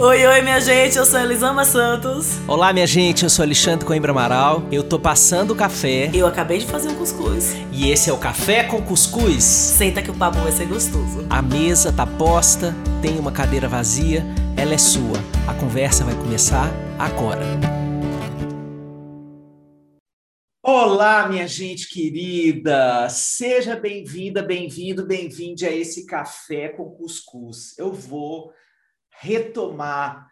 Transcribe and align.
Oi, 0.00 0.24
oi, 0.24 0.42
minha 0.42 0.60
gente, 0.60 0.96
eu 0.96 1.04
sou 1.04 1.18
Elisama 1.18 1.64
Santos. 1.64 2.38
Olá, 2.46 2.72
minha 2.72 2.86
gente, 2.86 3.24
eu 3.24 3.28
sou 3.28 3.42
Alexandre 3.42 3.84
Coimbra 3.84 4.12
Amaral. 4.12 4.62
Eu 4.70 4.84
tô 4.84 4.96
passando 4.96 5.50
o 5.50 5.56
café. 5.56 6.08
Eu 6.14 6.24
acabei 6.24 6.58
de 6.58 6.66
fazer 6.66 6.88
um 6.88 6.94
cuscuz. 6.94 7.56
E 7.72 7.90
esse 7.90 8.08
é 8.08 8.12
o 8.12 8.16
Café 8.16 8.62
com 8.62 8.80
Cuscuz. 8.80 9.42
Senta 9.42 10.00
que 10.00 10.08
o 10.08 10.14
papo 10.14 10.38
vai 10.38 10.52
ser 10.52 10.66
gostoso. 10.66 11.26
A 11.28 11.42
mesa 11.42 11.92
tá 11.92 12.06
posta, 12.06 12.72
tem 13.02 13.18
uma 13.18 13.32
cadeira 13.32 13.66
vazia, 13.66 14.24
ela 14.56 14.72
é 14.72 14.78
sua. 14.78 15.18
A 15.48 15.54
conversa 15.54 16.04
vai 16.04 16.14
começar 16.14 16.70
agora. 16.96 17.42
Olá, 20.62 21.28
minha 21.28 21.48
gente 21.48 21.88
querida! 21.88 23.08
Seja 23.08 23.74
bem-vinda, 23.74 24.42
bem-vindo, 24.42 25.04
bem-vinde 25.04 25.66
a 25.66 25.72
esse 25.72 26.06
Café 26.06 26.68
com 26.68 26.88
Cuscuz. 26.88 27.76
Eu 27.76 27.92
vou 27.92 28.52
retomar 29.20 30.28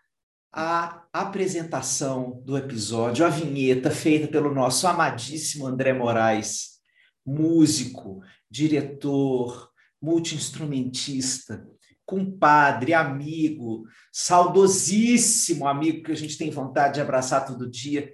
a 0.53 1.05
apresentação 1.13 2.43
do 2.45 2.57
episódio, 2.57 3.27
a 3.27 3.29
vinheta 3.29 3.91
feita 3.91 4.29
pelo 4.29 4.55
nosso 4.55 4.87
amadíssimo 4.87 5.67
André 5.67 5.93
Moraes, 5.93 6.79
músico, 7.25 8.23
diretor, 8.51 9.71
multiinstrumentista, 10.01 11.67
compadre, 12.07 12.95
amigo, 12.95 13.85
saudosíssimo 14.13 15.67
amigo 15.67 16.05
que 16.05 16.13
a 16.13 16.17
gente 16.17 16.39
tem 16.39 16.51
vontade 16.51 16.95
de 16.95 17.01
abraçar 17.01 17.45
todo 17.45 17.69
dia. 17.69 18.11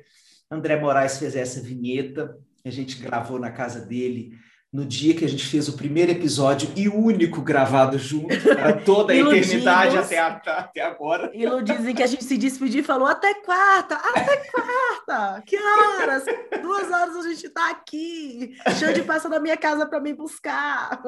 André 0.51 0.81
Moraes 0.81 1.19
fez 1.19 1.37
essa 1.37 1.61
vinheta, 1.61 2.37
a 2.65 2.71
gente 2.71 2.97
gravou 2.97 3.39
na 3.39 3.51
casa 3.51 3.81
dele 3.81 4.33
no 4.73 4.87
dia 4.87 5.15
que 5.15 5.25
a 5.25 5.29
gente 5.29 5.47
fez 5.47 5.69
o 5.69 5.77
primeiro 5.77 6.11
episódio 6.11 6.73
e 6.75 6.89
único 6.89 7.43
gravado 7.43 7.99
junto, 7.99 8.41
para 8.43 8.73
toda 8.81 9.13
a 9.13 9.17
eternidade 9.17 9.99
até, 9.99 10.19
até 10.19 10.81
agora. 10.81 11.31
E 11.35 11.45
dizem 11.63 11.95
que 11.95 12.03
a 12.03 12.07
gente 12.07 12.25
se 12.25 12.39
despediu 12.39 12.81
e 12.81 12.85
falou 12.85 13.07
até 13.07 13.35
quarta, 13.35 13.97
até 13.97 14.37
quarta, 14.51 15.43
que 15.43 15.59
horas? 15.59 16.25
Duas 16.63 16.91
horas 16.91 17.17
a 17.17 17.29
gente 17.29 17.47
está 17.47 17.71
aqui, 17.71 18.57
Xande 18.79 19.03
passa 19.03 19.29
na 19.29 19.39
minha 19.39 19.59
casa 19.59 19.85
para 19.85 20.01
me 20.01 20.15
buscar. 20.15 21.03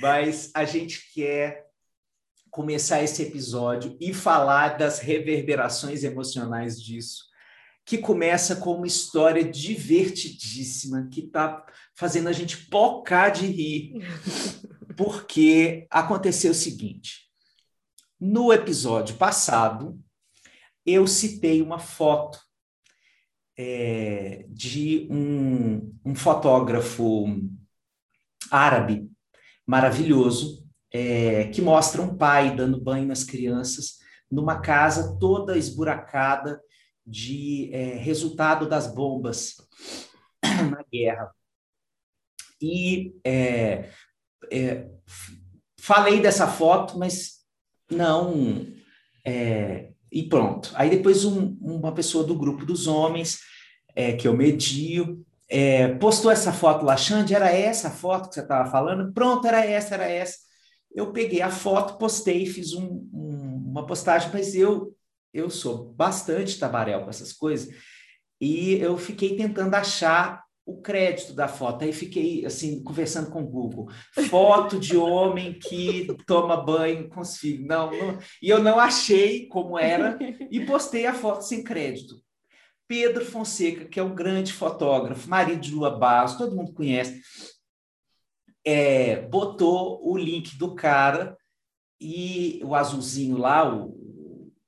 Mas 0.00 0.52
a 0.54 0.64
gente 0.64 1.12
quer 1.12 1.66
começar 2.48 3.02
esse 3.02 3.22
episódio 3.22 3.96
e 4.00 4.14
falar 4.14 4.78
das 4.78 5.00
reverberações 5.00 6.04
emocionais 6.04 6.80
disso 6.80 7.31
que 7.84 7.98
começa 7.98 8.56
com 8.56 8.76
uma 8.76 8.86
história 8.86 9.44
divertidíssima 9.44 11.08
que 11.10 11.20
está 11.20 11.64
fazendo 11.94 12.28
a 12.28 12.32
gente 12.32 12.66
pocar 12.66 13.30
de 13.30 13.46
rir, 13.46 13.94
porque 14.96 15.86
aconteceu 15.90 16.52
o 16.52 16.54
seguinte: 16.54 17.28
no 18.20 18.52
episódio 18.52 19.16
passado, 19.16 19.98
eu 20.86 21.06
citei 21.06 21.60
uma 21.62 21.78
foto 21.78 22.38
é, 23.56 24.46
de 24.48 25.06
um, 25.10 25.94
um, 26.04 26.14
fotógrafo 26.14 27.26
árabe 28.50 29.10
maravilhoso 29.66 30.66
é, 30.92 31.48
que 31.48 31.60
mostra 31.60 32.02
um 32.02 32.16
pai 32.16 32.54
dando 32.54 32.80
banho 32.80 33.06
nas 33.06 33.22
crianças 33.24 33.98
numa 34.30 34.60
casa 34.60 35.18
toda 35.18 35.58
esburacada 35.58 36.60
de 37.06 37.70
é, 37.72 37.96
resultado 37.96 38.68
das 38.68 38.86
bombas 38.86 39.56
na 40.42 40.84
guerra. 40.90 41.30
E 42.60 43.14
é, 43.24 43.90
é, 44.50 44.88
falei 45.80 46.20
dessa 46.20 46.46
foto, 46.46 46.98
mas 46.98 47.40
não. 47.90 48.66
É, 49.24 49.90
e 50.10 50.22
pronto. 50.28 50.70
Aí 50.74 50.90
depois 50.90 51.24
um, 51.24 51.56
uma 51.60 51.92
pessoa 51.92 52.24
do 52.24 52.36
grupo 52.36 52.64
dos 52.64 52.86
homens, 52.86 53.40
é, 53.94 54.12
que 54.12 54.28
eu 54.28 54.36
medio, 54.36 55.24
é, 55.48 55.88
postou 55.96 56.30
essa 56.30 56.52
foto 56.52 56.84
lá, 56.84 56.96
Xande, 56.96 57.34
era 57.34 57.50
essa 57.50 57.88
a 57.88 57.90
foto 57.90 58.28
que 58.28 58.34
você 58.34 58.40
estava 58.40 58.70
falando? 58.70 59.12
Pronto, 59.12 59.46
era 59.46 59.64
essa, 59.64 59.94
era 59.94 60.06
essa. 60.08 60.38
Eu 60.94 61.12
peguei 61.12 61.42
a 61.42 61.50
foto, 61.50 61.98
postei, 61.98 62.46
fiz 62.46 62.74
um, 62.74 63.08
um, 63.12 63.64
uma 63.70 63.86
postagem, 63.86 64.30
mas 64.32 64.54
eu 64.54 64.94
eu 65.32 65.50
sou 65.50 65.92
bastante 65.92 66.58
tabaréu 66.58 67.02
com 67.02 67.10
essas 67.10 67.32
coisas, 67.32 67.74
e 68.40 68.74
eu 68.74 68.96
fiquei 68.98 69.36
tentando 69.36 69.74
achar 69.74 70.42
o 70.64 70.80
crédito 70.80 71.32
da 71.32 71.48
foto. 71.48 71.84
Aí 71.84 71.92
fiquei 71.92 72.44
assim 72.44 72.82
conversando 72.82 73.30
com 73.30 73.42
o 73.42 73.46
Google, 73.46 73.88
foto 74.28 74.78
de 74.78 74.96
homem 74.96 75.58
que 75.58 76.06
toma 76.26 76.56
banho 76.56 77.08
com 77.08 77.20
os 77.20 77.36
filhos. 77.36 77.66
Não, 77.66 77.90
não, 77.90 78.18
e 78.40 78.48
eu 78.48 78.62
não 78.62 78.78
achei 78.78 79.46
como 79.48 79.78
era 79.78 80.18
e 80.50 80.64
postei 80.64 81.06
a 81.06 81.14
foto 81.14 81.42
sem 81.42 81.62
crédito. 81.62 82.20
Pedro 82.86 83.24
Fonseca, 83.24 83.86
que 83.86 83.98
é 83.98 84.02
um 84.02 84.14
grande 84.14 84.52
fotógrafo, 84.52 85.28
marido 85.28 85.60
de 85.60 85.72
Lua 85.72 85.90
Barros, 85.90 86.36
todo 86.36 86.54
mundo 86.54 86.74
conhece, 86.74 87.22
é, 88.64 89.22
botou 89.28 90.00
o 90.06 90.16
link 90.16 90.56
do 90.58 90.74
cara 90.74 91.36
e 91.98 92.60
o 92.64 92.74
azulzinho 92.74 93.38
lá, 93.38 93.72
o, 93.72 93.96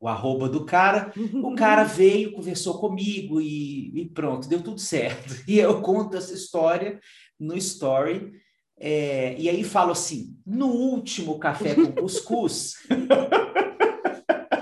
o 0.05 0.09
arroba 0.09 0.51
do 0.51 0.67
cara. 0.67 1.11
O 1.43 1.55
cara 1.55 1.83
veio, 1.85 2.33
conversou 2.33 2.79
comigo 2.79 3.41
e, 3.41 3.91
e, 3.95 4.05
pronto, 4.05 4.49
deu 4.49 4.63
tudo 4.63 4.79
certo. 4.81 5.35
E 5.49 5.59
eu 5.59 5.81
conto 5.81 6.17
essa 6.17 6.35
história 6.35 7.01
no 7.41 7.57
story. 7.57 8.33
É, 8.79 9.35
e 9.39 9.49
aí 9.49 9.65
falo 9.65 9.93
assim: 9.93 10.37
no 10.47 10.67
último 10.67 11.39
café 11.39 11.75
com 11.75 11.93
cuscuz. 12.03 12.75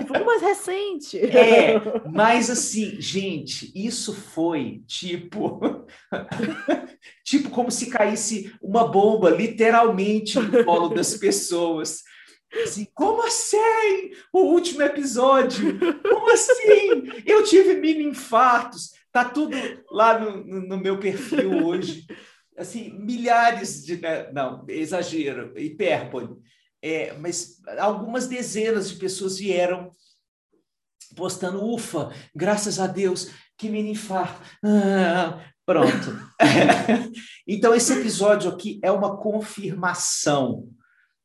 Foi 0.07 0.23
mais 0.23 0.41
recente. 0.41 1.17
É, 1.19 1.81
mas 2.09 2.49
assim, 2.49 3.01
gente, 3.01 3.71
isso 3.75 4.13
foi 4.13 4.83
tipo. 4.87 5.59
tipo 7.25 7.49
como 7.49 7.71
se 7.71 7.87
caísse 7.87 8.53
uma 8.61 8.87
bomba, 8.87 9.29
literalmente, 9.29 10.39
no 10.39 10.63
colo 10.63 10.89
das 10.89 11.17
pessoas. 11.17 12.03
Assim, 12.61 12.87
como 12.93 13.25
assim? 13.25 14.11
O 14.31 14.41
último 14.41 14.81
episódio? 14.83 15.77
Como 16.01 16.31
assim? 16.31 17.23
Eu 17.25 17.43
tive 17.43 17.75
mini 17.75 18.03
infartos. 18.03 18.91
Tá 19.11 19.25
tudo 19.25 19.55
lá 19.91 20.19
no, 20.19 20.43
no, 20.43 20.77
meu 20.77 20.99
perfil 20.99 21.65
hoje. 21.65 22.05
Assim, 22.57 22.91
milhares 22.99 23.83
de. 23.83 23.97
Né? 23.97 24.31
Não, 24.31 24.65
exagero, 24.67 25.57
hipérbole. 25.57 26.35
É, 26.81 27.13
mas 27.13 27.61
algumas 27.79 28.27
dezenas 28.27 28.89
de 28.89 28.97
pessoas 28.97 29.37
vieram 29.37 29.91
postando, 31.15 31.63
ufa, 31.63 32.11
graças 32.35 32.79
a 32.79 32.87
Deus, 32.87 33.31
que 33.57 33.69
mini 33.69 33.91
infarto. 33.91 34.41
Ah, 34.63 35.39
pronto. 35.65 36.19
então, 37.47 37.73
esse 37.73 37.93
episódio 37.93 38.51
aqui 38.51 38.79
é 38.83 38.91
uma 38.91 39.17
confirmação 39.17 40.69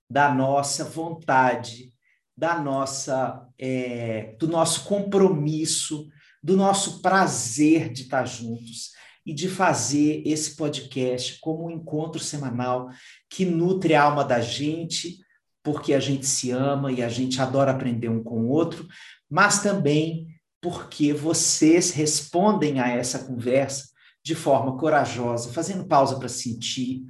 da 0.09 0.33
nossa 0.33 0.85
vontade, 0.85 1.93
da 2.37 2.61
nossa, 2.61 3.47
é, 3.59 4.37
do 4.39 4.47
nosso 4.47 4.85
compromisso, 4.85 6.09
do 6.43 6.57
nosso 6.57 7.03
prazer 7.03 7.93
de 7.93 8.03
estar 8.03 8.25
juntos 8.25 8.93
e 9.27 9.35
de 9.35 9.49
fazer 9.49 10.23
esse 10.25 10.57
podcast 10.57 11.39
como 11.41 11.67
um 11.67 11.71
encontro 11.71 12.21
semanal 12.21 12.89
que 13.29 13.45
nutre 13.45 13.95
a 13.95 14.05
alma 14.05 14.25
da 14.25 14.41
gente, 14.41 15.19
porque 15.63 15.93
a 15.93 16.01
gente 16.01 16.27
se 16.27 16.51
ama 16.51 16.91
e 16.91 17.03
a 17.03 17.09
gente 17.09 17.41
adora 17.41 17.73
aprender 17.73 18.09
um 18.09 18.23
com 18.23 18.41
o 18.43 18.49
outro, 18.49 18.87
mas 19.29 19.63
também 19.63 20.29
porque 20.61 21.13
vocês 21.13 21.91
respondem 21.91 22.81
a 22.81 22.89
essa 22.89 23.19
conversa 23.19 23.89
de 24.25 24.35
forma 24.35 24.77
corajosa, 24.77 25.53
fazendo 25.53 25.87
pausa 25.87 26.19
para 26.19 26.29
sentir, 26.29 27.05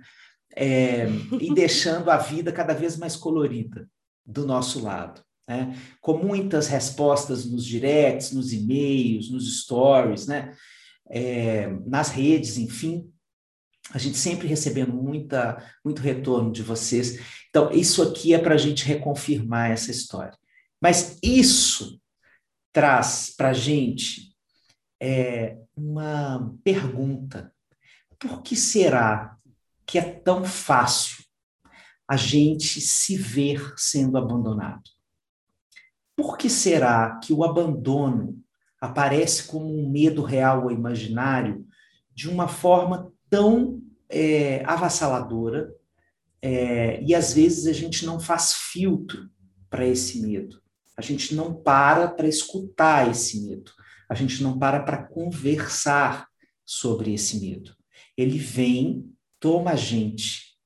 é, 0.61 1.07
e 1.41 1.55
deixando 1.55 2.11
a 2.11 2.17
vida 2.17 2.51
cada 2.51 2.75
vez 2.75 2.97
mais 2.97 3.15
colorida 3.15 3.89
do 4.27 4.45
nosso 4.45 4.83
lado. 4.83 5.23
Né? 5.49 5.79
Com 6.01 6.19
muitas 6.19 6.67
respostas 6.67 7.47
nos 7.47 7.65
directs, 7.65 8.33
nos 8.33 8.53
e-mails, 8.53 9.31
nos 9.31 9.63
stories, 9.63 10.27
né? 10.27 10.53
É, 11.11 11.69
nas 11.87 12.11
redes, 12.11 12.59
enfim, 12.59 13.11
a 13.93 13.99
gente 13.99 14.19
sempre 14.19 14.47
recebendo 14.47 14.93
muita, 14.93 15.57
muito 15.83 16.03
retorno 16.03 16.53
de 16.53 16.63
vocês. 16.63 17.19
Então, 17.49 17.71
isso 17.71 18.03
aqui 18.03 18.35
é 18.35 18.39
para 18.39 18.55
a 18.55 18.59
gente 18.59 18.85
reconfirmar 18.85 19.71
essa 19.71 19.91
história. 19.91 20.37
Mas 20.83 21.19
isso 21.23 21.99
traz 22.75 23.33
para 23.35 23.51
a 23.51 23.55
gente 23.55 24.37
é, 25.01 25.57
uma 25.75 26.55
pergunta: 26.63 27.51
por 28.19 28.43
que 28.43 28.55
será 28.55 29.38
que 29.89 29.99
é 29.99 30.03
tão 30.03 30.45
fácil 30.45 31.25
a 32.07 32.17
gente 32.17 32.81
se 32.81 33.17
ver 33.17 33.75
sendo 33.77 34.19
abandonado? 34.19 34.83
Por 36.15 36.37
que 36.37 36.51
será 36.51 37.19
que 37.19 37.33
o 37.33 37.43
abandono 37.43 38.39
aparece 38.81 39.45
como 39.45 39.67
um 39.67 39.91
medo 39.91 40.23
real 40.23 40.65
ou 40.65 40.71
imaginário 40.71 41.67
de 42.15 42.29
uma 42.29 42.47
forma 42.47 43.11
tão 43.31 43.83
é, 44.09 44.63
avassaladora 44.65 45.73
é, 46.43 47.03
e 47.03 47.15
às 47.15 47.33
vezes 47.33 47.67
a 47.67 47.73
gente 47.73 48.07
não 48.07 48.21
faz 48.21 48.53
filtro 48.53 49.29
para 49.71 49.87
esse 49.87 50.21
medo. 50.21 50.61
A 50.97 51.03
gente 51.03 51.35
não 51.35 51.55
para 51.55 52.09
para 52.09 52.29
escutar 52.29 53.11
esse 53.11 53.41
medo. 53.45 53.73
A 54.09 54.15
gente 54.15 54.43
não 54.43 54.59
para 54.59 54.81
para 54.81 55.03
conversar 55.03 56.29
sobre 56.65 57.15
esse 57.15 57.41
medo. 57.41 57.75
Ele 58.17 58.39
vem, 58.39 59.13
toma 59.41 59.73
a 59.73 59.77
gente 59.77 60.57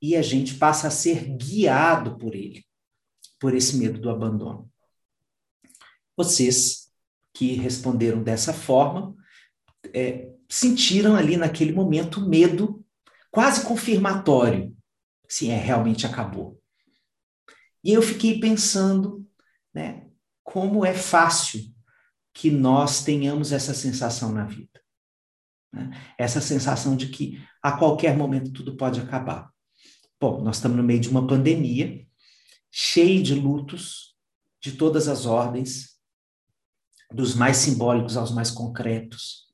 e 0.00 0.16
a 0.16 0.22
gente 0.22 0.54
passa 0.54 0.88
a 0.88 0.90
ser 0.90 1.36
guiado 1.36 2.16
por 2.18 2.34
ele, 2.34 2.64
por 3.38 3.54
esse 3.54 3.76
medo 3.76 4.00
do 4.00 4.10
abandono. 4.10 4.70
Vocês 6.16 6.92
que 7.32 7.54
responderam 7.54 8.22
dessa 8.22 8.52
forma 8.52 9.14
é, 9.94 10.28
sentiram 10.48 11.14
ali 11.14 11.36
naquele 11.36 11.72
momento 11.72 12.26
medo 12.26 12.84
quase 13.30 13.64
confirmatório. 13.64 14.76
Sim, 15.28 15.50
é, 15.50 15.56
realmente 15.56 16.06
acabou. 16.06 16.60
E 17.84 17.92
eu 17.92 18.02
fiquei 18.02 18.40
pensando, 18.40 19.26
né, 19.72 20.08
como 20.42 20.84
é 20.84 20.94
fácil 20.94 21.62
que 22.32 22.50
nós 22.50 23.04
tenhamos 23.04 23.52
essa 23.52 23.74
sensação 23.74 24.32
na 24.32 24.44
vida. 24.44 24.80
Né? 25.72 25.90
Essa 26.16 26.40
sensação 26.40 26.96
de 26.96 27.08
que 27.08 27.42
a 27.62 27.72
qualquer 27.72 28.16
momento 28.16 28.52
tudo 28.52 28.76
pode 28.76 29.00
acabar. 29.00 29.50
Bom, 30.20 30.42
nós 30.42 30.56
estamos 30.56 30.76
no 30.76 30.82
meio 30.82 31.00
de 31.00 31.08
uma 31.08 31.26
pandemia, 31.26 32.06
cheia 32.70 33.22
de 33.22 33.34
lutos 33.34 34.16
de 34.60 34.72
todas 34.72 35.08
as 35.08 35.26
ordens, 35.26 35.96
dos 37.12 37.34
mais 37.34 37.56
simbólicos 37.56 38.16
aos 38.16 38.32
mais 38.32 38.50
concretos, 38.50 39.46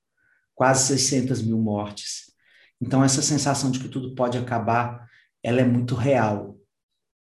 quase 0.55 0.99
600 0.99 1.43
mil 1.43 1.59
mortes. 1.59 2.33
Então, 2.81 3.05
essa 3.05 3.23
sensação 3.23 3.71
de 3.71 3.79
que 3.79 3.89
tudo 3.89 4.15
pode 4.15 4.37
acabar, 4.37 5.09
ela 5.43 5.61
é 5.61 5.65
muito 5.65 5.95
real. 5.95 6.59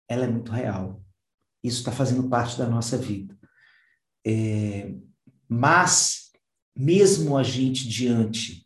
Ela 0.07 0.25
é 0.25 0.28
muito 0.28 0.51
real. 0.51 1.04
Isso 1.63 1.80
está 1.80 1.92
fazendo 1.92 2.30
parte 2.30 2.57
da 2.57 2.68
nossa 2.68 2.98
vida. 2.98 3.38
É, 4.25 4.94
mas, 5.48 6.31
mesmo 6.75 7.38
a 7.38 7.44
gente 7.44 7.88
diante 7.88 8.64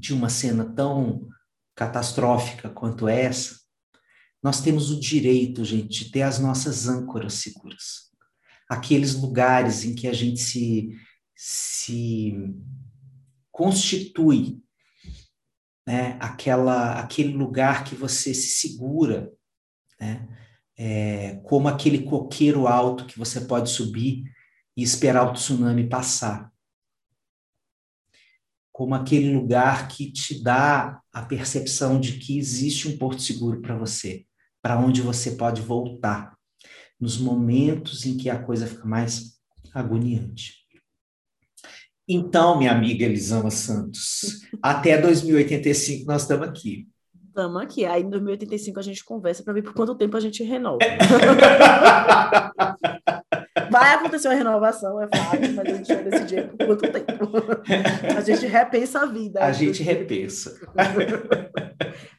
de 0.00 0.14
uma 0.14 0.28
cena 0.28 0.64
tão 0.64 1.28
catastrófica 1.74 2.68
quanto 2.70 3.06
essa, 3.06 3.60
nós 4.42 4.60
temos 4.60 4.90
o 4.90 4.98
direito, 4.98 5.64
gente, 5.64 6.04
de 6.04 6.10
ter 6.10 6.22
as 6.22 6.38
nossas 6.38 6.88
âncoras 6.88 7.34
seguras 7.34 8.10
aqueles 8.70 9.16
lugares 9.16 9.84
em 9.84 9.96
que 9.96 10.06
a 10.06 10.12
gente 10.12 10.38
se, 10.38 10.96
se 11.34 12.54
constitui, 13.50 14.62
né? 15.84 16.16
Aquela, 16.20 17.00
aquele 17.00 17.32
lugar 17.32 17.82
que 17.82 17.96
você 17.96 18.32
se 18.32 18.60
segura, 18.60 19.28
né? 20.00 20.28
É, 20.78 21.34
como 21.44 21.66
aquele 21.66 22.04
coqueiro 22.04 22.68
alto 22.68 23.04
que 23.06 23.18
você 23.18 23.40
pode 23.40 23.68
subir 23.68 24.22
e 24.76 24.82
esperar 24.82 25.28
o 25.28 25.32
tsunami 25.32 25.88
passar. 25.88 26.50
Como 28.80 28.94
aquele 28.94 29.34
lugar 29.34 29.88
que 29.88 30.10
te 30.10 30.42
dá 30.42 31.02
a 31.12 31.20
percepção 31.20 32.00
de 32.00 32.14
que 32.14 32.38
existe 32.38 32.88
um 32.88 32.96
porto 32.96 33.20
seguro 33.20 33.60
para 33.60 33.76
você, 33.76 34.24
para 34.62 34.78
onde 34.78 35.02
você 35.02 35.32
pode 35.32 35.60
voltar 35.60 36.34
nos 36.98 37.18
momentos 37.18 38.06
em 38.06 38.16
que 38.16 38.30
a 38.30 38.42
coisa 38.42 38.66
fica 38.66 38.86
mais 38.86 39.38
agoniante. 39.74 40.54
Então, 42.08 42.56
minha 42.56 42.72
amiga 42.72 43.04
Elisama 43.04 43.50
Santos, 43.50 44.48
até 44.62 44.98
2085 44.98 46.06
nós 46.06 46.22
estamos 46.22 46.48
aqui. 46.48 46.88
Estamos 47.28 47.60
aqui. 47.60 47.84
Aí 47.84 48.02
em 48.02 48.08
2085 48.08 48.80
a 48.80 48.82
gente 48.82 49.04
conversa 49.04 49.42
para 49.42 49.52
ver 49.52 49.62
por 49.62 49.74
quanto 49.74 49.94
tempo 49.94 50.16
a 50.16 50.20
gente 50.20 50.42
renova. 50.42 50.78
Vai 53.80 53.94
acontecer 53.94 54.28
uma 54.28 54.34
renovação, 54.34 55.00
é 55.00 55.08
fácil, 55.08 55.54
mas 55.54 55.66
a 55.66 55.76
gente 55.76 55.94
vai 55.94 56.04
decidir 56.04 56.48
por 56.50 56.66
quanto 56.66 56.92
tempo. 56.92 57.30
A 58.16 58.20
gente 58.20 58.46
repensa 58.46 59.00
a 59.00 59.06
vida. 59.06 59.42
A 59.42 59.52
gente 59.52 59.82
repensa. 59.82 60.60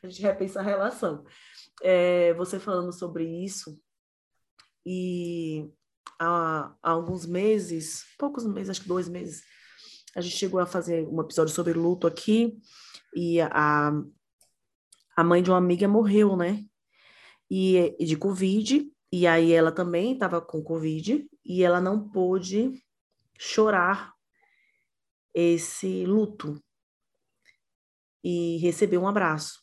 a 0.04 0.08
gente 0.08 0.22
repensa 0.24 0.60
a 0.60 0.64
relação. 0.64 1.24
É, 1.84 2.34
você 2.34 2.60
falando 2.60 2.92
sobre 2.92 3.26
isso, 3.26 3.80
e 4.86 5.70
há, 6.20 6.74
há, 6.82 6.92
alguns 6.92 7.26
meses, 7.28 8.06
poucos 8.18 8.46
meses, 8.46 8.72
acho 8.72 8.82
que 8.82 8.88
dois 8.88 9.08
meses, 9.08 9.44
a 10.16 10.22
gente 10.22 10.36
chegou 10.36 10.60
a 10.60 10.66
fazer 10.66 11.08
um 11.08 11.22
episódio 11.22 11.54
sobre 11.54 11.74
luto 11.74 12.08
aqui 12.08 12.58
e 13.16 13.40
a, 13.40 13.92
a 15.16 15.24
mãe 15.24 15.44
de 15.44 15.52
uma 15.52 15.58
amiga 15.58 15.88
morreu, 15.88 16.36
né? 16.36 16.64
E 17.50 17.96
de 18.00 18.16
Covid, 18.16 18.90
e 19.12 19.28
aí 19.28 19.52
ela 19.52 19.72
também 19.72 20.14
estava 20.14 20.42
com 20.42 20.64
Covid 20.64 21.30
e 21.46 21.64
ela 21.64 21.82
não 21.82 22.10
pôde 22.10 22.84
chorar 23.40 24.14
esse 25.34 26.06
luto 26.06 26.62
e 28.24 28.58
receber 28.58 28.98
um 28.98 29.08
abraço. 29.08 29.62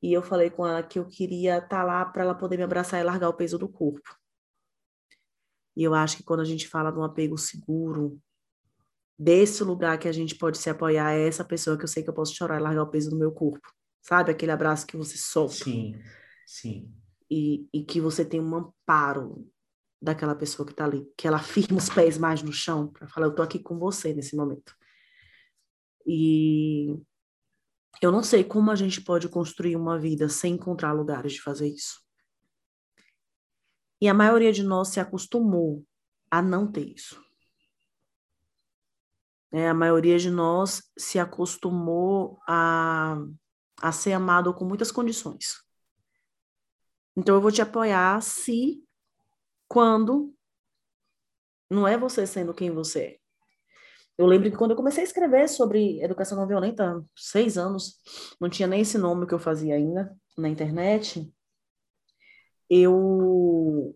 E 0.00 0.12
eu 0.12 0.22
falei 0.22 0.48
com 0.48 0.66
ela 0.66 0.82
que 0.82 0.98
eu 0.98 1.06
queria 1.06 1.56
estar 1.56 1.68
tá 1.68 1.82
lá 1.82 2.04
para 2.04 2.22
ela 2.22 2.34
poder 2.34 2.56
me 2.56 2.62
abraçar 2.62 3.00
e 3.00 3.04
largar 3.04 3.28
o 3.28 3.34
peso 3.34 3.58
do 3.58 3.68
corpo. 3.68 4.16
E 5.76 5.82
eu 5.82 5.94
acho 5.94 6.16
que 6.16 6.22
quando 6.22 6.40
a 6.40 6.44
gente 6.44 6.68
fala 6.68 6.90
de 6.92 6.98
um 6.98 7.04
apego 7.04 7.36
seguro, 7.36 8.20
desse 9.18 9.64
lugar 9.64 9.98
que 9.98 10.08
a 10.08 10.12
gente 10.12 10.36
pode 10.36 10.58
se 10.58 10.70
apoiar, 10.70 11.12
é 11.12 11.26
essa 11.26 11.44
pessoa 11.44 11.76
que 11.76 11.84
eu 11.84 11.88
sei 11.88 12.02
que 12.02 12.10
eu 12.10 12.14
posso 12.14 12.34
chorar 12.34 12.60
e 12.60 12.62
largar 12.62 12.82
o 12.82 12.90
peso 12.90 13.10
do 13.10 13.18
meu 13.18 13.32
corpo. 13.32 13.72
Sabe? 14.00 14.30
Aquele 14.30 14.52
abraço 14.52 14.86
que 14.86 14.96
você 14.96 15.16
solta. 15.16 15.54
Sim, 15.54 16.00
sim. 16.46 16.94
E, 17.30 17.68
e 17.72 17.84
que 17.84 18.00
você 18.00 18.24
tem 18.24 18.40
um 18.40 18.54
amparo 18.54 19.50
daquela 20.00 20.34
pessoa 20.34 20.66
que 20.66 20.72
está 20.72 20.84
ali, 20.84 21.04
que 21.16 21.26
ela 21.26 21.38
firma 21.38 21.78
os 21.78 21.88
pés 21.88 22.18
mais 22.18 22.42
no 22.42 22.52
chão 22.52 22.88
para 22.88 23.08
falar, 23.08 23.26
eu 23.26 23.34
tô 23.34 23.42
aqui 23.42 23.58
com 23.58 23.78
você 23.78 24.14
nesse 24.14 24.36
momento. 24.36 24.74
E 26.06 26.96
eu 28.00 28.12
não 28.12 28.22
sei 28.22 28.44
como 28.44 28.70
a 28.70 28.76
gente 28.76 29.00
pode 29.00 29.28
construir 29.28 29.76
uma 29.76 29.98
vida 29.98 30.28
sem 30.28 30.54
encontrar 30.54 30.92
lugares 30.92 31.32
de 31.32 31.42
fazer 31.42 31.68
isso. 31.68 32.00
E 34.00 34.08
a 34.08 34.14
maioria 34.14 34.52
de 34.52 34.62
nós 34.62 34.88
se 34.88 35.00
acostumou 35.00 35.84
a 36.30 36.40
não 36.40 36.70
ter 36.70 36.86
isso. 36.86 37.20
É, 39.50 39.68
a 39.68 39.74
maioria 39.74 40.18
de 40.18 40.30
nós 40.30 40.82
se 40.96 41.18
acostumou 41.18 42.38
a, 42.46 43.16
a 43.80 43.92
ser 43.92 44.12
amado 44.12 44.54
com 44.54 44.64
muitas 44.64 44.92
condições. 44.92 45.62
Então 47.16 47.34
eu 47.34 47.40
vou 47.40 47.50
te 47.50 47.60
apoiar 47.60 48.22
se, 48.22 48.84
quando, 49.68 50.34
não 51.70 51.86
é 51.86 51.96
você 51.98 52.26
sendo 52.26 52.54
quem 52.54 52.70
você 52.70 53.00
é. 53.00 53.18
Eu 54.16 54.26
lembro 54.26 54.50
que 54.50 54.56
quando 54.56 54.72
eu 54.72 54.76
comecei 54.76 55.02
a 55.02 55.06
escrever 55.06 55.48
sobre 55.48 56.02
educação 56.02 56.36
não 56.36 56.46
violenta, 56.46 57.04
seis 57.16 57.56
anos, 57.56 57.98
não 58.40 58.48
tinha 58.50 58.66
nem 58.66 58.80
esse 58.80 58.98
nome 58.98 59.26
que 59.26 59.34
eu 59.34 59.38
fazia 59.38 59.76
ainda 59.76 60.12
na 60.36 60.48
internet, 60.48 61.32
eu 62.68 63.94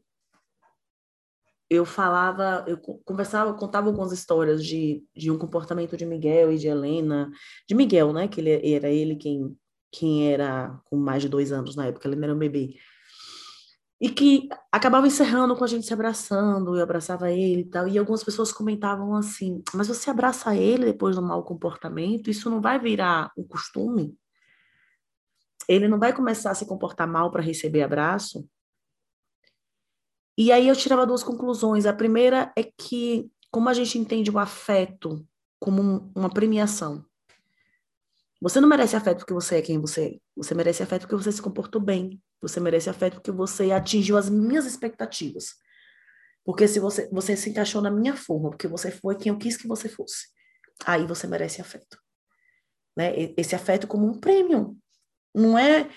eu 1.68 1.86
falava, 1.86 2.64
eu 2.68 2.76
conversava, 2.78 3.54
contava 3.54 3.86
algumas 3.88 4.12
histórias 4.12 4.62
de, 4.62 5.02
de 5.16 5.30
um 5.30 5.38
comportamento 5.38 5.96
de 5.96 6.04
Miguel 6.04 6.52
e 6.52 6.58
de 6.58 6.68
Helena, 6.68 7.30
de 7.66 7.74
Miguel, 7.74 8.12
né, 8.12 8.28
que 8.28 8.40
ele 8.40 8.74
era 8.74 8.88
ele 8.90 9.16
quem 9.16 9.56
quem 9.90 10.32
era 10.32 10.80
com 10.86 10.96
mais 10.96 11.22
de 11.22 11.28
dois 11.28 11.52
anos 11.52 11.76
na 11.76 11.86
época, 11.86 12.08
ele 12.08 12.22
era 12.22 12.34
um 12.34 12.38
bebê 12.38 12.76
e 14.02 14.10
que 14.10 14.48
acabava 14.72 15.06
encerrando 15.06 15.54
com 15.54 15.62
a 15.62 15.66
gente 15.68 15.86
se 15.86 15.92
abraçando, 15.92 16.76
eu 16.76 16.82
abraçava 16.82 17.30
ele 17.30 17.60
e 17.60 17.64
tal, 17.64 17.86
e 17.86 17.96
algumas 17.96 18.24
pessoas 18.24 18.52
comentavam 18.52 19.14
assim, 19.14 19.62
mas 19.72 19.86
você 19.86 20.10
abraça 20.10 20.56
ele 20.56 20.86
depois 20.86 21.14
do 21.14 21.22
mau 21.22 21.44
comportamento, 21.44 22.28
isso 22.28 22.50
não 22.50 22.60
vai 22.60 22.80
virar 22.80 23.30
um 23.38 23.44
costume? 23.44 24.18
Ele 25.68 25.86
não 25.86 26.00
vai 26.00 26.12
começar 26.12 26.50
a 26.50 26.54
se 26.56 26.66
comportar 26.66 27.06
mal 27.06 27.30
para 27.30 27.40
receber 27.40 27.84
abraço? 27.84 28.44
E 30.36 30.50
aí 30.50 30.66
eu 30.66 30.74
tirava 30.74 31.06
duas 31.06 31.22
conclusões. 31.22 31.86
A 31.86 31.92
primeira 31.92 32.52
é 32.56 32.64
que, 32.64 33.30
como 33.52 33.68
a 33.68 33.74
gente 33.74 33.96
entende 33.98 34.32
o 34.32 34.38
afeto 34.40 35.24
como 35.60 35.80
um, 35.80 36.12
uma 36.12 36.28
premiação, 36.28 37.04
você 38.40 38.60
não 38.60 38.68
merece 38.68 38.96
afeto 38.96 39.18
porque 39.18 39.32
você 39.32 39.58
é 39.58 39.62
quem 39.62 39.80
você 39.80 40.06
é. 40.06 40.18
Você 40.34 40.56
merece 40.56 40.82
afeto 40.82 41.02
porque 41.02 41.22
você 41.22 41.30
se 41.30 41.40
comportou 41.40 41.80
bem. 41.80 42.20
Você 42.42 42.58
merece 42.58 42.90
afeto 42.90 43.14
porque 43.14 43.30
você 43.30 43.70
atingiu 43.70 44.16
as 44.16 44.28
minhas 44.28 44.66
expectativas. 44.66 45.54
Porque 46.44 46.66
se 46.66 46.80
você, 46.80 47.08
você 47.10 47.36
se 47.36 47.50
encaixou 47.50 47.80
na 47.80 47.90
minha 47.90 48.16
forma, 48.16 48.50
porque 48.50 48.66
você 48.66 48.90
foi 48.90 49.16
quem 49.16 49.30
eu 49.30 49.38
quis 49.38 49.56
que 49.56 49.68
você 49.68 49.88
fosse, 49.88 50.26
aí 50.84 51.06
você 51.06 51.26
merece 51.28 51.60
afeto. 51.60 51.96
Né? 52.96 53.12
Esse 53.36 53.54
afeto 53.54 53.86
como 53.86 54.06
um 54.06 54.18
prêmio. 54.18 54.76
Não 55.34 55.56
é 55.56 55.88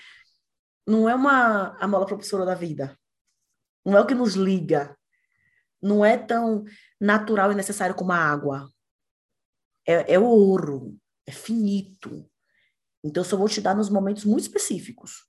não 0.86 1.08
é 1.08 1.14
uma 1.14 1.76
a 1.78 1.88
mola 1.88 2.06
propulsora 2.06 2.46
da 2.46 2.54
vida. 2.54 2.96
Não 3.84 3.96
é 3.96 4.00
o 4.00 4.06
que 4.06 4.14
nos 4.14 4.34
liga. 4.34 4.96
Não 5.82 6.04
é 6.04 6.16
tão 6.16 6.64
natural 7.00 7.50
e 7.50 7.56
necessário 7.56 7.94
como 7.94 8.12
a 8.12 8.16
água. 8.16 8.70
É, 9.86 10.14
é 10.14 10.18
ouro, 10.18 10.96
é 11.26 11.32
finito. 11.32 12.28
Então, 13.04 13.22
eu 13.22 13.28
só 13.28 13.36
vou 13.36 13.48
te 13.48 13.60
dar 13.60 13.74
nos 13.74 13.88
momentos 13.88 14.24
muito 14.24 14.42
específicos. 14.42 15.28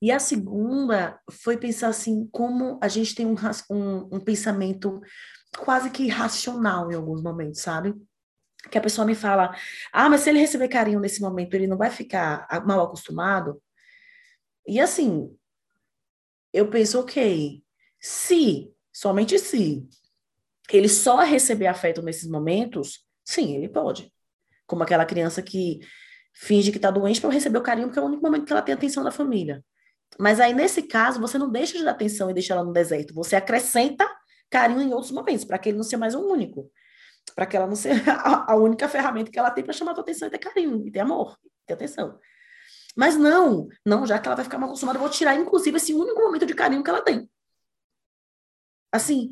E 0.00 0.10
a 0.10 0.18
segunda 0.18 1.20
foi 1.30 1.58
pensar 1.58 1.88
assim, 1.88 2.26
como 2.32 2.78
a 2.82 2.88
gente 2.88 3.14
tem 3.14 3.26
um, 3.26 3.34
um, 3.70 4.16
um 4.16 4.20
pensamento 4.20 5.00
quase 5.58 5.90
que 5.90 6.04
irracional 6.04 6.90
em 6.90 6.94
alguns 6.94 7.22
momentos, 7.22 7.60
sabe? 7.60 7.94
Que 8.70 8.78
a 8.78 8.80
pessoa 8.80 9.06
me 9.06 9.14
fala, 9.14 9.54
ah, 9.92 10.08
mas 10.08 10.22
se 10.22 10.30
ele 10.30 10.38
receber 10.38 10.68
carinho 10.68 11.00
nesse 11.00 11.20
momento, 11.20 11.54
ele 11.54 11.66
não 11.66 11.76
vai 11.76 11.90
ficar 11.90 12.46
mal 12.66 12.80
acostumado? 12.80 13.60
E 14.66 14.80
assim, 14.80 15.36
eu 16.52 16.70
penso, 16.70 17.00
ok, 17.00 17.62
se, 18.00 18.72
somente 18.92 19.38
se, 19.38 19.86
ele 20.72 20.88
só 20.88 21.18
receber 21.18 21.66
afeto 21.66 22.00
nesses 22.00 22.28
momentos, 22.28 23.06
sim, 23.24 23.54
ele 23.54 23.68
pode. 23.68 24.12
Como 24.66 24.82
aquela 24.82 25.04
criança 25.04 25.42
que 25.42 25.80
finge 26.32 26.70
que 26.70 26.78
está 26.78 26.90
doente 26.90 27.20
para 27.20 27.30
receber 27.30 27.58
o 27.58 27.62
carinho, 27.62 27.88
porque 27.88 27.98
é 27.98 28.02
o 28.02 28.06
único 28.06 28.22
momento 28.22 28.46
que 28.46 28.52
ela 28.52 28.62
tem 28.62 28.74
atenção 28.74 29.02
da 29.02 29.10
família. 29.10 29.64
Mas 30.18 30.40
aí, 30.40 30.52
nesse 30.52 30.82
caso, 30.82 31.20
você 31.20 31.38
não 31.38 31.50
deixa 31.50 31.78
de 31.78 31.84
dar 31.84 31.92
atenção 31.92 32.30
e 32.30 32.34
deixa 32.34 32.52
ela 32.52 32.64
no 32.64 32.72
deserto. 32.72 33.14
Você 33.14 33.36
acrescenta 33.36 34.08
carinho 34.50 34.82
em 34.82 34.92
outros 34.92 35.12
momentos, 35.12 35.44
para 35.44 35.58
que 35.58 35.68
ele 35.68 35.78
não 35.78 35.84
seja 35.84 35.98
mais 35.98 36.14
um 36.14 36.26
único. 36.26 36.70
Para 37.34 37.46
que 37.46 37.56
ela 37.56 37.66
não 37.66 37.76
seja 37.76 38.02
a, 38.46 38.56
única 38.56 38.88
ferramenta 38.88 39.30
que 39.30 39.38
ela 39.38 39.50
tem 39.50 39.62
para 39.62 39.72
chamar 39.72 39.92
a 39.92 39.94
tua 39.94 40.02
atenção 40.02 40.28
e 40.28 40.30
ter 40.30 40.38
carinho, 40.38 40.86
e 40.86 40.90
ter 40.90 41.00
amor, 41.00 41.38
e 41.44 41.48
ter 41.66 41.74
atenção. 41.74 42.18
Mas 42.96 43.16
não, 43.16 43.68
não, 43.86 44.04
já 44.06 44.18
que 44.18 44.26
ela 44.26 44.34
vai 44.34 44.44
ficar 44.44 44.58
mal 44.58 44.68
acostumada, 44.68 44.98
eu 44.98 45.02
vou 45.02 45.10
tirar, 45.10 45.36
inclusive, 45.36 45.76
esse 45.76 45.94
único 45.94 46.20
momento 46.20 46.44
de 46.44 46.54
carinho 46.54 46.82
que 46.82 46.90
ela 46.90 47.02
tem. 47.02 47.30
Assim, 48.92 49.30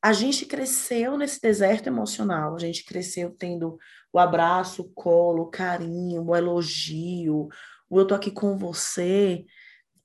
a 0.00 0.12
gente 0.12 0.46
cresceu 0.46 1.18
nesse 1.18 1.40
deserto 1.40 1.88
emocional, 1.88 2.54
a 2.54 2.58
gente 2.58 2.84
cresceu 2.84 3.34
tendo 3.36 3.76
o 4.12 4.18
abraço, 4.18 4.82
o 4.82 4.88
colo, 4.90 5.42
o 5.42 5.50
carinho, 5.50 6.24
o 6.24 6.36
elogio, 6.36 7.48
o 7.88 8.00
eu 8.00 8.06
tô 8.06 8.14
aqui 8.14 8.30
com 8.30 8.56
você, 8.56 9.44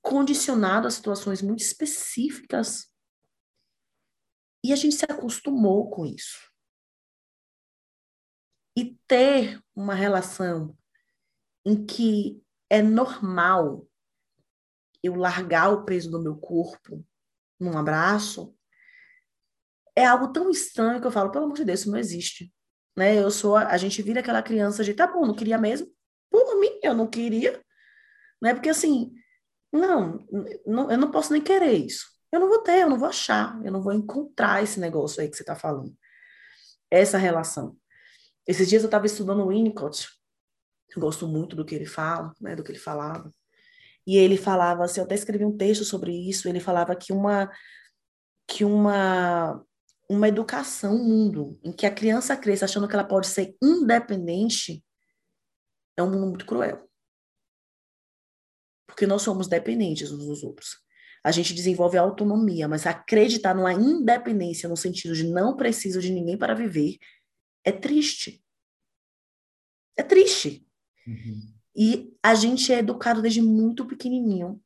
condicionado 0.06 0.86
a 0.86 0.90
situações 0.90 1.42
muito 1.42 1.60
específicas. 1.60 2.88
E 4.64 4.72
a 4.72 4.76
gente 4.76 4.94
se 4.94 5.04
acostumou 5.04 5.90
com 5.90 6.06
isso. 6.06 6.48
E 8.78 8.96
ter 9.08 9.60
uma 9.74 9.94
relação 9.94 10.78
em 11.64 11.84
que 11.84 12.40
é 12.70 12.80
normal 12.80 13.88
eu 15.02 15.16
largar 15.16 15.72
o 15.72 15.84
peso 15.84 16.08
do 16.08 16.22
meu 16.22 16.36
corpo 16.36 17.04
num 17.58 17.76
abraço, 17.76 18.56
é 19.96 20.04
algo 20.04 20.32
tão 20.32 20.50
estranho 20.50 21.00
que 21.00 21.06
eu 21.06 21.10
falo, 21.10 21.32
pelo 21.32 21.46
amor 21.46 21.56
de 21.56 21.64
Deus, 21.64 21.80
isso 21.80 21.90
não 21.90 21.98
existe. 21.98 22.54
Né? 22.96 23.18
Eu 23.18 23.30
sou, 23.30 23.56
a 23.56 23.76
gente 23.76 24.02
vira 24.02 24.20
aquela 24.20 24.42
criança 24.42 24.84
de, 24.84 24.94
tá 24.94 25.06
bom, 25.06 25.26
não 25.26 25.34
queria 25.34 25.58
mesmo, 25.58 25.92
por 26.30 26.60
mim, 26.60 26.78
eu 26.82 26.94
não 26.94 27.08
queria, 27.08 27.60
né? 28.42 28.52
Porque 28.52 28.68
assim, 28.68 29.12
não, 29.72 30.26
não, 30.66 30.90
eu 30.90 30.98
não 30.98 31.10
posso 31.10 31.32
nem 31.32 31.42
querer 31.42 31.72
isso. 31.72 32.06
Eu 32.32 32.40
não 32.40 32.48
vou 32.48 32.58
ter, 32.58 32.82
eu 32.82 32.90
não 32.90 32.98
vou 32.98 33.08
achar, 33.08 33.60
eu 33.64 33.72
não 33.72 33.82
vou 33.82 33.92
encontrar 33.92 34.62
esse 34.62 34.80
negócio 34.80 35.20
aí 35.20 35.28
que 35.28 35.36
você 35.36 35.42
está 35.42 35.54
falando. 35.54 35.96
Essa 36.90 37.18
relação. 37.18 37.76
Esses 38.46 38.68
dias 38.68 38.82
eu 38.82 38.88
estava 38.88 39.06
estudando 39.06 39.42
o 39.42 39.48
Winnicott, 39.48 40.08
gosto 40.96 41.26
muito 41.26 41.54
do 41.54 41.64
que 41.64 41.74
ele 41.74 41.86
fala, 41.86 42.32
né, 42.40 42.56
do 42.56 42.62
que 42.62 42.72
ele 42.72 42.78
falava. 42.78 43.32
E 44.06 44.16
ele 44.16 44.36
falava 44.36 44.84
assim, 44.84 45.00
eu 45.00 45.04
até 45.04 45.14
escrevi 45.14 45.44
um 45.44 45.56
texto 45.56 45.84
sobre 45.84 46.12
isso, 46.12 46.48
ele 46.48 46.60
falava 46.60 46.94
que 46.94 47.12
uma 47.12 47.50
que 48.48 48.64
uma 48.64 49.64
uma 50.08 50.28
educação, 50.28 50.94
um 50.94 51.04
mundo 51.04 51.58
em 51.64 51.72
que 51.72 51.84
a 51.84 51.92
criança 51.92 52.36
cresce 52.36 52.64
achando 52.64 52.86
que 52.86 52.94
ela 52.94 53.04
pode 53.04 53.26
ser 53.26 53.56
independente 53.60 54.84
é 55.96 56.02
um 56.02 56.10
mundo 56.10 56.26
muito 56.28 56.46
cruel 56.46 56.85
porque 58.96 59.06
nós 59.06 59.20
somos 59.20 59.46
dependentes 59.46 60.10
uns 60.10 60.24
dos 60.24 60.42
outros. 60.42 60.78
A 61.22 61.30
gente 61.30 61.52
desenvolve 61.52 61.98
a 61.98 62.00
autonomia, 62.00 62.66
mas 62.66 62.86
acreditar 62.86 63.54
numa 63.54 63.74
independência 63.74 64.70
no 64.70 64.76
sentido 64.76 65.14
de 65.14 65.24
não 65.24 65.54
preciso 65.54 66.00
de 66.00 66.10
ninguém 66.10 66.38
para 66.38 66.54
viver 66.54 66.96
é 67.62 67.70
triste. 67.70 68.42
É 69.98 70.02
triste. 70.02 70.66
Uhum. 71.06 71.52
E 71.76 72.16
a 72.22 72.34
gente 72.34 72.72
é 72.72 72.78
educado 72.78 73.20
desde 73.20 73.42
muito 73.42 73.84
pequenininho 73.84 74.58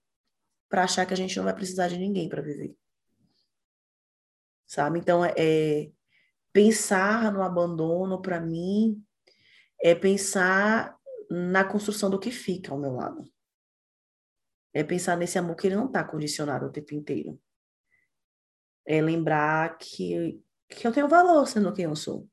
para 0.69 0.85
achar 0.85 1.05
que 1.05 1.13
a 1.13 1.17
gente 1.17 1.37
não 1.37 1.43
vai 1.43 1.55
precisar 1.55 1.89
de 1.89 1.99
ninguém 1.99 2.29
para 2.29 2.41
viver. 2.41 2.77
Sabe? 4.65 5.01
Então, 5.01 5.25
é, 5.25 5.35
é 5.37 5.91
pensar 6.53 7.33
no 7.33 7.43
abandono, 7.43 8.23
para 8.23 8.41
mim, 8.41 9.05
é 9.83 9.93
pensar 9.93 10.97
na 11.29 11.65
construção 11.65 12.09
do 12.09 12.21
que 12.21 12.31
fica 12.31 12.71
ao 12.71 12.79
meu 12.79 12.93
lado. 12.93 13.29
É 14.73 14.85
pensar 14.85 15.17
nesse 15.17 15.39
amor 15.39 15.57
que 15.57 15.67
ele 15.67 15.77
não 15.77 15.87
está 15.87 16.05
condicionado 16.05 16.67
o 16.67 16.71
tempo 16.71 16.95
inteiro. 16.95 17.41
É 18.87 19.01
lembrar 19.01 19.77
que, 19.79 20.41
que 20.69 20.87
eu 20.87 20.93
tenho 20.93 21.09
valor 21.09 21.47
sendo 21.47 21.73
quem 21.73 21.85
eu 21.85 21.97
sou. 21.97 22.29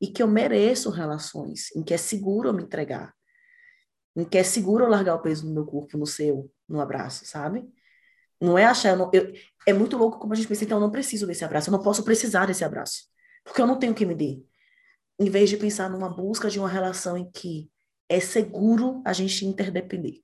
E 0.00 0.08
que 0.08 0.22
eu 0.22 0.26
mereço 0.26 0.90
relações, 0.90 1.74
em 1.76 1.82
que 1.82 1.94
é 1.94 1.96
seguro 1.96 2.48
eu 2.48 2.52
me 2.52 2.62
entregar. 2.62 3.14
Em 4.16 4.24
que 4.24 4.38
é 4.38 4.42
seguro 4.42 4.84
eu 4.84 4.88
largar 4.88 5.14
o 5.14 5.22
peso 5.22 5.46
do 5.46 5.52
meu 5.52 5.64
corpo 5.64 5.98
no 5.98 6.06
seu, 6.06 6.50
no 6.68 6.80
abraço, 6.80 7.26
sabe? 7.26 7.66
Não 8.40 8.58
é 8.58 8.64
achar. 8.64 8.90
Eu 8.90 8.96
não, 8.96 9.10
eu, 9.12 9.32
é 9.66 9.72
muito 9.72 9.96
louco 9.96 10.18
como 10.18 10.32
a 10.32 10.36
gente 10.36 10.48
pensa, 10.48 10.64
então 10.64 10.78
eu 10.78 10.82
não 10.82 10.90
preciso 10.90 11.26
desse 11.26 11.44
abraço, 11.44 11.68
eu 11.68 11.72
não 11.72 11.82
posso 11.82 12.04
precisar 12.04 12.46
desse 12.46 12.64
abraço. 12.64 13.04
Porque 13.44 13.60
eu 13.60 13.66
não 13.66 13.78
tenho 13.78 13.94
que 13.94 14.06
me 14.06 14.14
dar. 14.14 14.42
Em 15.18 15.30
vez 15.30 15.50
de 15.50 15.56
pensar 15.56 15.88
numa 15.88 16.08
busca 16.08 16.50
de 16.50 16.58
uma 16.58 16.68
relação 16.68 17.16
em 17.16 17.30
que 17.30 17.70
é 18.08 18.20
seguro 18.20 19.02
a 19.04 19.12
gente 19.12 19.46
interdepender. 19.46 20.23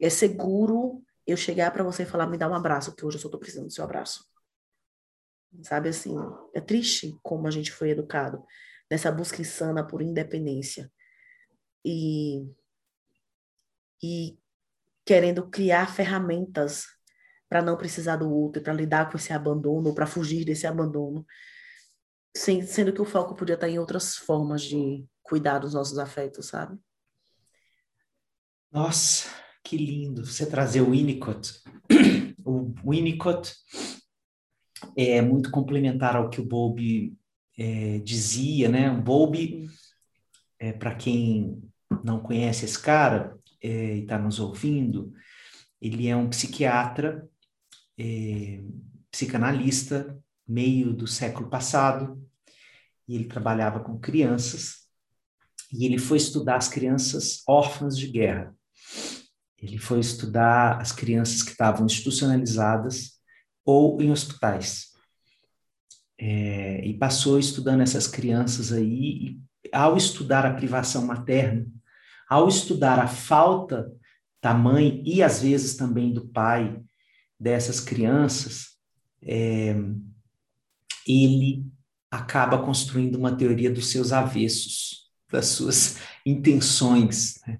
É 0.00 0.10
seguro 0.10 1.02
eu 1.26 1.36
chegar 1.36 1.70
para 1.72 1.82
você 1.82 2.04
e 2.04 2.06
falar, 2.06 2.26
me 2.26 2.38
dá 2.38 2.48
um 2.48 2.54
abraço, 2.54 2.90
porque 2.90 3.04
hoje 3.04 3.16
eu 3.16 3.20
só 3.20 3.28
estou 3.28 3.40
precisando 3.40 3.66
do 3.66 3.72
seu 3.72 3.84
abraço. 3.84 4.24
Sabe 5.62 5.88
assim, 5.88 6.14
é 6.54 6.60
triste 6.60 7.18
como 7.22 7.46
a 7.46 7.50
gente 7.50 7.72
foi 7.72 7.90
educado 7.90 8.44
nessa 8.90 9.10
busca 9.10 9.40
insana 9.40 9.86
por 9.86 10.02
independência. 10.02 10.92
E, 11.84 12.46
e 14.02 14.38
querendo 15.04 15.48
criar 15.48 15.92
ferramentas 15.92 16.84
para 17.48 17.62
não 17.62 17.76
precisar 17.76 18.16
do 18.16 18.30
outro, 18.30 18.62
para 18.62 18.72
lidar 18.72 19.10
com 19.10 19.16
esse 19.16 19.32
abandono, 19.32 19.94
para 19.94 20.06
fugir 20.06 20.44
desse 20.44 20.66
abandono, 20.66 21.24
sem, 22.36 22.62
sendo 22.66 22.92
que 22.92 23.00
o 23.00 23.06
foco 23.06 23.34
podia 23.34 23.54
estar 23.54 23.68
em 23.68 23.78
outras 23.78 24.16
formas 24.16 24.62
de 24.62 25.06
cuidar 25.22 25.58
dos 25.60 25.74
nossos 25.74 25.98
afetos, 25.98 26.48
sabe? 26.48 26.78
Nossa, 28.70 29.28
que 29.66 29.76
lindo 29.76 30.24
você 30.24 30.46
trazer 30.46 30.80
o 30.80 30.92
Winnicott. 30.92 31.60
O 32.44 32.72
Winnicott 32.88 33.52
é 34.96 35.20
muito 35.20 35.50
complementar 35.50 36.14
ao 36.14 36.30
que 36.30 36.40
o 36.40 36.44
Bowlby 36.44 37.16
é, 37.58 37.98
dizia, 37.98 38.68
né? 38.68 38.88
O 38.92 39.02
Bowlby, 39.02 39.68
é, 40.60 40.72
para 40.72 40.94
quem 40.94 41.60
não 42.04 42.20
conhece 42.20 42.64
esse 42.64 42.80
cara 42.80 43.36
é, 43.60 43.96
e 43.96 44.02
está 44.02 44.16
nos 44.16 44.38
ouvindo, 44.38 45.12
ele 45.80 46.06
é 46.06 46.14
um 46.14 46.28
psiquiatra, 46.28 47.28
é, 47.98 48.62
psicanalista, 49.10 50.16
meio 50.46 50.92
do 50.92 51.08
século 51.08 51.50
passado, 51.50 52.24
e 53.08 53.16
ele 53.16 53.24
trabalhava 53.24 53.80
com 53.80 53.98
crianças, 53.98 54.86
e 55.72 55.84
ele 55.84 55.98
foi 55.98 56.18
estudar 56.18 56.56
as 56.56 56.68
crianças 56.68 57.42
órfãs 57.48 57.98
de 57.98 58.06
guerra. 58.06 58.54
Ele 59.66 59.78
foi 59.78 59.98
estudar 59.98 60.80
as 60.80 60.92
crianças 60.92 61.42
que 61.42 61.50
estavam 61.50 61.84
institucionalizadas 61.86 63.16
ou 63.64 64.00
em 64.00 64.12
hospitais. 64.12 64.86
É, 66.18 66.86
e 66.86 66.94
passou 66.94 67.38
estudando 67.38 67.82
essas 67.82 68.06
crianças 68.06 68.72
aí, 68.72 68.86
e 68.86 69.40
ao 69.72 69.96
estudar 69.96 70.46
a 70.46 70.54
privação 70.54 71.04
materna, 71.04 71.66
ao 72.28 72.48
estudar 72.48 72.98
a 72.98 73.08
falta 73.08 73.92
da 74.40 74.54
mãe 74.54 75.02
e 75.04 75.22
às 75.22 75.42
vezes 75.42 75.76
também 75.76 76.12
do 76.12 76.28
pai 76.28 76.80
dessas 77.38 77.80
crianças, 77.80 78.76
é, 79.22 79.74
ele 81.06 81.66
acaba 82.10 82.64
construindo 82.64 83.16
uma 83.16 83.36
teoria 83.36 83.70
dos 83.70 83.88
seus 83.88 84.12
avessos, 84.12 85.10
das 85.30 85.46
suas 85.46 85.98
intenções. 86.24 87.40
Né? 87.46 87.58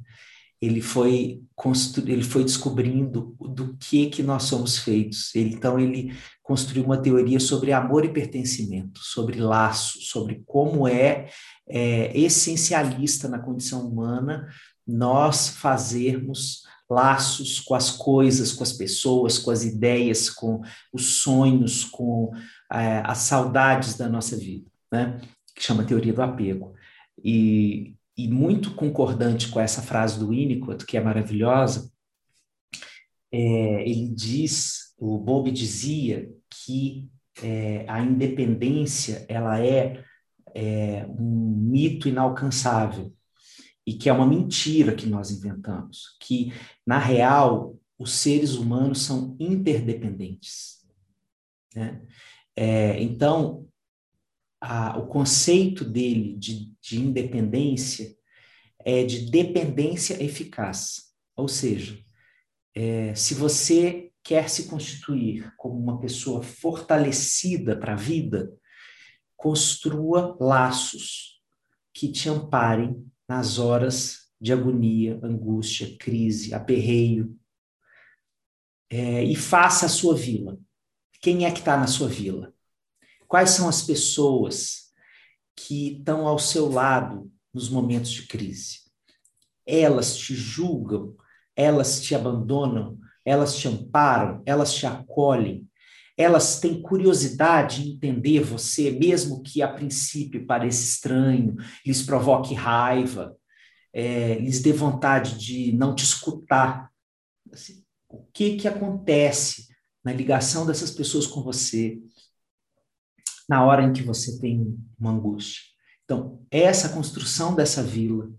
Ele 0.60 0.80
foi 0.80 1.42
constru... 1.54 2.08
ele 2.08 2.22
foi 2.22 2.44
descobrindo 2.44 3.36
do 3.40 3.76
que 3.76 4.06
que 4.06 4.22
nós 4.22 4.44
somos 4.44 4.78
feitos. 4.78 5.34
Ele, 5.34 5.54
então 5.54 5.78
ele 5.78 6.14
construiu 6.42 6.84
uma 6.84 7.00
teoria 7.00 7.40
sobre 7.40 7.72
amor 7.72 8.04
e 8.04 8.12
pertencimento, 8.12 9.00
sobre 9.00 9.38
laço, 9.38 10.00
sobre 10.00 10.42
como 10.46 10.86
é, 10.86 11.28
é 11.68 12.18
essencialista 12.18 13.28
na 13.28 13.38
condição 13.38 13.86
humana 13.86 14.48
nós 14.86 15.48
fazermos 15.48 16.62
laços 16.88 17.58
com 17.58 17.74
as 17.74 17.90
coisas, 17.90 18.52
com 18.52 18.62
as 18.62 18.72
pessoas, 18.72 19.38
com 19.38 19.50
as 19.50 19.64
ideias, 19.64 20.30
com 20.30 20.60
os 20.92 21.20
sonhos, 21.20 21.84
com 21.84 22.30
é, 22.72 23.02
as 23.04 23.18
saudades 23.18 23.96
da 23.96 24.08
nossa 24.08 24.36
vida, 24.36 24.70
né? 24.92 25.20
Que 25.54 25.62
chama 25.62 25.84
teoria 25.84 26.12
do 26.12 26.22
apego. 26.22 26.74
E, 27.22 27.95
e 28.16 28.28
muito 28.28 28.74
concordante 28.74 29.48
com 29.48 29.60
essa 29.60 29.82
frase 29.82 30.18
do 30.18 30.28
Winnicott, 30.28 30.86
que 30.86 30.96
é 30.96 31.00
maravilhosa, 31.00 31.90
é, 33.30 33.82
ele 33.88 34.08
diz, 34.08 34.94
o 34.98 35.18
Bob 35.18 35.50
dizia 35.50 36.30
que 36.48 37.08
é, 37.42 37.84
a 37.88 38.00
independência 38.00 39.26
ela 39.28 39.60
é, 39.60 40.02
é 40.54 41.06
um 41.06 41.68
mito 41.70 42.08
inalcançável 42.08 43.12
e 43.86 43.94
que 43.94 44.08
é 44.08 44.12
uma 44.12 44.26
mentira 44.26 44.94
que 44.94 45.06
nós 45.06 45.30
inventamos, 45.30 46.16
que 46.20 46.52
na 46.86 46.98
real 46.98 47.76
os 47.98 48.12
seres 48.12 48.54
humanos 48.54 49.02
são 49.02 49.36
interdependentes. 49.38 50.86
Né? 51.74 52.00
É, 52.54 53.02
então, 53.02 53.66
a, 54.60 54.98
o 54.98 55.06
conceito 55.06 55.84
dele 55.84 56.36
de, 56.36 56.72
de 56.80 56.98
independência 56.98 58.16
é 58.84 59.04
de 59.04 59.30
dependência 59.30 60.22
eficaz, 60.22 61.06
ou 61.34 61.48
seja, 61.48 61.98
é, 62.74 63.14
se 63.14 63.34
você 63.34 64.12
quer 64.22 64.50
se 64.50 64.68
constituir 64.68 65.52
como 65.56 65.78
uma 65.78 66.00
pessoa 66.00 66.42
fortalecida 66.42 67.78
para 67.78 67.92
a 67.92 67.96
vida, 67.96 68.52
construa 69.36 70.36
laços 70.40 71.40
que 71.94 72.10
te 72.10 72.28
amparem 72.28 73.04
nas 73.28 73.58
horas 73.58 74.26
de 74.40 74.52
agonia, 74.52 75.18
angústia, 75.22 75.96
crise, 75.98 76.52
aperreio. 76.52 77.38
É, 78.90 79.24
e 79.24 79.34
faça 79.34 79.86
a 79.86 79.88
sua 79.88 80.14
vila. 80.14 80.58
Quem 81.20 81.44
é 81.44 81.50
que 81.50 81.58
está 81.58 81.76
na 81.76 81.86
sua 81.86 82.08
vila? 82.08 82.54
Quais 83.28 83.50
são 83.50 83.68
as 83.68 83.82
pessoas 83.82 84.86
que 85.54 85.98
estão 85.98 86.26
ao 86.26 86.38
seu 86.38 86.68
lado 86.68 87.30
nos 87.52 87.68
momentos 87.68 88.10
de 88.10 88.26
crise? 88.26 88.80
Elas 89.66 90.16
te 90.16 90.34
julgam, 90.34 91.16
elas 91.56 92.00
te 92.00 92.14
abandonam, 92.14 92.98
elas 93.24 93.56
te 93.56 93.66
amparam, 93.66 94.42
elas 94.46 94.72
te 94.74 94.86
acolhem, 94.86 95.68
elas 96.16 96.60
têm 96.60 96.80
curiosidade 96.80 97.82
em 97.82 97.94
entender 97.94 98.40
você, 98.40 98.90
mesmo 98.90 99.42
que 99.42 99.60
a 99.60 99.68
princípio 99.68 100.46
pareça 100.46 100.82
estranho, 100.82 101.56
lhes 101.84 102.02
provoque 102.02 102.54
raiva, 102.54 103.36
é, 103.92 104.34
lhes 104.34 104.60
dê 104.60 104.72
vontade 104.72 105.38
de 105.38 105.72
não 105.72 105.94
te 105.94 106.04
escutar. 106.04 106.90
Assim, 107.52 107.82
o 108.08 108.24
que, 108.32 108.56
que 108.56 108.68
acontece 108.68 109.68
na 110.04 110.12
ligação 110.12 110.64
dessas 110.64 110.90
pessoas 110.90 111.26
com 111.26 111.42
você 111.42 111.98
na 113.48 113.64
hora 113.64 113.82
em 113.82 113.92
que 113.92 114.02
você 114.02 114.38
tem 114.40 114.76
uma 114.98 115.10
angústia? 115.10 115.62
Então, 116.04 116.40
essa 116.50 116.88
construção 116.90 117.54
dessa 117.54 117.82
vila, 117.82 118.30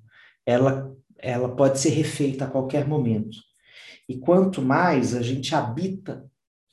ela, 0.45 0.93
ela 1.17 1.55
pode 1.55 1.79
ser 1.79 1.89
refeita 1.89 2.45
a 2.45 2.49
qualquer 2.49 2.87
momento. 2.87 3.37
E 4.07 4.17
quanto 4.17 4.61
mais 4.61 5.13
a 5.13 5.21
gente 5.21 5.53
habita 5.53 6.25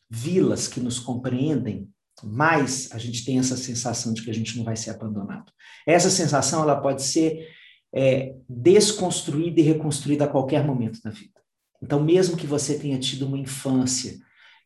vilas 0.08 0.68
que 0.68 0.78
nos 0.78 1.00
compreendem, 1.00 1.88
mais 2.22 2.90
a 2.92 2.98
gente 2.98 3.24
tem 3.24 3.38
essa 3.38 3.56
sensação 3.56 4.12
de 4.12 4.22
que 4.22 4.30
a 4.30 4.34
gente 4.34 4.56
não 4.56 4.64
vai 4.64 4.76
ser 4.76 4.90
abandonado. 4.90 5.52
Essa 5.84 6.08
sensação 6.08 6.62
ela 6.62 6.80
pode 6.80 7.02
ser 7.02 7.48
é, 7.92 8.34
desconstruída 8.48 9.60
e 9.60 9.64
reconstruída 9.64 10.24
a 10.24 10.28
qualquer 10.28 10.64
momento 10.64 11.00
da 11.02 11.10
vida. 11.10 11.40
Então, 11.82 12.02
mesmo 12.02 12.36
que 12.36 12.46
você 12.46 12.78
tenha 12.78 12.98
tido 12.98 13.26
uma 13.26 13.38
infância 13.38 14.16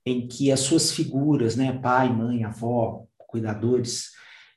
em 0.04 0.28
que 0.28 0.52
as 0.52 0.60
suas 0.60 0.92
figuras, 0.92 1.56
né, 1.56 1.72
pai, 1.72 2.12
mãe, 2.12 2.44
avó, 2.44 3.06
cuidadores, 3.28 4.08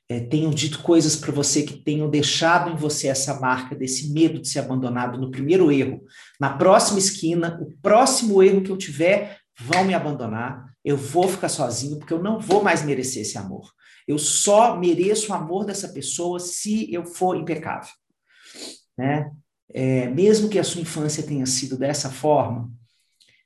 é, 0.08 0.18
tenham 0.18 0.50
dito 0.50 0.80
coisas 0.82 1.14
para 1.14 1.30
você 1.30 1.62
que 1.62 1.78
tenham 1.78 2.10
deixado 2.10 2.70
em 2.70 2.76
você 2.76 3.06
essa 3.06 3.38
marca 3.38 3.76
desse 3.76 4.12
medo 4.12 4.40
de 4.40 4.48
ser 4.48 4.58
abandonado 4.58 5.18
no 5.18 5.30
primeiro 5.30 5.70
erro. 5.70 6.02
Na 6.40 6.56
próxima 6.56 6.98
esquina, 6.98 7.58
o 7.62 7.72
próximo 7.80 8.42
erro 8.42 8.62
que 8.62 8.70
eu 8.70 8.76
tiver, 8.76 9.38
vão 9.60 9.84
me 9.84 9.94
abandonar, 9.94 10.66
eu 10.84 10.96
vou 10.96 11.28
ficar 11.28 11.48
sozinho 11.48 11.98
porque 11.98 12.12
eu 12.12 12.22
não 12.22 12.40
vou 12.40 12.62
mais 12.62 12.84
merecer 12.84 13.22
esse 13.22 13.38
amor. 13.38 13.70
Eu 14.06 14.18
só 14.18 14.76
mereço 14.76 15.30
o 15.30 15.34
amor 15.34 15.64
dessa 15.64 15.88
pessoa 15.88 16.40
se 16.40 16.92
eu 16.92 17.06
for 17.06 17.36
impecável. 17.36 17.92
Né? 18.98 19.30
É, 19.72 20.08
mesmo 20.08 20.48
que 20.48 20.58
a 20.58 20.64
sua 20.64 20.80
infância 20.80 21.22
tenha 21.22 21.46
sido 21.46 21.78
dessa 21.78 22.10
forma, 22.10 22.70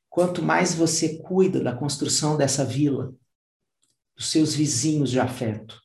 quanto 0.08 0.42
mais 0.42 0.74
você 0.74 1.18
cuida 1.18 1.60
da 1.60 1.74
construção 1.74 2.36
dessa 2.36 2.64
vila, 2.64 3.14
dos 4.16 4.30
seus 4.30 4.54
vizinhos 4.54 5.10
de 5.10 5.20
afeto, 5.20 5.80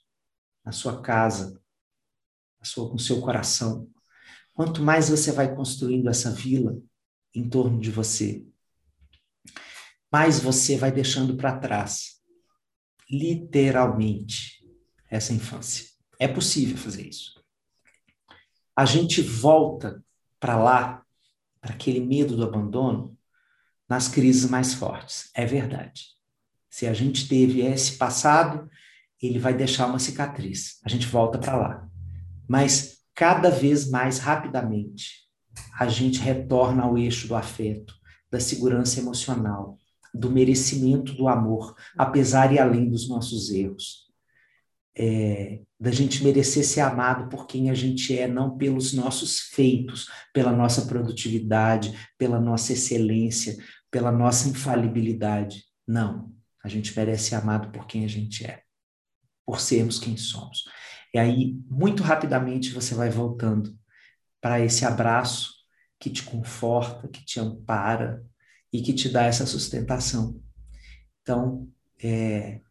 na 0.63 0.71
sua 0.71 1.01
casa, 1.01 1.61
na 2.59 2.65
sua, 2.65 2.89
no 2.91 2.99
seu 2.99 3.19
coração, 3.19 3.89
quanto 4.53 4.81
mais 4.81 5.09
você 5.09 5.31
vai 5.31 5.53
construindo 5.53 6.09
essa 6.09 6.31
vila 6.31 6.79
em 7.33 7.49
torno 7.49 7.79
de 7.79 7.91
você, 7.91 8.45
mais 10.11 10.39
você 10.39 10.77
vai 10.77 10.91
deixando 10.91 11.35
para 11.35 11.57
trás, 11.57 12.21
literalmente, 13.09 14.65
essa 15.09 15.33
infância. 15.33 15.87
É 16.19 16.27
possível 16.27 16.77
fazer 16.77 17.07
isso. 17.07 17.41
A 18.75 18.85
gente 18.85 19.21
volta 19.21 20.03
para 20.39 20.61
lá, 20.61 21.05
para 21.59 21.73
aquele 21.73 21.99
medo 21.99 22.35
do 22.35 22.43
abandono, 22.43 23.17
nas 23.87 24.07
crises 24.07 24.49
mais 24.49 24.73
fortes. 24.73 25.29
É 25.33 25.45
verdade. 25.45 26.20
Se 26.71 26.87
a 26.87 26.93
gente 26.93 27.27
teve 27.27 27.59
esse 27.61 27.97
passado, 27.97 28.69
ele 29.21 29.37
vai 29.37 29.53
deixar 29.53 29.87
uma 29.87 29.99
cicatriz. 29.99 30.79
A 30.85 30.89
gente 30.89 31.05
volta 31.05 31.37
para 31.37 31.57
lá. 31.57 31.87
Mas 32.47 33.01
cada 33.13 33.49
vez 33.51 33.89
mais 33.89 34.19
rapidamente, 34.19 35.27
a 35.77 35.87
gente 35.89 36.19
retorna 36.19 36.83
ao 36.83 36.97
eixo 36.97 37.27
do 37.27 37.35
afeto, 37.35 37.93
da 38.31 38.39
segurança 38.39 38.99
emocional, 39.01 39.77
do 40.13 40.29
merecimento 40.29 41.13
do 41.13 41.27
amor, 41.27 41.75
apesar 41.97 42.53
e 42.53 42.59
além 42.59 42.89
dos 42.89 43.07
nossos 43.09 43.51
erros. 43.51 44.09
É, 44.95 45.61
da 45.79 45.91
gente 45.91 46.23
merecer 46.23 46.65
ser 46.65 46.81
amado 46.81 47.29
por 47.29 47.47
quem 47.47 47.69
a 47.69 47.73
gente 47.73 48.17
é, 48.17 48.27
não 48.27 48.57
pelos 48.57 48.93
nossos 48.93 49.39
feitos, 49.39 50.07
pela 50.33 50.51
nossa 50.51 50.85
produtividade, 50.85 51.93
pela 52.17 52.39
nossa 52.39 52.73
excelência, 52.73 53.57
pela 53.89 54.11
nossa 54.11 54.49
infalibilidade. 54.49 55.63
Não, 55.87 56.31
a 56.63 56.67
gente 56.67 56.95
merece 56.95 57.29
ser 57.29 57.35
amado 57.35 57.71
por 57.71 57.87
quem 57.87 58.05
a 58.05 58.07
gente 58.07 58.45
é, 58.45 58.63
por 59.45 59.59
sermos 59.59 59.99
quem 59.99 60.17
somos. 60.17 60.63
E 61.13 61.19
aí, 61.19 61.59
muito 61.67 62.03
rapidamente, 62.03 62.71
você 62.71 62.95
vai 62.95 63.09
voltando 63.09 63.77
para 64.39 64.59
esse 64.59 64.85
abraço 64.85 65.53
que 65.99 66.09
te 66.09 66.23
conforta, 66.23 67.07
que 67.07 67.23
te 67.23 67.39
ampara, 67.39 68.25
e 68.73 68.81
que 68.81 68.93
te 68.93 69.09
dá 69.09 69.23
essa 69.23 69.45
sustentação. 69.45 70.41
Então, 71.21 71.69
é, 72.01 72.61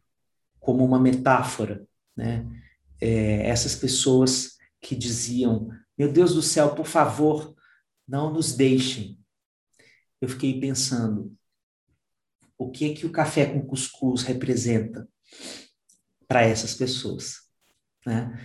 como 0.59 0.83
uma 0.83 0.99
metáfora, 0.99 1.85
né? 2.15 2.45
É, 2.99 3.47
essas 3.47 3.75
pessoas 3.75 4.57
que 4.81 4.95
diziam: 4.95 5.69
Meu 5.97 6.11
Deus 6.11 6.33
do 6.33 6.41
céu, 6.41 6.75
por 6.75 6.85
favor, 6.85 7.55
não 8.07 8.33
nos 8.33 8.53
deixem. 8.53 9.19
Eu 10.19 10.27
fiquei 10.27 10.59
pensando: 10.59 11.35
o 12.61 12.69
que 12.69 12.93
que 12.93 13.07
o 13.07 13.11
café 13.11 13.45
com 13.47 13.65
cuscuz 13.65 14.21
representa 14.21 15.09
para 16.27 16.43
essas 16.43 16.75
pessoas, 16.75 17.37
né? 18.05 18.39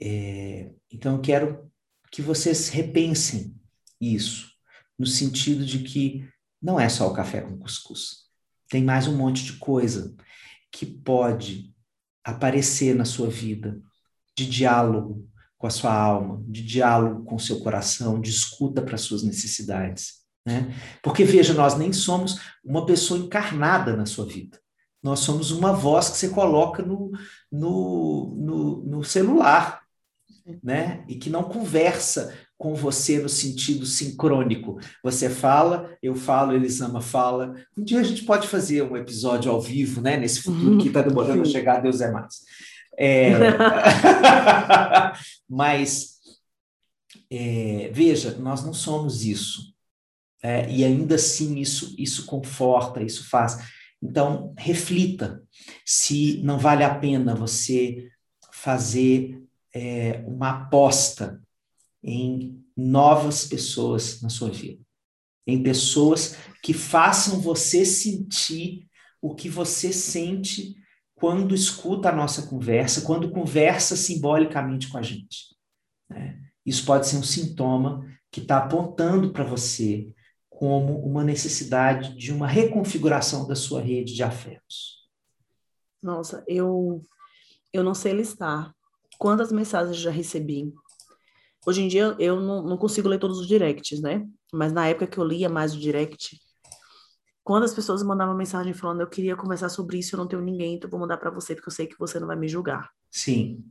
É, 0.00 0.72
então, 0.90 1.14
eu 1.14 1.20
quero 1.20 1.70
que 2.10 2.20
vocês 2.20 2.68
repensem 2.68 3.54
isso, 4.00 4.50
no 4.98 5.06
sentido 5.06 5.64
de 5.64 5.78
que 5.84 6.28
não 6.60 6.78
é 6.78 6.88
só 6.88 7.08
o 7.08 7.14
café 7.14 7.40
com 7.40 7.56
cuscuz. 7.56 8.26
Tem 8.68 8.82
mais 8.82 9.06
um 9.06 9.16
monte 9.16 9.44
de 9.44 9.52
coisa 9.54 10.14
que 10.72 10.84
pode 10.84 11.72
aparecer 12.24 12.96
na 12.96 13.04
sua 13.04 13.30
vida 13.30 13.80
de 14.36 14.44
diálogo 14.44 15.28
com 15.56 15.68
a 15.68 15.70
sua 15.70 15.94
alma, 15.94 16.42
de 16.48 16.62
diálogo 16.62 17.24
com 17.24 17.36
o 17.36 17.40
seu 17.40 17.60
coração, 17.60 18.20
de 18.20 18.30
escuta 18.30 18.82
para 18.82 18.98
suas 18.98 19.22
necessidades. 19.22 20.21
Né? 20.44 20.74
Porque, 21.02 21.24
veja, 21.24 21.54
nós 21.54 21.76
nem 21.76 21.92
somos 21.92 22.40
uma 22.64 22.84
pessoa 22.84 23.20
encarnada 23.20 23.96
na 23.96 24.06
sua 24.06 24.26
vida. 24.26 24.60
Nós 25.02 25.20
somos 25.20 25.50
uma 25.50 25.72
voz 25.72 26.10
que 26.10 26.16
você 26.16 26.28
coloca 26.28 26.82
no, 26.82 27.10
no, 27.50 28.34
no, 28.36 28.84
no 28.84 29.04
celular, 29.04 29.82
né? 30.62 31.04
E 31.08 31.16
que 31.16 31.28
não 31.28 31.42
conversa 31.42 32.32
com 32.56 32.74
você 32.74 33.18
no 33.18 33.28
sentido 33.28 33.84
sincrônico. 33.84 34.78
Você 35.02 35.28
fala, 35.28 35.96
eu 36.00 36.14
falo, 36.14 36.52
Elisama 36.52 37.00
fala. 37.00 37.56
Um 37.76 37.82
dia 37.82 37.98
a 37.98 38.04
gente 38.04 38.24
pode 38.24 38.46
fazer 38.46 38.82
um 38.82 38.96
episódio 38.96 39.50
ao 39.50 39.60
vivo, 39.60 40.00
né? 40.00 40.16
Nesse 40.16 40.42
futuro 40.42 40.78
que 40.78 40.86
está 40.86 41.02
demorando 41.02 41.42
a 41.42 41.46
chegar, 41.46 41.80
Deus 41.80 42.00
é 42.00 42.12
mais. 42.12 42.42
É... 42.96 43.32
Mas, 45.50 46.18
é, 47.28 47.90
veja, 47.92 48.36
nós 48.38 48.64
não 48.64 48.72
somos 48.72 49.24
isso. 49.24 49.71
É, 50.42 50.68
e 50.70 50.84
ainda 50.84 51.14
assim 51.14 51.58
isso, 51.58 51.94
isso 51.96 52.26
conforta, 52.26 53.02
isso 53.02 53.28
faz. 53.28 53.58
Então, 54.02 54.52
reflita 54.58 55.42
se 55.86 56.42
não 56.42 56.58
vale 56.58 56.82
a 56.82 56.94
pena 56.94 57.34
você 57.34 58.10
fazer 58.52 59.40
é, 59.72 60.24
uma 60.26 60.50
aposta 60.50 61.40
em 62.02 62.60
novas 62.76 63.46
pessoas 63.46 64.20
na 64.20 64.28
sua 64.28 64.50
vida. 64.50 64.82
em 65.44 65.60
pessoas 65.60 66.36
que 66.62 66.72
façam 66.72 67.40
você 67.40 67.84
sentir 67.84 68.88
o 69.20 69.34
que 69.34 69.48
você 69.48 69.92
sente 69.92 70.76
quando 71.16 71.52
escuta 71.52 72.10
a 72.10 72.14
nossa 72.14 72.46
conversa, 72.46 73.02
quando 73.02 73.30
conversa 73.30 73.96
simbolicamente 73.96 74.88
com 74.88 74.98
a 74.98 75.02
gente. 75.02 75.56
Né? 76.08 76.40
Isso 76.64 76.84
pode 76.84 77.08
ser 77.08 77.16
um 77.16 77.24
sintoma 77.24 78.06
que 78.30 78.40
está 78.40 78.58
apontando 78.58 79.32
para 79.32 79.42
você 79.42 80.12
como 80.62 81.04
uma 81.04 81.24
necessidade 81.24 82.14
de 82.14 82.32
uma 82.32 82.46
reconfiguração 82.46 83.48
da 83.48 83.56
sua 83.56 83.80
rede 83.80 84.14
de 84.14 84.22
afetos. 84.22 85.08
Nossa, 86.00 86.44
eu 86.46 87.02
eu 87.72 87.82
não 87.82 87.94
sei 87.94 88.12
listar 88.12 88.72
quantas 89.18 89.50
mensagens 89.50 89.96
já 89.96 90.12
recebi. 90.12 90.72
Hoje 91.66 91.82
em 91.82 91.88
dia 91.88 92.14
eu 92.16 92.40
não, 92.40 92.62
não 92.62 92.76
consigo 92.76 93.08
ler 93.08 93.18
todos 93.18 93.40
os 93.40 93.48
directs, 93.48 94.00
né? 94.00 94.24
Mas 94.52 94.72
na 94.72 94.86
época 94.86 95.08
que 95.08 95.18
eu 95.18 95.24
lia 95.24 95.48
mais 95.48 95.74
o 95.74 95.80
direct, 95.80 96.40
quando 97.42 97.64
as 97.64 97.74
pessoas 97.74 98.00
mandavam 98.04 98.36
mensagem 98.36 98.72
falando 98.72 99.00
eu 99.00 99.08
queria 99.08 99.34
conversar 99.34 99.68
sobre 99.68 99.98
isso, 99.98 100.14
eu 100.14 100.18
não 100.18 100.28
tenho 100.28 100.42
ninguém, 100.42 100.76
então 100.76 100.86
eu 100.86 100.92
vou 100.92 101.00
mandar 101.00 101.16
para 101.16 101.32
você 101.32 101.56
porque 101.56 101.70
eu 101.70 101.74
sei 101.74 101.88
que 101.88 101.98
você 101.98 102.20
não 102.20 102.28
vai 102.28 102.36
me 102.36 102.46
julgar. 102.46 102.88
Sim. 103.10 103.64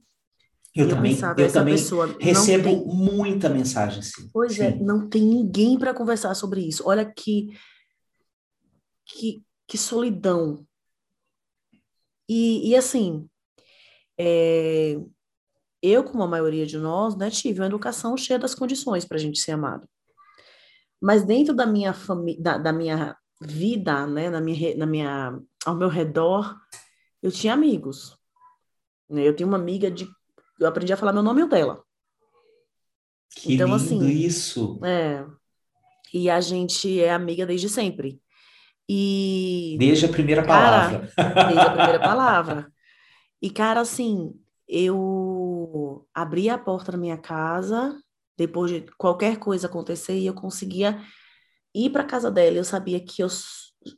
Eu, 0.74 0.86
eu 0.86 0.96
também, 0.96 1.14
pensava, 1.14 1.42
eu 1.42 1.52
também 1.52 1.76
recebo 2.20 2.64
tem... 2.64 2.86
muita 2.86 3.50
mensagem, 3.50 4.02
sim. 4.02 4.30
Pois 4.32 4.58
é, 4.58 4.72
sim. 4.72 4.78
é, 4.78 4.84
não 4.84 5.10
tem 5.10 5.22
ninguém 5.22 5.78
para 5.78 5.94
conversar 5.94 6.34
sobre 6.34 6.62
isso. 6.62 6.84
Olha 6.86 7.06
que, 7.06 7.50
que, 9.06 9.44
que 9.68 9.78
solidão. 9.78 10.66
E, 12.28 12.70
e 12.70 12.76
assim, 12.76 13.30
é, 14.18 14.98
eu, 15.82 16.04
como 16.06 16.24
a 16.24 16.28
maioria 16.28 16.66
de 16.66 16.78
nós, 16.78 17.18
né, 17.18 17.30
tive 17.30 17.60
uma 17.60 17.66
educação 17.66 18.16
cheia 18.16 18.40
das 18.40 18.56
condições 18.56 19.04
para 19.04 19.18
a 19.18 19.20
gente 19.20 19.40
ser 19.40 19.52
amado. 19.52 19.90
Mas 21.02 21.26
dentro 21.26 21.54
da 21.54 21.66
minha 21.66 21.92
família, 21.92 22.42
da, 22.42 22.58
da, 22.58 22.72
minha 22.72 23.18
vida, 23.42 24.06
né, 24.06 24.30
na 24.30 24.40
minha, 24.40 24.78
na 24.78 24.86
minha, 24.86 25.40
ao 25.66 25.76
meu 25.76 25.90
redor, 25.90 26.56
eu 27.22 27.32
tinha 27.32 27.54
amigos. 27.54 28.18
Eu 29.10 29.36
tinha 29.36 29.48
uma 29.48 29.58
amiga 29.58 29.92
de, 29.92 30.08
eu 30.62 30.68
aprendi 30.68 30.94
a 30.94 30.98
falar 30.98 31.12
meu 31.12 31.24
nome 31.24 31.42
e 31.42 31.44
o 31.44 31.48
dela. 31.48 31.84
Que 33.36 33.54
então, 33.54 33.68
lindo 33.68 33.76
assim, 33.76 34.08
isso. 34.10 34.80
É. 34.84 35.26
E 36.14 36.30
a 36.30 36.40
gente 36.42 37.02
é 37.02 37.12
amiga 37.12 37.46
desde 37.46 37.68
sempre. 37.70 38.22
E 38.88 39.78
desde 39.80 40.06
a 40.06 40.10
primeira 40.10 40.44
palavra. 40.44 41.12
Cara, 41.16 41.46
desde 41.48 41.60
a 41.60 41.72
primeira 41.72 42.00
palavra. 42.02 42.74
E, 43.42 43.50
cara, 43.50 43.80
assim, 43.80 44.40
eu 44.68 46.08
abri 46.14 46.50
a 46.50 46.58
porta 46.58 46.92
da 46.92 46.98
minha 46.98 47.18
casa, 47.18 47.98
depois 48.38 48.70
de 48.70 48.82
qualquer 48.98 49.40
coisa 49.40 49.68
acontecer, 49.68 50.18
e 50.18 50.26
eu 50.26 50.34
conseguia 50.34 51.02
ir 51.74 51.90
para 51.90 52.04
casa 52.04 52.30
dela. 52.30 52.58
Eu 52.58 52.66
sabia 52.66 53.00
que 53.00 53.24
eu, 53.24 53.28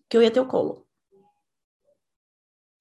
que 0.07 0.15
eu 0.15 0.21
ia 0.21 0.31
ter 0.31 0.39
o 0.39 0.47
colo. 0.47 0.87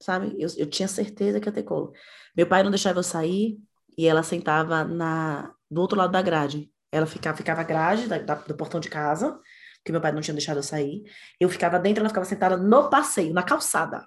Sabe? 0.00 0.36
Eu, 0.38 0.48
eu 0.56 0.68
tinha 0.68 0.88
certeza 0.88 1.40
que 1.40 1.48
ia 1.48 1.52
ter 1.52 1.62
colo. 1.62 1.92
Meu 2.36 2.46
pai 2.46 2.62
não 2.62 2.70
deixava 2.70 2.98
eu 2.98 3.02
sair, 3.02 3.58
e 3.96 4.06
ela 4.06 4.22
sentava 4.22 4.84
na, 4.84 5.52
do 5.70 5.80
outro 5.80 5.96
lado 5.96 6.12
da 6.12 6.22
grade. 6.22 6.70
Ela 6.90 7.06
ficava, 7.06 7.36
ficava 7.36 7.62
grade 7.62 8.06
da, 8.06 8.18
da, 8.18 8.34
do 8.34 8.56
portão 8.56 8.80
de 8.80 8.88
casa, 8.88 9.38
porque 9.78 9.92
meu 9.92 10.00
pai 10.00 10.12
não 10.12 10.20
tinha 10.20 10.34
deixado 10.34 10.58
eu 10.58 10.62
sair. 10.62 11.02
Eu 11.40 11.48
ficava 11.48 11.78
dentro, 11.78 12.00
ela 12.00 12.08
ficava 12.08 12.26
sentada 12.26 12.56
no 12.56 12.90
passeio, 12.90 13.32
na 13.32 13.42
calçada, 13.42 14.04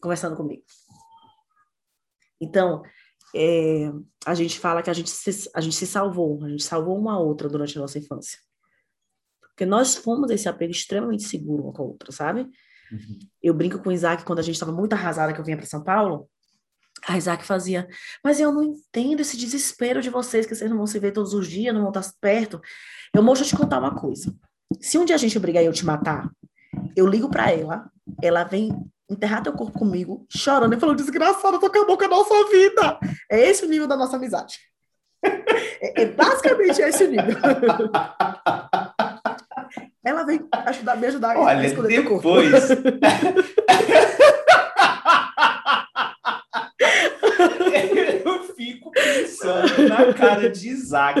conversando 0.00 0.36
comigo. 0.36 0.62
Então, 2.40 2.82
é, 3.34 3.90
a 4.26 4.34
gente 4.34 4.58
fala 4.58 4.82
que 4.82 4.90
a 4.90 4.92
gente, 4.92 5.10
se, 5.10 5.50
a 5.54 5.60
gente 5.60 5.76
se 5.76 5.86
salvou, 5.86 6.44
a 6.44 6.48
gente 6.48 6.62
salvou 6.62 6.98
uma 6.98 7.18
outra 7.18 7.48
durante 7.48 7.78
a 7.78 7.80
nossa 7.80 7.98
infância. 7.98 8.38
Porque 9.40 9.66
nós 9.66 9.96
fomos 9.96 10.30
esse 10.30 10.48
apego 10.48 10.72
extremamente 10.72 11.24
seguro 11.24 11.64
uma 11.64 11.72
com 11.72 11.82
a 11.82 11.86
outra, 11.86 12.12
sabe? 12.12 12.42
Uhum. 12.90 13.18
Eu 13.42 13.54
brinco 13.54 13.78
com 13.78 13.88
o 13.88 13.92
Isaac 13.92 14.24
quando 14.24 14.38
a 14.38 14.42
gente 14.42 14.54
estava 14.54 14.72
muito 14.72 14.92
arrasada 14.92 15.32
que 15.32 15.40
eu 15.40 15.44
vinha 15.44 15.56
para 15.56 15.66
São 15.66 15.82
Paulo. 15.82 16.28
A 17.06 17.16
Isaac 17.16 17.44
fazia, 17.44 17.88
mas 18.22 18.38
eu 18.38 18.52
não 18.52 18.62
entendo 18.62 19.20
esse 19.20 19.36
desespero 19.36 20.00
de 20.00 20.08
vocês, 20.08 20.46
que 20.46 20.54
vocês 20.54 20.70
não 20.70 20.76
vão 20.76 20.86
se 20.86 20.98
ver 20.98 21.12
todos 21.12 21.34
os 21.34 21.48
dias, 21.48 21.74
não 21.74 21.82
vão 21.82 21.90
estar 21.90 22.04
perto. 22.20 22.60
Eu 23.12 23.22
vou 23.24 23.34
te 23.34 23.56
contar 23.56 23.80
uma 23.80 23.94
coisa. 23.94 24.32
Se 24.80 24.96
um 24.98 25.04
dia 25.04 25.16
a 25.16 25.18
gente 25.18 25.38
brigar 25.38 25.62
e 25.62 25.66
eu 25.66 25.72
te 25.72 25.84
matar, 25.84 26.30
eu 26.96 27.06
ligo 27.06 27.28
para 27.28 27.50
ela, 27.50 27.90
ela 28.22 28.44
vem 28.44 28.70
enterrar 29.10 29.42
teu 29.42 29.52
corpo 29.52 29.78
comigo, 29.78 30.24
chorando 30.30 30.74
e 30.74 30.80
falando, 30.80 30.96
desgraçado, 30.96 31.58
tu 31.58 31.66
acabou 31.66 31.98
com 31.98 32.04
a 32.04 32.08
nossa 32.08 32.34
vida. 32.50 32.98
É 33.30 33.40
esse 33.40 33.64
o 33.64 33.68
nível 33.68 33.86
da 33.86 33.96
nossa 33.96 34.16
amizade. 34.16 34.58
É, 35.84 36.02
é 36.02 36.06
basicamente 36.06 36.80
esse 36.80 37.02
o 37.02 37.10
nível. 37.10 37.36
Ela 40.04 40.22
vem 40.22 40.46
ajudar, 40.66 40.96
me 40.96 41.08
ajudar 41.08 41.36
Olha, 41.36 41.58
a 41.58 41.66
escolher 41.66 42.02
depois... 42.02 42.68
teu 42.68 42.84
corpo. 42.84 43.08
Eu 48.24 48.44
fico 48.54 48.90
pensando 48.92 49.88
na 49.88 50.11
cara 50.22 50.48
de 50.48 50.68
Isaac 50.68 51.20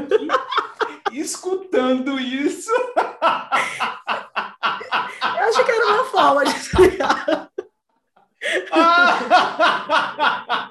escutando 1.12 2.18
isso. 2.18 2.70
Eu 5.22 5.48
acho 5.48 5.64
que 5.64 5.70
era 5.70 5.86
uma 5.86 6.04
forma 6.04 6.44
de 6.44 6.50
explicar. 6.50 7.50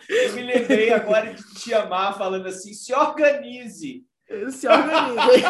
Eu 0.10 0.34
me 0.34 0.44
lembrei 0.44 0.94
agora 0.94 1.34
de 1.34 1.44
te 1.56 1.74
amar 1.74 2.18
falando 2.18 2.48
assim: 2.48 2.74
se 2.74 2.94
organize. 2.94 4.04
Se 4.52 4.68
organize. 4.68 5.44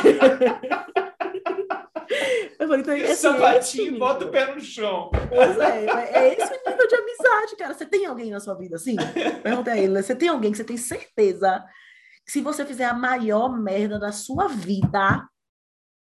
Eu 2.59 2.67
falei, 2.67 2.81
então, 2.81 2.93
assim, 2.93 3.15
Sapatinho, 3.15 3.95
é 3.95 3.99
bota 3.99 4.25
o 4.25 4.29
pé 4.29 4.53
no 4.53 4.59
chão. 4.59 5.09
Pois 5.29 5.57
é, 5.57 5.85
é 6.13 6.33
esse 6.33 6.51
nível 6.67 6.87
de 6.87 6.95
amizade, 6.95 7.55
cara. 7.57 7.73
Você 7.73 7.85
tem 7.85 8.05
alguém 8.05 8.29
na 8.29 8.39
sua 8.39 8.53
vida 8.53 8.75
assim? 8.75 8.97
Pergunta 9.41 9.71
a 9.71 9.77
ele, 9.77 9.93
né? 9.93 10.01
você 10.01 10.13
tem 10.13 10.27
alguém 10.29 10.51
que 10.51 10.57
você 10.57 10.63
tem 10.63 10.77
certeza 10.77 11.63
se 12.31 12.39
você 12.39 12.65
fizer 12.65 12.85
a 12.85 12.93
maior 12.93 13.59
merda 13.59 13.99
da 13.99 14.13
sua 14.13 14.47
vida, 14.47 15.29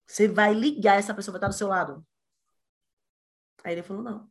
você 0.08 0.28
vai 0.28 0.56
ligar, 0.56 0.98
essa 0.98 1.14
pessoa 1.14 1.34
vai 1.34 1.38
estar 1.38 1.50
do 1.50 1.54
seu 1.54 1.68
lado? 1.68 2.04
Aí 3.64 3.74
ele 3.74 3.84
falou, 3.84 4.02
não. 4.02 4.28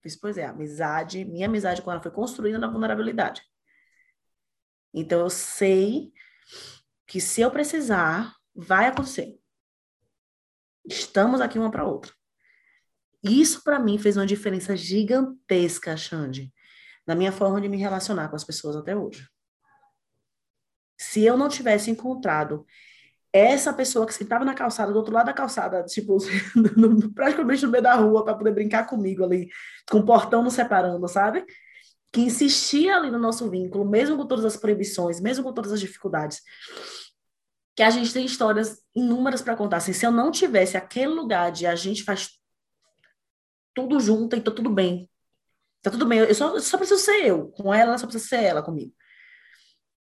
Fiz, 0.00 0.14
pois 0.14 0.38
é, 0.38 0.46
amizade, 0.46 1.24
minha 1.24 1.48
amizade 1.48 1.82
com 1.82 1.90
ela 1.90 2.00
foi 2.00 2.12
construída 2.12 2.56
na 2.56 2.68
vulnerabilidade. 2.68 3.42
Então 4.94 5.18
eu 5.18 5.28
sei 5.28 6.12
que 7.04 7.20
se 7.20 7.40
eu 7.40 7.50
precisar, 7.50 8.32
vai 8.54 8.86
acontecer. 8.86 9.40
Estamos 10.84 11.40
aqui 11.40 11.58
uma 11.58 11.72
para 11.72 11.84
outra. 11.84 12.12
Isso 13.24 13.64
para 13.64 13.80
mim 13.80 13.98
fez 13.98 14.16
uma 14.16 14.24
diferença 14.24 14.76
gigantesca, 14.76 15.96
Xande, 15.96 16.54
na 17.04 17.16
minha 17.16 17.32
forma 17.32 17.60
de 17.60 17.68
me 17.68 17.76
relacionar 17.76 18.28
com 18.28 18.36
as 18.36 18.44
pessoas 18.44 18.76
até 18.76 18.94
hoje. 18.94 19.28
Se 21.00 21.24
eu 21.24 21.34
não 21.34 21.48
tivesse 21.48 21.90
encontrado 21.90 22.66
essa 23.32 23.72
pessoa 23.72 24.06
que 24.06 24.12
sentava 24.12 24.44
na 24.44 24.52
calçada, 24.52 24.92
do 24.92 24.98
outro 24.98 25.14
lado 25.14 25.26
da 25.26 25.32
calçada, 25.32 25.82
tipo, 25.84 26.18
no, 26.76 27.10
praticamente 27.14 27.64
no 27.64 27.70
meio 27.70 27.82
da 27.82 27.94
rua, 27.94 28.22
para 28.22 28.34
poder 28.34 28.52
brincar 28.52 28.84
comigo 28.86 29.24
ali, 29.24 29.48
com 29.90 30.00
o 30.00 30.04
portão 30.04 30.42
nos 30.42 30.52
separando, 30.52 31.08
sabe? 31.08 31.42
Que 32.12 32.20
insistia 32.20 32.96
ali 32.96 33.10
no 33.10 33.18
nosso 33.18 33.48
vínculo, 33.48 33.82
mesmo 33.82 34.14
com 34.14 34.26
todas 34.26 34.44
as 34.44 34.58
proibições, 34.58 35.22
mesmo 35.22 35.42
com 35.42 35.54
todas 35.54 35.72
as 35.72 35.80
dificuldades. 35.80 36.42
Que 37.74 37.82
a 37.82 37.88
gente 37.88 38.12
tem 38.12 38.26
histórias 38.26 38.82
inúmeras 38.94 39.40
para 39.40 39.56
contar. 39.56 39.78
Assim, 39.78 39.94
se 39.94 40.04
eu 40.04 40.10
não 40.10 40.30
tivesse 40.30 40.76
aquele 40.76 41.14
lugar 41.14 41.50
de 41.50 41.66
a 41.66 41.74
gente 41.74 42.04
faz 42.04 42.38
tudo 43.72 43.98
junto 44.00 44.36
e 44.36 44.40
tá 44.42 44.50
tudo 44.50 44.68
bem. 44.68 45.08
Tá 45.80 45.90
tudo 45.90 46.04
bem. 46.04 46.18
Eu 46.18 46.34
só, 46.34 46.54
eu 46.56 46.60
só 46.60 46.76
preciso 46.76 47.00
ser 47.00 47.24
eu. 47.24 47.48
Com 47.52 47.72
ela, 47.72 47.92
ela 47.92 47.98
só 47.98 48.06
precisa 48.06 48.28
ser 48.28 48.42
ela 48.42 48.62
comigo. 48.62 48.92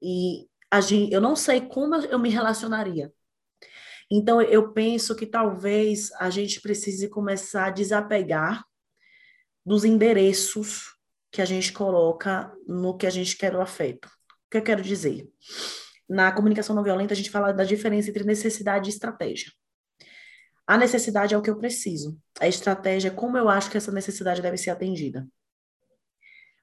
E 0.01 0.47
eu 1.11 1.21
não 1.21 1.37
sei 1.37 1.61
como 1.61 1.95
eu 1.95 2.19
me 2.19 2.29
relacionaria. 2.29 3.13
Então, 4.11 4.41
eu 4.43 4.73
penso 4.73 5.15
que 5.17 5.27
talvez 5.27 6.13
a 6.13 6.31
gente 6.31 6.61
precise 6.61 7.09
começar 7.09 7.67
a 7.67 7.71
desapegar 7.71 8.65
dos 9.65 9.85
endereços 9.85 10.95
que 11.31 11.41
a 11.41 11.45
gente 11.45 11.73
coloca 11.73 12.53
no 12.67 12.97
que 12.97 13.07
a 13.07 13.11
gente 13.11 13.37
quer 13.37 13.55
o 13.57 13.61
afeto. 13.61 14.07
O 14.07 14.51
que 14.51 14.59
eu 14.59 14.63
quero 14.63 14.83
dizer? 14.83 15.29
Na 16.09 16.31
comunicação 16.31 16.77
não 16.77 16.85
violenta, 16.85 17.15
a 17.15 17.17
gente 17.17 17.31
fala 17.31 17.53
da 17.53 17.65
diferença 17.65 18.11
entre 18.11 18.25
necessidade 18.25 18.89
e 18.89 18.93
estratégia. 18.93 19.51
A 20.67 20.79
necessidade 20.79 21.35
é 21.35 21.39
o 21.39 21.43
que 21.43 21.51
eu 21.51 21.59
preciso. 21.59 22.19
A 22.41 22.47
estratégia 22.47 23.09
é 23.09 23.11
como 23.11 23.37
eu 23.37 23.49
acho 23.49 23.71
que 23.71 23.77
essa 23.77 23.91
necessidade 23.91 24.41
deve 24.41 24.57
ser 24.57 24.71
atendida. 24.71 25.27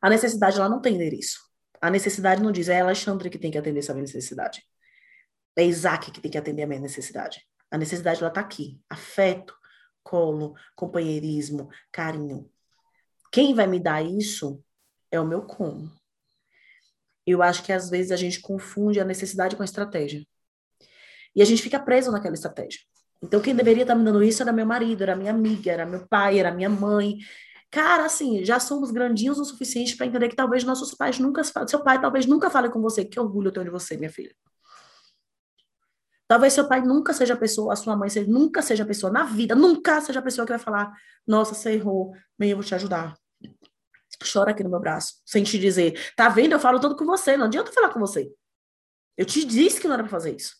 A 0.02 0.10
necessidade, 0.10 0.58
ela 0.58 0.70
não 0.70 0.82
tem 0.82 0.96
endereço. 0.96 1.40
A 1.82 1.90
necessidade 1.90 2.42
não 2.42 2.52
diz, 2.52 2.70
é 2.70 2.80
Alexandre 2.80 3.30
que 3.30 3.40
tem 3.40 3.50
que 3.50 3.58
atender 3.58 3.80
essa 3.80 3.94
minha 3.94 4.04
necessidade. 4.04 4.64
É 5.56 5.66
Isaac 5.66 6.12
que 6.12 6.22
tem 6.22 6.32
que 6.32 6.38
atender 6.38 6.64
a 6.64 6.68
minha 6.68 6.80
necessidade. 6.80 7.44
A 7.72 7.78
necessidade, 7.78 8.20
ela 8.20 8.30
está 8.30 8.40
aqui. 8.40 8.80
Afeto, 8.90 9.56
colo, 10.04 10.54
companheirismo, 10.76 11.70
carinho. 11.92 12.50
Quem 13.32 13.54
vai 13.54 13.66
me 13.66 13.80
dar 13.80 14.06
isso 14.06 14.64
é 15.10 15.20
o 15.20 15.26
meu 15.26 15.42
como. 15.44 15.92
Eu 17.26 17.42
acho 17.42 17.64
que 17.64 17.72
às 17.72 17.90
vezes 17.90 18.12
a 18.12 18.16
gente 18.16 18.42
confunde 18.42 19.00
a 19.00 19.06
necessidade 19.06 19.56
com 19.56 19.62
a 19.62 19.66
estratégia. 19.66 20.26
E 21.36 21.42
a 21.42 21.46
gente 21.46 21.62
fica 21.62 21.80
preso 21.80 22.12
naquela 22.12 22.34
estratégia. 22.34 22.80
Então, 23.24 23.40
quem 23.40 23.56
deveria 23.56 23.84
estar 23.84 23.96
me 23.96 24.04
dando 24.04 24.24
isso 24.24 24.42
era 24.42 24.52
meu 24.52 24.66
marido, 24.66 25.04
era 25.04 25.16
minha 25.16 25.32
amiga, 25.32 25.72
era 25.72 25.86
meu 25.86 26.08
pai, 26.08 26.40
era 26.40 26.52
minha 26.52 26.70
mãe. 26.70 27.18
Cara, 27.72 28.06
assim, 28.06 28.44
já 28.44 28.60
somos 28.60 28.92
grandinhos 28.92 29.40
o 29.40 29.46
suficiente 29.46 29.96
para 29.96 30.06
entender 30.06 30.28
que 30.28 30.36
talvez 30.36 30.66
nossos 30.66 30.94
pais 30.94 31.18
nunca. 31.18 31.42
Seu 31.44 31.82
pai 31.82 32.02
talvez 32.02 32.26
nunca 32.26 32.50
fale 32.50 32.70
com 32.70 32.82
você. 32.82 33.06
Que 33.06 33.18
orgulho 33.18 33.48
eu 33.48 33.52
tenho 33.54 33.66
de 33.66 33.72
você, 33.72 33.96
minha 33.96 34.12
filha. 34.12 34.36
Talvez 36.28 36.54
seu 36.54 36.68
pai 36.68 36.82
nunca 36.82 37.14
seja 37.14 37.34
a 37.34 37.38
pessoa, 37.38 37.74
a 37.74 37.76
sua 37.76 37.96
mãe 37.96 38.10
seja, 38.10 38.30
nunca 38.30 38.62
seja 38.62 38.84
a 38.84 38.86
pessoa 38.86 39.12
na 39.12 39.24
vida, 39.24 39.56
nunca 39.56 40.00
seja 40.02 40.20
a 40.20 40.22
pessoa 40.22 40.46
que 40.46 40.52
vai 40.52 40.60
falar: 40.60 40.94
Nossa, 41.26 41.54
você 41.54 41.74
errou, 41.74 42.14
bem, 42.38 42.52
eu 42.52 42.58
vou 42.58 42.66
te 42.66 42.76
ajudar. 42.76 43.18
Chora 44.32 44.52
aqui 44.52 44.64
no 44.64 44.70
meu 44.70 44.80
braço, 44.80 45.22
sem 45.26 45.44
te 45.44 45.58
dizer: 45.58 46.14
Tá 46.16 46.30
vendo? 46.30 46.54
Eu 46.54 46.60
falo 46.60 46.80
tudo 46.80 46.96
com 46.96 47.06
você, 47.06 47.36
não 47.38 47.46
adianta 47.46 47.72
falar 47.72 47.90
com 47.90 48.00
você. 48.00 48.30
Eu 49.18 49.26
te 49.26 49.44
disse 49.46 49.80
que 49.80 49.88
não 49.88 49.94
era 49.96 50.04
para 50.04 50.12
fazer 50.12 50.36
isso. 50.36 50.56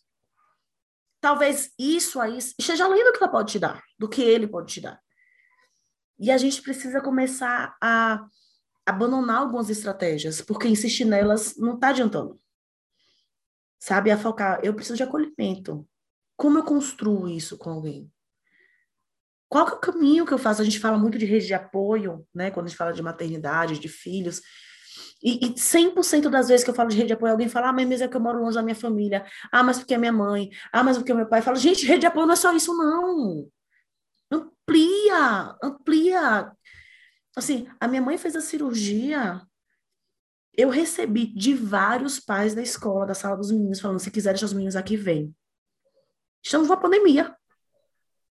Talvez 1.20 1.72
isso 1.78 2.20
aí 2.20 2.38
seja 2.60 2.84
além 2.84 3.04
do 3.04 3.12
que 3.12 3.22
ela 3.22 3.32
pode 3.32 3.52
te 3.52 3.58
dar, 3.58 3.82
do 3.98 4.08
que 4.08 4.20
ele 4.22 4.46
pode 4.46 4.74
te 4.74 4.80
dar. 4.80 5.00
E 6.22 6.30
a 6.30 6.38
gente 6.38 6.62
precisa 6.62 7.00
começar 7.00 7.76
a 7.82 8.24
abandonar 8.86 9.38
algumas 9.38 9.68
estratégias, 9.68 10.40
porque 10.40 10.68
insistir 10.68 11.04
nelas 11.04 11.56
não 11.56 11.74
está 11.74 11.88
adiantando. 11.88 12.40
Sabe, 13.80 14.12
a 14.12 14.16
focar, 14.16 14.60
eu 14.62 14.72
preciso 14.72 14.96
de 14.96 15.02
acolhimento. 15.02 15.84
Como 16.36 16.58
eu 16.58 16.62
construo 16.62 17.28
isso 17.28 17.58
com 17.58 17.70
alguém? 17.70 18.08
Qual 19.48 19.66
é 19.66 19.72
o 19.72 19.80
caminho 19.80 20.24
que 20.24 20.32
eu 20.32 20.38
faço? 20.38 20.62
A 20.62 20.64
gente 20.64 20.78
fala 20.78 20.96
muito 20.96 21.18
de 21.18 21.26
rede 21.26 21.48
de 21.48 21.54
apoio, 21.54 22.24
né? 22.32 22.52
Quando 22.52 22.66
a 22.66 22.68
gente 22.68 22.78
fala 22.78 22.92
de 22.92 23.02
maternidade, 23.02 23.80
de 23.80 23.88
filhos. 23.88 24.40
E, 25.20 25.44
e 25.46 25.54
100% 25.54 26.30
das 26.30 26.46
vezes 26.46 26.62
que 26.62 26.70
eu 26.70 26.74
falo 26.74 26.88
de 26.88 26.96
rede 26.96 27.08
de 27.08 27.14
apoio, 27.14 27.32
alguém 27.32 27.48
fala, 27.48 27.70
ah, 27.70 27.72
mas 27.72 28.00
é 28.00 28.06
que 28.06 28.16
eu 28.16 28.20
moro 28.20 28.40
longe 28.40 28.54
da 28.54 28.62
minha 28.62 28.76
família. 28.76 29.26
Ah, 29.50 29.64
mas 29.64 29.80
porque 29.80 29.94
é 29.94 29.98
minha 29.98 30.12
mãe. 30.12 30.50
Ah, 30.72 30.84
mas 30.84 30.96
porque 30.96 31.10
é 31.10 31.14
meu 31.16 31.26
pai. 31.26 31.42
Fala, 31.42 31.56
gente, 31.56 31.84
rede 31.84 32.02
de 32.02 32.06
apoio 32.06 32.26
não 32.26 32.34
é 32.34 32.36
só 32.36 32.54
isso, 32.54 32.72
não. 32.76 33.50
Amplia, 34.72 35.56
amplia. 35.62 36.56
Assim, 37.36 37.68
a 37.78 37.86
minha 37.86 38.00
mãe 38.00 38.16
fez 38.16 38.34
a 38.34 38.40
cirurgia. 38.40 39.46
Eu 40.54 40.70
recebi 40.70 41.26
de 41.26 41.54
vários 41.54 42.18
pais 42.18 42.54
da 42.54 42.62
escola, 42.62 43.06
da 43.06 43.14
sala 43.14 43.36
dos 43.36 43.50
meninos, 43.50 43.80
falando: 43.80 43.98
se 43.98 44.10
quiser 44.10 44.30
deixar 44.30 44.46
os 44.46 44.52
meninos 44.52 44.76
aqui, 44.76 44.96
vem. 44.96 45.34
Estamos 46.42 46.68
numa 46.68 46.80
pandemia. 46.80 47.36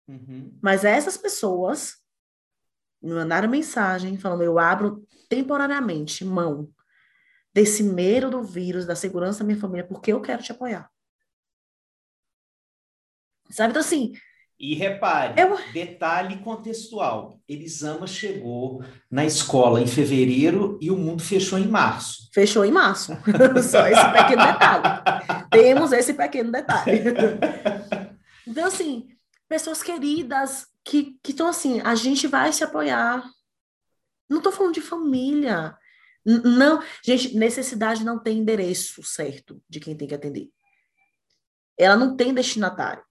Uhum. 0.08 0.58
Mas 0.62 0.84
essas 0.84 1.18
pessoas 1.18 1.98
me 3.02 3.14
mandaram 3.14 3.48
mensagem 3.48 4.18
falando: 4.18 4.44
eu 4.44 4.58
abro 4.58 5.08
temporariamente 5.30 6.26
mão 6.26 6.74
desse 7.54 7.84
medo 7.84 8.32
do 8.32 8.44
vírus, 8.44 8.88
da 8.88 8.96
segurança 8.96 9.40
da 9.40 9.46
minha 9.46 9.60
família, 9.60 9.88
porque 9.88 10.12
eu 10.12 10.22
quero 10.22 10.42
te 10.42 10.52
apoiar. 10.52 10.92
Sabe? 13.52 13.70
Então, 13.70 13.82
assim. 13.82 14.14
E 14.60 14.76
repare, 14.76 15.42
eu... 15.42 15.58
detalhe 15.74 16.38
contextual: 16.38 17.40
Elisama 17.48 18.08
chegou 18.08 18.84
na 19.10 19.26
escola 19.26 19.82
em 19.82 19.88
fevereiro 19.88 20.78
e 20.82 20.90
o 20.90 20.98
mundo 20.98 21.22
fechou 21.22 21.60
em 21.60 21.68
março. 21.68 22.30
Fechou 22.34 22.64
em 22.64 22.72
março. 22.72 23.14
Só 23.70 23.88
esse 23.88 24.12
pequeno 24.12 24.46
detalhe. 24.46 25.48
Temos 25.52 25.92
esse 25.92 26.14
pequeno 26.14 26.52
detalhe. 26.52 27.02
então, 28.48 28.66
assim, 28.66 29.08
pessoas 29.50 29.84
queridas 29.84 30.68
que 30.84 31.18
estão 31.28 31.48
assim, 31.48 31.82
a 31.82 31.96
gente 31.96 32.28
vai 32.28 32.52
se 32.54 32.64
apoiar. 32.64 33.24
Não 34.30 34.38
estou 34.38 34.52
falando 34.52 34.74
de 34.74 34.82
família. 34.82 35.78
Não, 36.26 36.82
gente, 37.04 37.36
necessidade 37.36 38.04
não 38.06 38.18
tem 38.18 38.38
endereço 38.38 39.04
certo 39.04 39.62
de 39.70 39.80
quem 39.80 39.96
tem 39.96 40.08
que 40.08 40.16
atender. 40.16 40.50
Ela 41.78 41.98
não 41.98 42.16
tem 42.16 42.34
destinatário. 42.34 43.04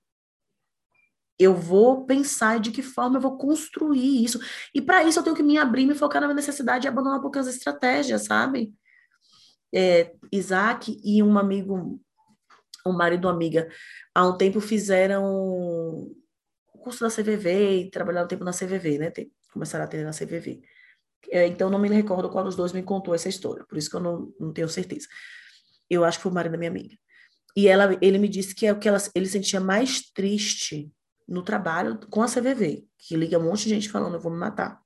Eu 1.42 1.56
vou 1.56 2.06
pensar 2.06 2.60
de 2.60 2.70
que 2.70 2.82
forma 2.82 3.16
eu 3.16 3.20
vou 3.20 3.36
construir 3.36 4.24
isso. 4.24 4.38
E 4.72 4.80
para 4.80 5.02
isso 5.02 5.18
eu 5.18 5.24
tenho 5.24 5.34
que 5.34 5.42
me 5.42 5.58
abrir, 5.58 5.84
me 5.86 5.94
focar 5.94 6.20
na 6.20 6.28
minha 6.28 6.36
necessidade 6.36 6.86
e 6.86 6.88
abandonar 6.88 7.20
um 7.20 7.40
estratégias, 7.40 8.22
sabe? 8.22 8.72
É, 9.74 10.14
Isaac 10.30 11.00
e 11.02 11.20
um 11.20 11.36
amigo, 11.36 12.00
um 12.86 12.92
marido, 12.92 13.26
uma 13.26 13.34
amiga, 13.34 13.68
há 14.14 14.24
um 14.24 14.36
tempo 14.36 14.60
fizeram 14.60 15.24
o 15.24 16.78
curso 16.78 17.00
da 17.00 17.10
CVV 17.10 17.80
e 17.80 17.90
trabalharam 17.90 18.26
um 18.26 18.28
tempo 18.28 18.44
na 18.44 18.52
CVV, 18.52 18.98
né? 18.98 19.10
Tem, 19.10 19.32
começaram 19.52 19.82
a 19.82 19.86
atender 19.86 20.04
na 20.04 20.12
CVV. 20.12 20.62
É, 21.28 21.48
então, 21.48 21.68
não 21.70 21.78
me 21.78 21.88
recordo 21.88 22.30
qual 22.30 22.44
dos 22.44 22.54
dois 22.54 22.72
me 22.72 22.84
contou 22.84 23.16
essa 23.16 23.28
história, 23.28 23.64
por 23.64 23.76
isso 23.76 23.90
que 23.90 23.96
eu 23.96 24.00
não, 24.00 24.32
não 24.38 24.52
tenho 24.52 24.68
certeza. 24.68 25.08
Eu 25.90 26.04
acho 26.04 26.18
que 26.18 26.22
foi 26.22 26.30
o 26.30 26.34
marido 26.34 26.52
da 26.52 26.58
minha 26.58 26.70
amiga. 26.70 26.96
E 27.56 27.66
ela, 27.66 27.98
ele 28.00 28.18
me 28.18 28.28
disse 28.28 28.54
que 28.54 28.64
é 28.64 28.72
o 28.72 28.78
que 28.78 28.88
ela, 28.88 28.98
ele 29.12 29.26
sentia 29.26 29.60
mais 29.60 30.02
triste 30.12 30.92
no 31.28 31.42
trabalho 31.42 31.98
com 32.08 32.22
a 32.22 32.26
CVV, 32.26 32.86
que 32.98 33.16
liga 33.16 33.38
um 33.38 33.44
monte 33.44 33.64
de 33.64 33.70
gente 33.70 33.88
falando, 33.88 34.14
eu 34.14 34.20
vou 34.20 34.32
me 34.32 34.38
matar. 34.38 34.80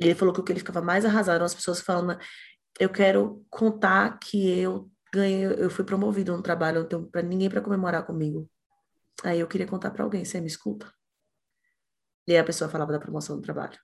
Ele 0.00 0.14
falou 0.14 0.32
que 0.32 0.40
o 0.40 0.44
que 0.44 0.52
ele 0.52 0.60
ficava 0.60 0.82
mais 0.82 1.04
arrasado 1.04 1.36
eram 1.36 1.46
as 1.46 1.54
pessoas 1.54 1.80
falando, 1.80 2.18
eu 2.78 2.90
quero 2.90 3.44
contar 3.48 4.18
que 4.18 4.58
eu 4.58 4.90
ganhei, 5.12 5.46
eu 5.46 5.70
fui 5.70 5.84
promovido 5.84 6.36
no 6.36 6.42
trabalho, 6.42 6.80
não 6.80 6.88
tenho 6.88 7.06
para 7.06 7.22
ninguém 7.22 7.48
para 7.48 7.62
comemorar 7.62 8.04
comigo. 8.04 8.48
Aí 9.24 9.40
eu 9.40 9.48
queria 9.48 9.66
contar 9.66 9.90
para 9.90 10.04
alguém, 10.04 10.24
você 10.24 10.40
me 10.40 10.46
escuta? 10.46 10.92
E 12.26 12.32
aí 12.32 12.38
a 12.38 12.44
pessoa 12.44 12.68
falava 12.68 12.92
da 12.92 12.98
promoção 12.98 13.36
do 13.36 13.42
trabalho. 13.42 13.78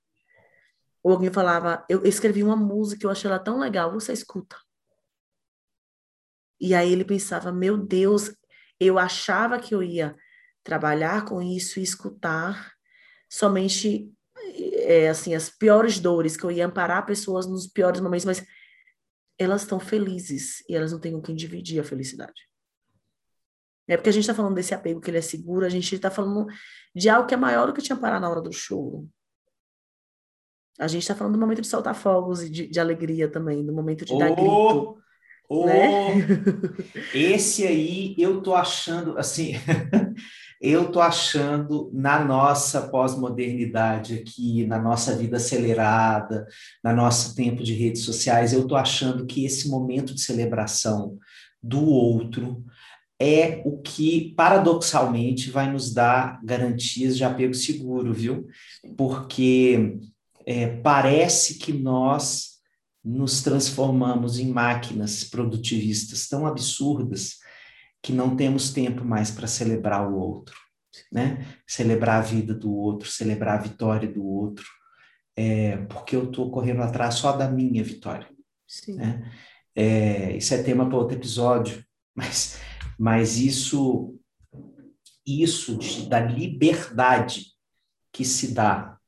Ou 1.03 1.13
alguém 1.13 1.33
falava, 1.33 1.85
eu 1.89 2.05
escrevi 2.05 2.43
uma 2.43 2.57
música, 2.57 3.07
eu 3.07 3.11
achei 3.11 3.29
ela 3.29 3.39
tão 3.39 3.59
legal, 3.59 3.91
você 3.93 4.13
escuta. 4.13 4.57
E 6.61 6.75
aí 6.75 6.93
ele 6.93 7.05
pensava, 7.05 7.51
meu 7.51 7.77
Deus, 7.77 8.31
eu 8.79 8.99
achava 8.99 9.59
que 9.59 9.75
eu 9.75 9.83
ia 9.83 10.15
trabalhar 10.63 11.25
com 11.25 11.43
isso 11.43 11.79
e 11.81 11.83
escutar 11.83 12.73
somente 13.29 14.13
é, 14.85 15.09
assim 15.09 15.35
as 15.35 15.49
piores 15.49 15.99
dores, 15.99 16.37
que 16.37 16.45
eu 16.45 16.51
ia 16.51 16.67
amparar 16.67 17.07
pessoas 17.07 17.47
nos 17.47 17.67
piores 17.67 18.01
momentos, 18.01 18.25
mas 18.25 18.45
elas 19.39 19.63
estão 19.63 19.81
felizes 19.81 20.63
e 20.69 20.77
elas 20.77 20.93
não 20.93 21.01
têm 21.01 21.13
com 21.13 21.23
quem 21.23 21.35
dividir 21.35 21.81
a 21.81 21.85
felicidade. 21.85 22.49
É 23.89 23.97
porque 23.97 24.11
a 24.11 24.13
gente 24.13 24.23
está 24.23 24.35
falando 24.35 24.55
desse 24.55 24.75
apego 24.75 25.01
que 25.01 25.11
ele 25.11 25.19
é 25.19 25.23
seguro, 25.23 25.67
a 25.67 25.69
gente 25.69 25.95
está 25.95 26.11
falando 26.11 26.47
de 26.95 27.09
algo 27.09 27.27
que 27.27 27.35
é 27.35 27.37
maior 27.37 27.67
do 27.67 27.73
que 27.73 27.83
te 27.83 27.93
amparar 27.93 28.21
na 28.21 28.31
hora 28.31 28.41
do 28.41 28.53
show. 28.53 29.09
A 30.79 30.87
gente 30.89 31.03
está 31.03 31.15
falando 31.15 31.35
do 31.35 31.41
momento 31.41 31.61
de 31.61 31.67
soltar 31.67 31.95
fogos 31.95 32.43
e 32.43 32.51
de, 32.51 32.67
de 32.69 32.81
alegria 32.81 33.29
também, 33.29 33.65
do 33.65 33.73
momento 33.73 34.05
de 34.05 34.13
oh, 34.15 34.19
dar 34.19 34.31
grito. 34.31 34.99
Oh, 35.49 35.67
né? 35.67 36.15
Esse 37.13 37.67
aí 37.67 38.15
eu 38.17 38.41
tô 38.41 38.55
achando, 38.55 39.19
assim, 39.19 39.53
eu 40.63 40.93
tô 40.93 41.01
achando 41.01 41.91
na 41.93 42.25
nossa 42.25 42.83
pós-modernidade 42.83 44.15
aqui, 44.15 44.65
na 44.65 44.81
nossa 44.81 45.17
vida 45.17 45.39
acelerada, 45.39 46.47
na 46.85 46.93
nosso 46.93 47.35
tempo 47.35 47.65
de 47.65 47.75
redes 47.75 48.03
sociais, 48.03 48.53
eu 48.53 48.65
tô 48.69 48.77
achando 48.77 49.27
que 49.27 49.45
esse 49.45 49.69
momento 49.69 50.15
de 50.15 50.21
celebração 50.21 51.19
do 51.61 51.85
outro 51.85 52.65
é 53.21 53.61
o 53.65 53.79
que, 53.79 54.33
paradoxalmente, 54.37 55.51
vai 55.51 55.71
nos 55.71 55.93
dar 55.93 56.41
garantias 56.45 57.17
de 57.17 57.25
apego 57.25 57.55
seguro, 57.55 58.13
viu? 58.13 58.47
Porque 58.97 59.99
é, 60.47 60.69
parece 60.77 61.59
que 61.59 61.73
nós 61.73 62.53
nos 63.05 63.43
transformamos 63.43 64.39
em 64.39 64.49
máquinas 64.49 65.25
produtivistas 65.25 66.29
tão 66.29 66.47
absurdas 66.47 67.43
que 68.03 68.13
não 68.13 68.37
temos 68.37 68.73
tempo 68.73 69.05
mais 69.05 69.31
para 69.31 69.47
celebrar 69.47 70.11
o 70.11 70.17
outro, 70.17 70.57
né? 71.11 71.47
Celebrar 71.67 72.19
a 72.19 72.25
vida 72.25 72.53
do 72.53 72.75
outro, 72.75 73.09
celebrar 73.09 73.59
a 73.59 73.63
vitória 73.63 74.09
do 74.09 74.27
outro, 74.27 74.67
é, 75.37 75.77
porque 75.87 76.17
eu 76.17 76.25
estou 76.25 76.51
correndo 76.51 76.83
atrás 76.83 77.15
só 77.15 77.33
da 77.33 77.49
minha 77.49 77.83
vitória. 77.85 78.29
Sim. 78.67 78.97
Né? 78.97 79.33
É, 79.75 80.37
isso 80.37 80.53
é 80.53 80.63
tema 80.63 80.89
para 80.89 80.99
outro 80.99 81.17
episódio, 81.17 81.85
mas, 82.15 82.59
mas 82.99 83.39
isso, 83.39 84.19
isso 85.25 85.77
de, 85.79 86.09
da 86.09 86.21
liberdade 86.21 87.53
que 88.13 88.25
se 88.25 88.53
dá 88.53 88.99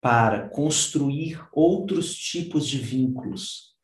para 0.00 0.50
construir 0.50 1.42
outros 1.50 2.14
tipos 2.14 2.68
de 2.68 2.78
vínculos 2.78 3.74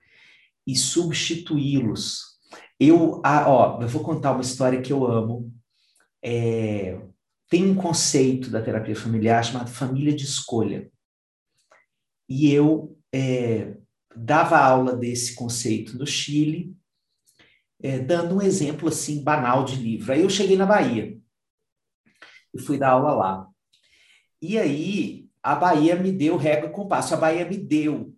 e 0.66 0.76
substituí-los. 0.76 2.29
Eu, 2.78 3.20
ah, 3.24 3.48
ó, 3.48 3.82
eu 3.82 3.88
vou 3.88 4.02
contar 4.02 4.32
uma 4.32 4.40
história 4.40 4.80
que 4.80 4.92
eu 4.92 5.06
amo. 5.06 5.52
É, 6.22 7.00
tem 7.48 7.66
um 7.66 7.74
conceito 7.74 8.50
da 8.50 8.62
terapia 8.62 8.96
familiar 8.96 9.44
chamado 9.44 9.70
família 9.70 10.14
de 10.14 10.24
escolha. 10.24 10.90
E 12.28 12.52
eu 12.52 12.96
é, 13.12 13.76
dava 14.14 14.58
aula 14.58 14.96
desse 14.96 15.34
conceito 15.34 15.98
no 15.98 16.06
Chile, 16.06 16.76
é, 17.82 17.98
dando 17.98 18.36
um 18.36 18.42
exemplo 18.42 18.88
assim 18.88 19.22
banal 19.22 19.64
de 19.64 19.76
livro. 19.76 20.12
Aí 20.12 20.20
eu 20.20 20.30
cheguei 20.30 20.56
na 20.56 20.66
Bahia 20.66 21.18
e 22.54 22.58
fui 22.58 22.78
dar 22.78 22.90
aula 22.90 23.12
lá. 23.12 23.48
E 24.40 24.58
aí 24.58 25.28
a 25.42 25.54
Bahia 25.54 25.96
me 25.96 26.12
deu 26.12 26.36
regra 26.36 26.70
com 26.70 26.86
passo, 26.86 27.14
a 27.14 27.16
Bahia 27.16 27.44
me 27.44 27.56
deu 27.56 28.14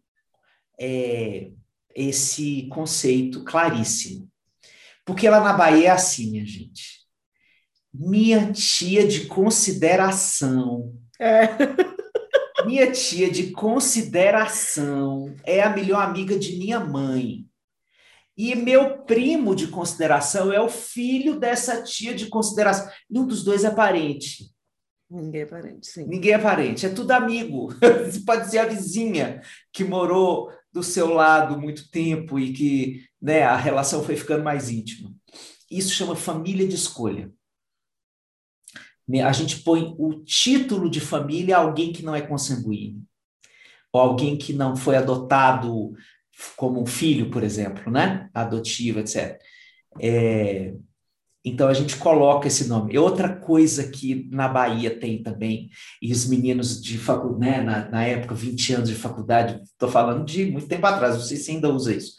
é, 0.78 1.52
esse 1.94 2.66
conceito 2.68 3.44
claríssimo. 3.44 4.28
Porque 5.04 5.28
lá 5.28 5.40
na 5.40 5.52
Bahia 5.52 5.88
é 5.88 5.90
assim, 5.90 6.30
minha 6.30 6.46
gente. 6.46 7.02
Minha 7.92 8.52
tia 8.52 9.06
de 9.06 9.26
consideração. 9.26 10.94
É. 11.20 11.48
Minha 12.64 12.92
tia 12.92 13.28
de 13.28 13.50
consideração 13.50 15.34
é 15.44 15.60
a 15.60 15.70
melhor 15.70 16.00
amiga 16.00 16.38
de 16.38 16.56
minha 16.56 16.78
mãe. 16.78 17.44
E 18.36 18.54
meu 18.54 19.02
primo 19.02 19.54
de 19.54 19.66
consideração 19.66 20.52
é 20.52 20.60
o 20.60 20.68
filho 20.68 21.40
dessa 21.40 21.82
tia 21.82 22.14
de 22.14 22.26
consideração. 22.26 22.88
Nenhum 23.10 23.26
dos 23.26 23.42
dois 23.42 23.64
é 23.64 23.70
parente. 23.70 24.50
Ninguém 25.10 25.42
é 25.42 25.46
parente, 25.46 25.86
sim. 25.86 26.06
Ninguém 26.06 26.32
é 26.32 26.38
parente, 26.38 26.86
é 26.86 26.88
tudo 26.88 27.10
amigo. 27.10 27.68
Pode 28.24 28.50
ser 28.50 28.58
a 28.58 28.64
vizinha 28.64 29.42
que 29.70 29.84
morou 29.84 30.50
do 30.72 30.82
seu 30.82 31.12
lado 31.12 31.60
muito 31.60 31.90
tempo 31.90 32.38
e 32.38 32.52
que 32.52 33.04
né, 33.20 33.42
a 33.42 33.56
relação 33.56 34.02
foi 34.02 34.16
ficando 34.16 34.42
mais 34.42 34.70
íntima. 34.70 35.14
Isso 35.70 35.92
chama 35.92 36.16
família 36.16 36.66
de 36.66 36.74
escolha. 36.74 37.32
A 39.24 39.32
gente 39.32 39.62
põe 39.62 39.94
o 39.98 40.22
título 40.24 40.88
de 40.88 41.00
família 41.00 41.56
a 41.56 41.60
alguém 41.60 41.92
que 41.92 42.02
não 42.02 42.14
é 42.14 42.22
consanguíneo, 42.22 43.02
ou 43.92 44.00
alguém 44.00 44.38
que 44.38 44.52
não 44.52 44.74
foi 44.74 44.96
adotado 44.96 45.92
como 46.56 46.80
um 46.80 46.86
filho, 46.86 47.30
por 47.30 47.42
exemplo, 47.42 47.90
né? 47.90 48.30
Adotivo, 48.32 49.00
etc. 49.00 49.38
É, 50.00 50.74
então 51.44 51.68
a 51.68 51.74
gente 51.74 51.96
coloca 51.96 52.46
esse 52.46 52.68
nome. 52.68 52.94
E 52.94 52.98
outra 52.98 53.28
coisa 53.28 53.88
que 53.88 54.28
na 54.30 54.46
Bahia 54.46 54.98
tem 54.98 55.22
também, 55.22 55.70
e 56.00 56.12
os 56.12 56.26
meninos 56.26 56.80
de 56.80 56.98
faculdade, 56.98 57.40
né, 57.40 57.60
na, 57.62 57.88
na 57.90 58.04
época, 58.04 58.34
20 58.34 58.74
anos 58.74 58.88
de 58.88 58.94
faculdade, 58.94 59.60
estou 59.64 59.88
falando 59.88 60.24
de 60.24 60.46
muito 60.46 60.68
tempo 60.68 60.86
atrás, 60.86 61.14
não 61.14 61.22
sei 61.22 61.36
se 61.36 61.50
ainda 61.50 61.68
usa 61.68 61.94
isso. 61.94 62.14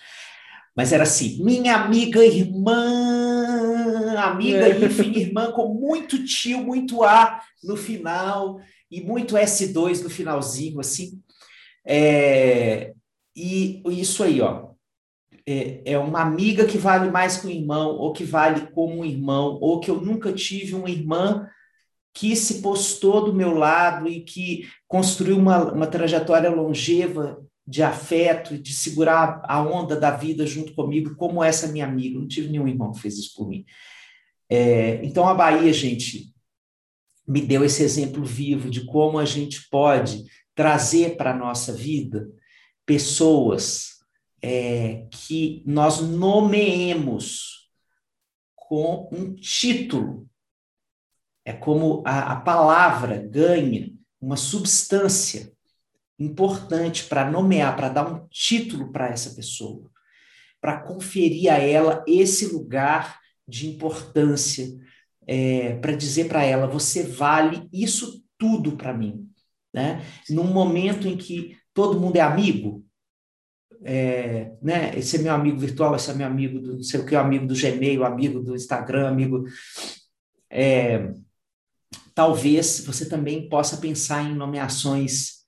Mas 0.76 0.92
era 0.92 1.04
assim, 1.04 1.42
minha 1.44 1.76
amiga 1.76 2.26
irmã, 2.26 4.16
amiga 4.18 4.68
é. 4.68 4.86
enfim, 4.86 5.14
irmã 5.16 5.52
com 5.52 5.74
muito 5.74 6.26
tio, 6.26 6.64
muito 6.64 7.04
A 7.04 7.42
no 7.64 7.78
final, 7.78 8.60
e 8.92 9.02
muito 9.02 9.36
S2 9.36 10.04
no 10.04 10.10
finalzinho, 10.10 10.80
assim. 10.80 11.22
É, 11.86 12.94
e 13.36 13.82
isso 13.88 14.24
aí, 14.24 14.42
ó, 14.42 14.73
é, 15.46 15.94
é 15.94 15.98
uma 15.98 16.22
amiga 16.22 16.66
que 16.66 16.78
vale 16.78 17.12
mais 17.12 17.38
que 17.38 17.48
um 17.48 17.50
irmão, 17.50 17.96
ou 17.98 18.14
que 18.14 18.24
vale 18.24 18.68
como 18.72 19.00
um 19.00 19.06
irmão, 19.06 19.58
ou 19.62 19.80
que 19.80 19.92
eu 19.92 20.00
nunca 20.00 20.32
tive 20.32 20.76
uma 20.76 20.90
irmã 20.90 21.48
que 22.14 22.36
se 22.36 22.62
postou 22.62 23.26
do 23.26 23.34
meu 23.34 23.54
lado 23.56 24.08
e 24.08 24.22
que 24.22 24.68
construiu 24.88 25.38
uma, 25.38 25.72
uma 25.72 25.88
trajetória 25.88 26.50
longeva 26.50 27.42
de 27.66 27.82
afeto 27.82 28.58
de 28.58 28.74
segurar 28.74 29.42
a 29.46 29.62
onda 29.62 30.00
da 30.00 30.12
vida 30.12 30.46
junto 30.46 30.74
comigo, 30.74 31.16
como 31.16 31.44
essa 31.44 31.68
minha 31.68 31.86
amiga. 31.86 32.20
Não 32.20 32.28
tive 32.28 32.50
nenhum 32.50 32.68
irmão 32.68 32.92
que 32.92 33.00
fez 33.00 33.18
isso 33.18 33.34
por 33.36 33.48
mim. 33.48 33.66
É, 34.50 35.04
então, 35.04 35.28
a 35.28 35.34
Bahia, 35.34 35.74
gente, 35.74 36.32
me 37.28 37.42
deu 37.42 37.64
esse 37.64 37.82
exemplo 37.82 38.24
vivo 38.24 38.70
de 38.70 38.86
como 38.86 39.18
a 39.18 39.26
gente 39.26 39.68
pode 39.70 40.24
trazer 40.54 41.16
para 41.16 41.32
a 41.32 41.38
nossa 41.38 41.74
vida 41.74 42.30
pessoas 42.86 43.93
é, 44.44 45.08
que 45.10 45.64
nós 45.66 46.02
nomeemos 46.02 47.70
com 48.54 49.10
um 49.10 49.34
título. 49.34 50.28
É 51.46 51.54
como 51.54 52.04
a, 52.06 52.34
a 52.34 52.36
palavra 52.42 53.18
ganha 53.18 53.90
uma 54.20 54.36
substância 54.36 55.54
importante 56.20 57.06
para 57.06 57.30
nomear, 57.32 57.76
para 57.76 57.88
dar 57.88 58.12
um 58.12 58.28
título 58.28 58.92
para 58.92 59.08
essa 59.08 59.34
pessoa, 59.34 59.90
para 60.60 60.82
conferir 60.82 61.52
a 61.52 61.58
ela 61.58 62.04
esse 62.06 62.48
lugar 62.48 63.20
de 63.48 63.70
importância, 63.70 64.68
é, 65.26 65.76
para 65.78 65.96
dizer 65.96 66.28
para 66.28 66.44
ela: 66.44 66.68
você 66.68 67.04
vale 67.04 67.70
isso 67.72 68.22
tudo 68.38 68.76
para 68.76 68.94
mim. 68.94 69.30
Né? 69.74 70.06
Num 70.30 70.46
momento 70.46 71.08
em 71.08 71.16
que 71.16 71.58
todo 71.74 72.00
mundo 72.00 72.18
é 72.18 72.22
amigo, 72.22 72.83
é, 73.84 74.52
né? 74.62 74.98
Esse 74.98 75.18
é 75.18 75.20
meu 75.20 75.34
amigo 75.34 75.58
virtual, 75.58 75.96
esse 75.96 76.10
é 76.10 76.14
meu 76.14 76.28
amigo 76.28 76.60
do 76.60 76.76
não 76.76 76.84
sei 76.84 77.00
o 77.00 77.06
que, 77.06 77.16
amigo 77.16 77.46
do 77.46 77.56
Gmail, 77.56 78.04
amigo 78.04 78.40
do 78.40 78.56
Instagram, 78.56 79.08
amigo. 79.08 79.46
É, 80.50 81.12
talvez 82.16 82.86
você 82.86 83.08
também 83.08 83.50
possa 83.50 83.78
pensar 83.78 84.24
em 84.24 84.36
nomeações 84.36 85.44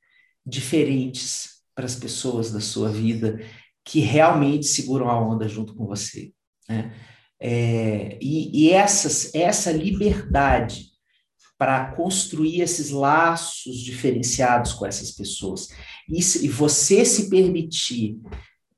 diferentes 0.46 1.62
para 1.74 1.86
as 1.86 1.96
pessoas 1.96 2.52
da 2.52 2.60
sua 2.60 2.90
vida 2.90 3.40
que 3.84 4.00
realmente 4.00 4.66
seguram 4.66 5.10
a 5.10 5.20
onda 5.20 5.48
junto 5.48 5.76
com 5.76 5.86
você. 5.86 6.32
Né? 6.68 6.94
É, 7.40 8.18
e, 8.22 8.66
e 8.66 8.72
essas, 8.72 9.34
essa 9.36 9.72
liberdade 9.72 10.95
para 11.58 11.92
construir 11.92 12.62
esses 12.62 12.90
laços 12.90 13.78
diferenciados 13.78 14.74
com 14.74 14.86
essas 14.86 15.12
pessoas. 15.12 15.70
E, 16.10 16.20
e 16.20 16.50
você 16.50 17.06
se 17.06 17.30
permitir 17.30 18.20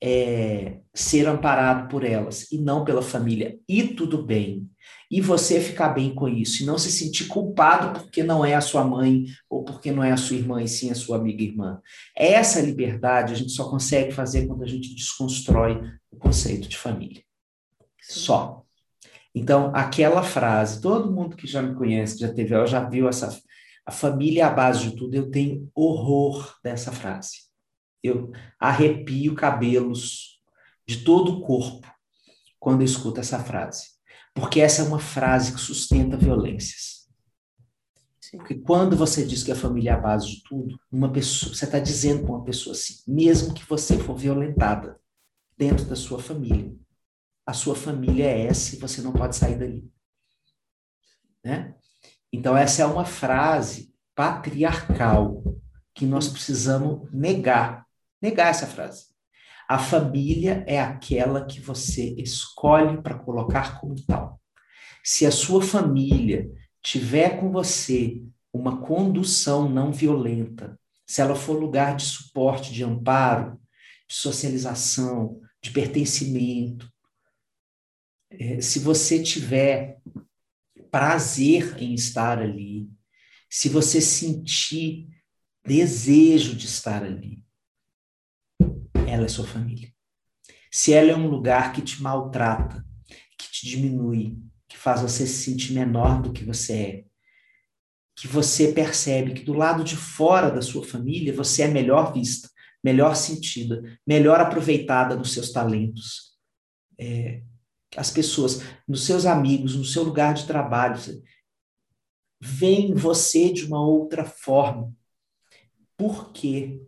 é, 0.01 0.77
ser 0.93 1.27
amparado 1.27 1.87
por 1.87 2.03
elas 2.03 2.51
e 2.51 2.57
não 2.57 2.85
pela 2.85 3.01
família, 3.01 3.57
e 3.67 3.83
tudo 3.83 4.23
bem. 4.23 4.69
E 5.09 5.21
você 5.21 5.61
ficar 5.61 5.89
bem 5.89 6.13
com 6.13 6.27
isso, 6.27 6.61
e 6.61 6.65
não 6.65 6.77
se 6.77 6.91
sentir 6.91 7.27
culpado 7.27 7.99
porque 7.99 8.21
não 8.21 8.45
é 8.45 8.55
a 8.55 8.61
sua 8.61 8.83
mãe 8.83 9.25
ou 9.49 9.63
porque 9.63 9.91
não 9.91 10.03
é 10.03 10.11
a 10.11 10.17
sua 10.17 10.35
irmã, 10.35 10.61
e 10.61 10.67
sim 10.67 10.91
a 10.91 10.95
sua 10.95 11.17
amiga 11.17 11.43
irmã. 11.43 11.81
Essa 12.15 12.61
liberdade 12.61 13.33
a 13.33 13.35
gente 13.35 13.51
só 13.51 13.69
consegue 13.69 14.11
fazer 14.11 14.45
quando 14.45 14.63
a 14.63 14.67
gente 14.67 14.93
desconstrói 14.93 15.81
o 16.11 16.17
conceito 16.17 16.67
de 16.67 16.77
família. 16.77 17.23
Só. 18.01 18.66
Então, 19.37 19.71
aquela 19.75 20.23
frase, 20.23 20.81
todo 20.81 21.11
mundo 21.11 21.35
que 21.35 21.45
já 21.45 21.61
me 21.61 21.75
conhece, 21.75 22.17
já 22.17 22.33
teve, 22.33 22.65
já 22.65 22.89
viu 22.89 23.07
essa. 23.07 23.39
A 23.85 23.91
família 23.91 24.41
é 24.41 24.45
a 24.45 24.49
base 24.49 24.89
de 24.89 24.95
tudo. 24.95 25.13
Eu 25.13 25.29
tenho 25.29 25.69
horror 25.75 26.55
dessa 26.63 26.91
frase. 26.91 27.47
Eu 28.01 28.31
arrepio 28.59 29.35
cabelos 29.35 30.41
de 30.87 31.03
todo 31.03 31.33
o 31.33 31.41
corpo 31.41 31.87
quando 32.59 32.81
eu 32.81 32.85
escuto 32.85 33.19
essa 33.19 33.37
frase. 33.37 33.83
Porque 34.33 34.59
essa 34.59 34.81
é 34.81 34.85
uma 34.85 34.99
frase 34.99 35.53
que 35.53 35.59
sustenta 35.59 36.17
violências. 36.17 37.07
Sim. 38.19 38.37
Porque 38.37 38.55
quando 38.55 38.97
você 38.97 39.23
diz 39.23 39.43
que 39.43 39.51
a 39.51 39.55
família 39.55 39.91
é 39.91 39.93
a 39.93 39.99
base 39.99 40.27
de 40.27 40.43
tudo, 40.43 40.79
uma 40.91 41.11
pessoa, 41.11 41.53
você 41.53 41.65
está 41.65 41.77
dizendo 41.77 42.23
para 42.23 42.35
uma 42.35 42.43
pessoa 42.43 42.75
assim, 42.75 42.95
mesmo 43.07 43.53
que 43.53 43.63
você 43.65 43.99
for 43.99 44.17
violentada 44.17 44.99
dentro 45.55 45.85
da 45.85 45.95
sua 45.95 46.19
família, 46.19 46.75
a 47.47 47.53
sua 47.53 47.75
família 47.75 48.25
é 48.25 48.45
essa 48.47 48.75
e 48.75 48.79
você 48.79 49.01
não 49.01 49.13
pode 49.13 49.37
sair 49.37 49.55
dali. 49.55 49.89
Né? 51.41 51.73
Então, 52.31 52.57
essa 52.57 52.81
é 52.81 52.85
uma 52.85 53.05
frase 53.05 53.95
patriarcal 54.13 55.41
que 55.95 56.05
nós 56.05 56.27
precisamos 56.27 57.09
negar. 57.13 57.87
Negar 58.21 58.49
essa 58.49 58.67
frase. 58.67 59.05
A 59.69 59.79
família 59.79 60.65
é 60.67 60.79
aquela 60.79 61.45
que 61.45 61.61
você 61.61 62.13
escolhe 62.17 63.01
para 63.01 63.17
colocar 63.17 63.79
como 63.79 63.95
tal. 64.05 64.41
Se 65.01 65.25
a 65.25 65.31
sua 65.31 65.61
família 65.61 66.51
tiver 66.81 67.39
com 67.39 67.49
você 67.49 68.21
uma 68.51 68.81
condução 68.81 69.69
não 69.69 69.93
violenta, 69.93 70.77
se 71.05 71.21
ela 71.21 71.35
for 71.35 71.57
lugar 71.57 71.95
de 71.95 72.03
suporte, 72.03 72.73
de 72.73 72.83
amparo, 72.83 73.57
de 74.07 74.15
socialização, 74.15 75.39
de 75.61 75.71
pertencimento, 75.71 76.91
se 78.61 78.79
você 78.79 79.21
tiver 79.21 79.99
prazer 80.91 81.75
em 81.81 81.93
estar 81.93 82.39
ali, 82.39 82.89
se 83.49 83.69
você 83.69 84.01
sentir 84.01 85.07
desejo 85.65 86.55
de 86.55 86.65
estar 86.65 87.03
ali, 87.03 87.43
ela 89.07 89.25
é 89.25 89.27
sua 89.27 89.45
família. 89.45 89.91
Se 90.71 90.93
ela 90.93 91.11
é 91.11 91.15
um 91.15 91.27
lugar 91.27 91.73
que 91.73 91.81
te 91.81 92.01
maltrata, 92.01 92.85
que 93.37 93.49
te 93.51 93.65
diminui, 93.65 94.37
que 94.67 94.77
faz 94.77 95.01
você 95.01 95.25
se 95.25 95.43
sentir 95.43 95.73
menor 95.73 96.21
do 96.21 96.33
que 96.33 96.43
você 96.43 96.73
é, 96.73 97.05
que 98.15 98.27
você 98.27 98.73
percebe 98.73 99.33
que 99.33 99.43
do 99.43 99.53
lado 99.53 99.83
de 99.83 99.95
fora 99.95 100.49
da 100.49 100.61
sua 100.61 100.83
família 100.83 101.33
você 101.33 101.63
é 101.63 101.67
melhor 101.67 102.11
vista, 102.11 102.49
melhor 102.83 103.15
sentida, 103.15 103.81
melhor 104.05 104.39
aproveitada 104.39 105.15
nos 105.15 105.33
seus 105.33 105.51
talentos. 105.51 106.35
É, 106.99 107.43
as 107.97 108.11
pessoas, 108.11 108.61
nos 108.87 109.05
seus 109.05 109.25
amigos, 109.25 109.75
no 109.75 109.83
seu 109.83 110.03
lugar 110.03 110.33
de 110.33 110.45
trabalho, 110.45 110.99
veem 112.39 112.93
você 112.93 113.51
de 113.51 113.65
uma 113.65 113.85
outra 113.85 114.23
forma. 114.23 114.93
Porque 115.97 116.79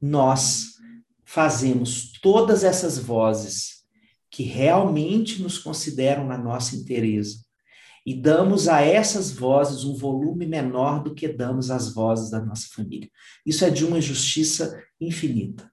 nós 0.00 0.74
fazemos 1.24 2.12
todas 2.20 2.62
essas 2.62 2.98
vozes 2.98 3.82
que 4.30 4.42
realmente 4.42 5.42
nos 5.42 5.58
consideram 5.58 6.26
na 6.26 6.36
nossa 6.36 6.76
inteireza 6.76 7.42
e 8.04 8.14
damos 8.14 8.68
a 8.68 8.80
essas 8.80 9.30
vozes 9.30 9.84
um 9.84 9.94
volume 9.94 10.46
menor 10.46 11.02
do 11.02 11.14
que 11.14 11.28
damos 11.28 11.70
às 11.70 11.94
vozes 11.94 12.30
da 12.30 12.40
nossa 12.40 12.66
família. 12.74 13.08
Isso 13.46 13.64
é 13.64 13.70
de 13.70 13.84
uma 13.84 13.98
injustiça 13.98 14.82
infinita. 15.00 15.70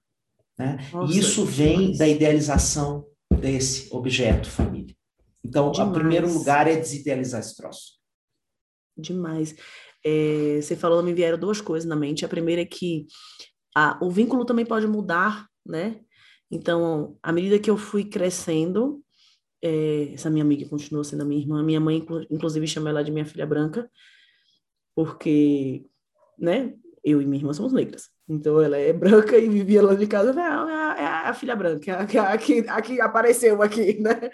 Né? 0.58 0.78
Nossa, 0.92 1.12
isso 1.12 1.44
vem 1.44 1.96
da 1.96 2.06
idealização 2.06 3.04
desse 3.32 3.88
objeto 3.94 4.50
família. 4.50 4.94
Então, 5.44 5.70
o 5.70 5.92
primeiro 5.92 6.32
lugar 6.32 6.68
é 6.68 6.76
desidealizar 6.76 7.40
esse 7.40 7.56
troço. 7.56 7.98
demais. 8.96 9.54
É, 10.04 10.60
você 10.60 10.76
falou, 10.76 11.02
me 11.02 11.14
vieram 11.14 11.38
duas 11.38 11.60
coisas 11.60 11.88
na 11.88 11.96
mente. 11.96 12.24
A 12.24 12.28
primeira 12.28 12.62
é 12.62 12.66
que 12.66 13.06
a, 13.74 13.98
o 14.02 14.10
vínculo 14.10 14.44
também 14.44 14.66
pode 14.66 14.86
mudar, 14.86 15.46
né? 15.66 16.00
Então, 16.50 17.16
à 17.22 17.32
medida 17.32 17.58
que 17.58 17.70
eu 17.70 17.76
fui 17.76 18.04
crescendo, 18.04 19.02
é, 19.62 20.12
essa 20.14 20.30
minha 20.30 20.44
amiga 20.44 20.68
continua 20.68 21.04
sendo 21.04 21.22
a 21.22 21.24
minha 21.24 21.40
irmã. 21.40 21.62
Minha 21.62 21.80
mãe, 21.80 22.04
inclusive, 22.30 22.66
chama 22.66 22.90
ela 22.90 23.04
de 23.04 23.12
minha 23.12 23.26
filha 23.26 23.46
branca, 23.46 23.90
porque, 24.94 25.86
né? 26.38 26.74
Eu 27.02 27.22
e 27.22 27.26
minha 27.26 27.40
irmã 27.40 27.52
somos 27.52 27.72
negras. 27.72 28.10
Então, 28.28 28.60
ela 28.60 28.76
é 28.76 28.92
branca 28.92 29.36
e 29.38 29.48
vivia 29.48 29.82
lá 29.82 29.94
de 29.94 30.06
casa. 30.06 30.38
É 30.38 30.42
a, 30.42 30.96
é 30.98 31.28
a, 31.28 31.34
filha 31.34 31.56
branca, 31.56 31.96
a, 31.96 32.32
a, 32.32 32.38
que, 32.38 32.60
a 32.60 32.82
que 32.82 33.00
apareceu 33.00 33.62
aqui, 33.62 33.98
né? 34.00 34.30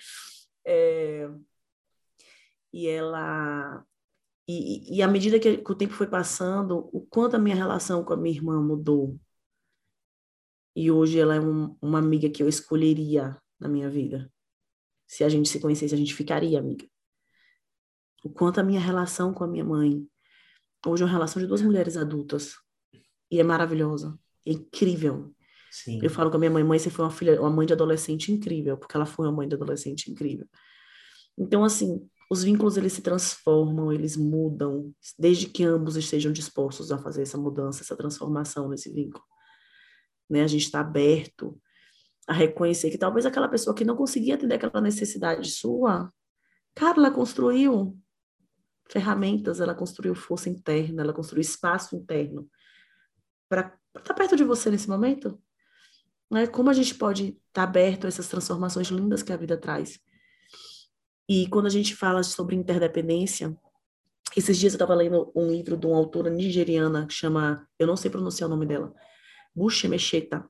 É, 0.65 1.29
e 2.73 2.89
ela 2.89 3.85
e, 4.49 4.97
e 4.99 5.03
à 5.03 5.09
medida 5.09 5.41
que, 5.41 5.59
que, 5.59 5.73
o 5.73 5.75
tempo 5.75 5.95
foi 5.95 6.07
passando, 6.07 6.89
o 6.93 7.01
quanto 7.01 7.35
a 7.35 7.39
minha 7.39 7.57
relação 7.57 8.05
com 8.05 8.13
a 8.13 8.17
minha 8.17 8.35
irmã 8.35 8.63
mudou. 8.63 9.19
E 10.75 10.91
hoje 10.91 11.19
ela 11.19 11.35
é 11.35 11.41
um, 11.41 11.77
uma 11.83 11.99
amiga 11.99 12.31
que 12.31 12.43
eu 12.43 12.49
escolheria 12.49 13.37
na 13.59 13.69
minha 13.69 13.91
vida. 13.91 14.31
Se 15.07 15.25
a 15.25 15.29
gente 15.29 15.49
se 15.49 15.59
conhecesse, 15.59 15.95
a 15.95 15.99
gente 15.99 16.15
ficaria 16.15 16.59
amiga. 16.59 16.87
O 18.23 18.31
quanto 18.31 18.61
a 18.61 18.63
minha 18.63 18.81
relação 18.81 19.33
com 19.33 19.43
a 19.43 19.49
minha 19.49 19.65
mãe. 19.65 20.07
Hoje 20.87 21.03
é 21.03 21.07
uma 21.07 21.13
relação 21.13 21.43
de 21.43 21.49
duas 21.49 21.63
mulheres 21.63 21.97
adultas. 21.97 22.55
E 23.31 23.41
é 23.41 23.43
maravilhosa. 23.43 24.19
É 24.45 24.53
incrível. 24.53 25.35
Sim. 25.71 25.99
Eu 26.03 26.09
falo 26.09 26.31
com 26.31 26.37
a 26.37 26.39
minha 26.39 26.51
mãe, 26.51 26.63
mãe, 26.63 26.79
você 26.79 26.89
foi 26.89 27.05
uma 27.05 27.11
filha, 27.11 27.41
uma 27.41 27.51
mãe 27.51 27.67
de 27.67 27.73
adolescente 27.73 28.33
incrível, 28.33 28.79
porque 28.79 28.97
ela 28.97 29.05
foi 29.05 29.27
uma 29.27 29.33
mãe 29.33 29.49
de 29.49 29.55
adolescente 29.55 30.11
incrível. 30.11 30.47
Então, 31.37 31.65
assim, 31.65 32.09
os 32.31 32.43
vínculos 32.43 32.77
eles 32.77 32.93
se 32.93 33.03
transformam, 33.03 33.93
eles 33.93 34.17
mudam, 34.17 34.93
desde 35.19 35.49
que 35.49 35.65
ambos 35.65 35.97
estejam 35.97 36.33
dispostos 36.33 36.91
a 36.91 36.99
fazer 36.99 37.23
essa 37.23 37.37
mudança, 37.37 37.83
essa 37.83 37.97
transformação 37.97 38.69
nesse 38.69 38.93
vínculo. 38.93 39.25
Né? 40.31 40.43
A 40.43 40.47
gente 40.47 40.65
está 40.65 40.81
aberto 40.81 41.61
a 42.27 42.33
reconhecer 42.33 42.91
que 42.91 42.99
talvez 42.99 43.27
aquela 43.27 43.49
pessoa 43.49 43.75
que 43.75 43.85
não 43.85 43.97
conseguia 43.97 44.35
atender 44.35 44.55
aquela 44.55 44.81
necessidade 44.81 45.51
sua, 45.51 46.13
cara, 46.75 46.99
ela 46.99 47.11
construiu 47.11 47.97
ferramentas, 48.89 49.61
ela 49.61 49.75
construiu 49.75 50.15
força 50.15 50.49
interna, 50.49 51.03
ela 51.03 51.13
construiu 51.13 51.41
espaço 51.41 51.97
interno 51.97 52.49
para 53.49 53.77
estar 53.97 54.03
tá 54.03 54.15
perto 54.15 54.37
de 54.37 54.45
você 54.45 54.71
nesse 54.71 54.89
momento. 54.89 55.41
Né? 56.31 56.47
Como 56.47 56.71
a 56.71 56.73
gente 56.73 56.95
pode 56.95 57.29
estar 57.29 57.41
tá 57.53 57.63
aberto 57.63 58.05
a 58.05 58.09
essas 58.09 58.29
transformações 58.29 58.89
lindas 58.89 59.23
que 59.23 59.33
a 59.33 59.37
vida 59.37 59.57
traz? 59.57 59.99
E 61.29 61.49
quando 61.49 61.67
a 61.67 61.71
gente 61.71 61.95
fala 61.95 62.23
sobre 62.23 62.55
interdependência, 62.55 63.57
esses 64.37 64.59
dias 64.59 64.75
eu 64.75 64.77
estava 64.77 64.95
lendo 64.95 65.33
um 65.35 65.49
livro 65.49 65.77
de 65.77 65.87
uma 65.87 65.97
autora 65.97 66.31
nigeriana 66.31 67.07
que 67.07 67.15
chama, 67.15 67.67
eu 67.79 67.87
não 67.87 67.97
sei 67.97 68.11
pronunciar 68.11 68.49
o 68.49 68.51
nome 68.51 68.67
dela, 68.67 68.95
Bushe 69.55 69.89
Mecheta. 69.89 70.49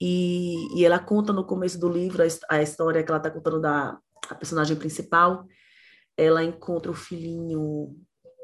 E, 0.00 0.78
e 0.78 0.84
ela 0.84 0.98
conta 0.98 1.32
no 1.32 1.44
começo 1.44 1.78
do 1.78 1.88
livro 1.88 2.22
a, 2.22 2.56
a 2.56 2.62
história 2.62 3.02
que 3.02 3.10
ela 3.10 3.18
está 3.18 3.30
contando 3.30 3.60
da 3.60 3.98
personagem 4.38 4.76
principal. 4.76 5.46
Ela 6.16 6.42
encontra 6.42 6.90
o 6.90 6.94
filhinho, 6.94 7.60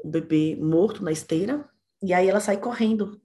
o 0.04 0.10
bebê 0.10 0.56
morto 0.56 1.02
na 1.02 1.12
esteira, 1.12 1.68
e 2.02 2.12
aí 2.12 2.28
ela 2.28 2.40
sai 2.40 2.58
correndo, 2.58 3.20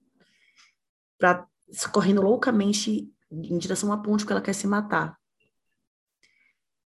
pra, 1.18 1.48
correndo 1.91 2.22
loucamente 2.22 3.12
em 3.32 3.58
direção 3.58 3.91
à 3.91 3.98
ponte 3.98 4.26
que 4.26 4.32
ela 4.32 4.41
quer 4.41 4.54
se 4.54 4.68
matar. 4.68 5.18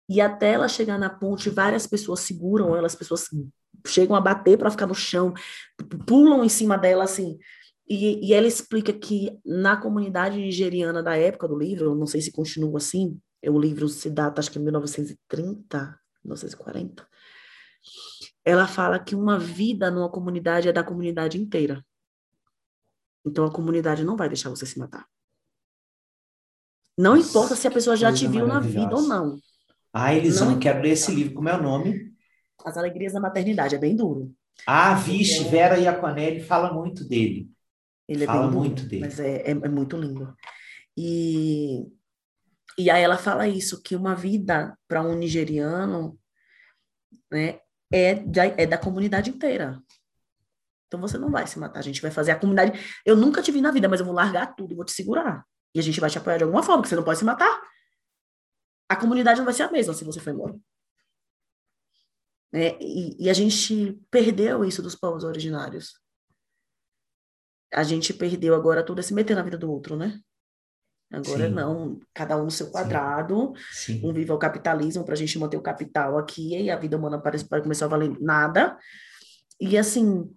E 0.08 0.20
até 0.20 0.52
ela 0.52 0.68
chegar 0.68 0.98
na 0.98 1.10
ponte, 1.10 1.50
várias 1.50 1.86
pessoas 1.86 2.20
seguram 2.20 2.74
ela, 2.74 2.86
as 2.86 2.96
pessoas 2.96 3.28
chegam 3.86 4.16
a 4.16 4.20
bater 4.20 4.58
para 4.58 4.70
ficar 4.70 4.86
no 4.86 4.94
chão, 4.94 5.32
pulam 6.06 6.44
em 6.44 6.48
cima 6.48 6.76
dela 6.76 7.04
assim. 7.04 7.38
E, 7.88 8.28
e, 8.28 8.34
ela 8.34 8.46
explica 8.46 8.92
que 8.92 9.38
na 9.44 9.76
comunidade 9.76 10.36
nigeriana 10.36 11.02
da 11.02 11.16
época 11.16 11.48
do 11.48 11.58
livro, 11.58 11.94
não 11.94 12.06
sei 12.06 12.20
se 12.20 12.30
continua 12.30 12.78
assim, 12.78 13.20
o 13.44 13.58
livro 13.58 13.88
se 13.88 14.08
data 14.08 14.40
acho 14.40 14.50
que 14.50 14.58
em 14.58 14.62
1930, 14.62 15.98
1940. 16.24 17.08
Ela 18.44 18.66
fala 18.66 18.98
que 18.98 19.14
uma 19.14 19.38
vida 19.38 19.90
numa 19.90 20.10
comunidade 20.10 20.68
é 20.68 20.72
da 20.72 20.84
comunidade 20.84 21.40
inteira. 21.40 21.84
Então 23.24 23.44
a 23.44 23.52
comunidade 23.52 24.04
não 24.04 24.16
vai 24.16 24.28
deixar 24.28 24.50
você 24.50 24.64
se 24.64 24.78
matar. 24.78 25.06
Não 26.96 27.16
importa 27.16 27.56
se 27.56 27.66
a 27.66 27.70
pessoa 27.70 27.96
já 27.96 28.12
te 28.12 28.26
viu 28.26 28.46
na 28.46 28.60
vida 28.60 28.94
ou 28.94 29.02
não. 29.02 29.38
Ah, 29.92 30.14
Elisão, 30.14 30.50
não... 30.50 30.58
quero 30.58 30.82
ler 30.82 30.90
esse 30.90 31.14
livro. 31.14 31.34
Como 31.34 31.48
é 31.48 31.56
o 31.56 31.62
nome? 31.62 32.14
As 32.64 32.76
Alegrias 32.76 33.12
da 33.12 33.20
Maternidade. 33.20 33.74
É 33.74 33.78
bem 33.78 33.96
duro. 33.96 34.34
Ah, 34.66 34.94
vixe, 34.94 35.46
é... 35.46 35.48
Vera 35.48 35.78
Iaconelli 35.78 36.40
fala 36.40 36.72
muito 36.72 37.04
dele. 37.04 37.50
Ele 38.06 38.24
é 38.24 38.26
fala 38.26 38.48
bem 38.48 38.58
muito 38.58 38.84
dele. 38.84 39.04
Mas 39.04 39.18
é, 39.18 39.36
é, 39.42 39.50
é, 39.50 39.68
muito 39.68 39.96
lindo. 39.96 40.34
E, 40.96 41.86
e 42.76 42.90
aí 42.90 43.02
ela 43.02 43.16
fala 43.16 43.48
isso, 43.48 43.82
que 43.82 43.96
uma 43.96 44.14
vida 44.14 44.76
para 44.86 45.02
um 45.02 45.14
nigeriano 45.14 46.18
né, 47.30 47.60
é, 47.92 48.14
da, 48.14 48.46
é 48.46 48.66
da 48.66 48.78
comunidade 48.78 49.30
inteira. 49.30 49.82
Então 50.86 51.00
você 51.00 51.16
não 51.18 51.30
vai 51.30 51.46
se 51.46 51.58
matar, 51.58 51.80
a 51.80 51.82
gente 51.82 52.02
vai 52.02 52.10
fazer 52.10 52.32
a 52.32 52.38
comunidade. 52.38 52.78
Eu 53.04 53.16
nunca 53.16 53.42
te 53.42 53.52
vi 53.52 53.60
na 53.60 53.70
vida, 53.70 53.88
mas 53.88 54.00
eu 54.00 54.06
vou 54.06 54.14
largar 54.14 54.54
tudo, 54.54 54.74
vou 54.74 54.84
te 54.84 54.92
segurar. 54.92 55.44
E 55.74 55.78
a 55.78 55.82
gente 55.82 56.00
vai 56.00 56.10
te 56.10 56.18
apoiar 56.18 56.38
de 56.38 56.44
alguma 56.44 56.62
forma, 56.62 56.82
porque 56.82 56.88
você 56.88 56.96
não 56.96 57.04
pode 57.04 57.18
se 57.18 57.24
matar 57.24 57.60
a 58.90 58.96
comunidade 58.96 59.38
não 59.38 59.44
vai 59.44 59.54
ser 59.54 59.62
a 59.62 59.70
mesma 59.70 59.94
se 59.94 60.02
você 60.02 60.18
for 60.18 60.30
embora. 60.30 60.58
É, 62.52 62.76
e, 62.82 63.24
e, 63.24 63.30
a 63.30 63.32
gente 63.32 63.92
perdeu 64.10 64.64
isso 64.64 64.82
dos 64.82 64.96
povos 64.96 65.22
originários. 65.22 65.92
A 67.72 67.84
gente 67.84 68.12
perdeu 68.12 68.52
agora 68.52 68.84
tudo 68.84 68.98
é 68.98 69.02
se 69.02 69.14
meter 69.14 69.36
na 69.36 69.44
vida 69.44 69.56
do 69.56 69.70
outro, 69.70 69.96
né? 69.96 70.20
Agora 71.12 71.48
Sim. 71.48 71.54
não, 71.54 71.98
cada 72.14 72.36
um 72.36 72.44
no 72.44 72.50
seu 72.50 72.70
quadrado, 72.70 73.52
Sim. 73.72 74.00
um 74.04 74.12
vive 74.12 74.30
o 74.30 74.38
capitalismo 74.38 75.04
para 75.04 75.14
a 75.14 75.16
gente 75.16 75.38
manter 75.38 75.56
o 75.56 75.62
capital 75.62 76.16
aqui 76.16 76.56
e 76.56 76.70
a 76.70 76.76
vida 76.76 76.96
humana 76.96 77.20
parece 77.20 77.48
para 77.48 77.60
começar 77.60 77.86
a 77.86 77.88
valer 77.88 78.16
nada. 78.20 78.78
E 79.60 79.76
assim, 79.76 80.32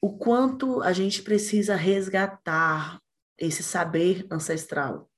o 0.00 0.18
quanto 0.18 0.82
a 0.82 0.92
gente 0.92 1.22
precisa 1.22 1.74
resgatar 1.74 3.00
esse 3.38 3.62
saber 3.62 4.26
ancestral 4.30 5.10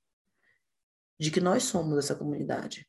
de 1.19 1.29
que 1.29 1.41
nós 1.41 1.63
somos 1.63 1.97
essa 1.97 2.15
comunidade. 2.15 2.87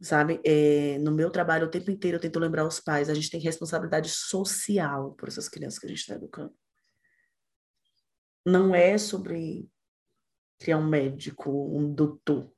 Sabe? 0.00 0.40
É, 0.44 0.98
no 0.98 1.10
meu 1.10 1.30
trabalho, 1.30 1.66
o 1.66 1.70
tempo 1.70 1.90
inteiro, 1.90 2.18
eu 2.18 2.20
tento 2.20 2.38
lembrar 2.38 2.66
os 2.66 2.78
pais, 2.78 3.08
a 3.08 3.14
gente 3.14 3.30
tem 3.30 3.40
responsabilidade 3.40 4.10
social 4.10 5.14
por 5.14 5.28
essas 5.28 5.48
crianças 5.48 5.78
que 5.78 5.86
a 5.86 5.88
gente 5.88 6.00
está 6.00 6.14
educando. 6.14 6.54
Não 8.46 8.74
é 8.74 8.96
sobre 8.96 9.68
criar 10.58 10.78
um 10.78 10.86
médico, 10.86 11.50
um 11.50 11.92
doutor. 11.92 12.52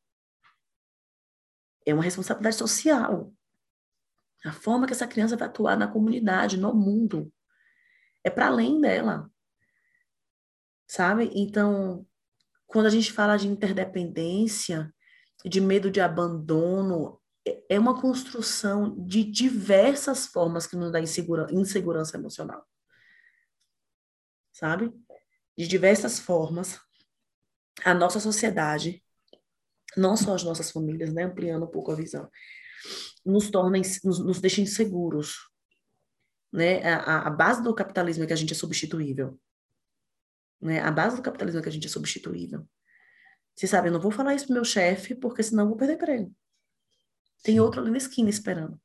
É 1.85 1.93
uma 1.93 2.03
responsabilidade 2.03 2.57
social. 2.57 3.33
A 4.45 4.53
forma 4.53 4.87
que 4.87 4.93
essa 4.93 5.07
criança 5.07 5.37
vai 5.37 5.49
atuar 5.49 5.77
na 5.77 5.89
comunidade, 5.89 6.57
no 6.57 6.75
mundo. 6.75 7.33
É 8.25 8.31
para 8.31 8.47
além 8.47 8.81
dela. 8.81 9.31
Sabe? 10.87 11.31
Então, 11.35 12.07
quando 12.67 12.87
a 12.87 12.91
gente 12.91 13.13
fala 13.13 13.37
de 13.37 13.49
interdependência, 13.49 14.93
de 15.45 15.61
medo 15.61 15.91
de 15.91 16.01
abandono, 16.01 17.21
é, 17.47 17.75
é 17.75 17.79
uma 17.79 18.01
construção 18.01 18.95
de 19.05 19.25
diversas 19.25 20.27
formas 20.27 20.67
que 20.67 20.77
nos 20.77 20.91
dá 20.91 21.01
insegura, 21.01 21.47
insegurança 21.51 22.17
emocional. 22.17 22.67
Sabe? 24.53 24.93
De 25.57 25.67
diversas 25.67 26.19
formas, 26.19 26.81
a 27.85 27.95
nossa 27.95 28.21
sociedade, 28.21 29.03
não 29.97 30.17
só 30.17 30.35
as 30.35 30.43
nossas 30.43 30.71
famílias, 30.71 31.13
né, 31.13 31.25
ampliando 31.25 31.65
um 31.65 31.71
pouco 31.71 31.93
a 31.93 31.97
visão, 31.97 32.31
nos 33.25 33.51
torna, 33.51 33.79
nos, 34.05 34.19
nos 34.19 34.41
deixa 34.41 34.61
inseguros. 34.61 35.37
Né? 36.53 36.83
A, 36.85 37.29
a 37.29 37.31
base 37.31 37.63
do 37.63 37.75
capitalismo 37.75 38.25
é 38.25 38.27
que 38.27 38.33
a 38.33 38.37
gente 38.37 38.53
é 38.53 38.57
substituível. 38.57 39.39
Né? 40.61 40.81
A 40.81 40.91
base 40.91 41.17
do 41.17 41.23
capitalismo 41.23 41.61
é 41.61 41.63
que 41.63 41.69
a 41.69 41.73
gente 41.73 41.87
é 41.87 41.91
substituível. 41.91 42.67
Você 43.55 43.67
sabe, 43.67 43.89
eu 43.89 43.93
não 43.93 44.01
vou 44.01 44.11
falar 44.11 44.35
isso 44.35 44.47
pro 44.47 44.55
meu 44.55 44.65
chefe, 44.65 45.15
porque 45.15 45.43
senão 45.43 45.65
eu 45.65 45.69
vou 45.69 45.77
perder 45.77 45.95
emprego. 45.95 46.35
Tem 47.43 47.61
outro 47.61 47.81
ali 47.81 47.91
na 47.91 47.99
esquina 47.99 48.31
esperando. 48.31 48.81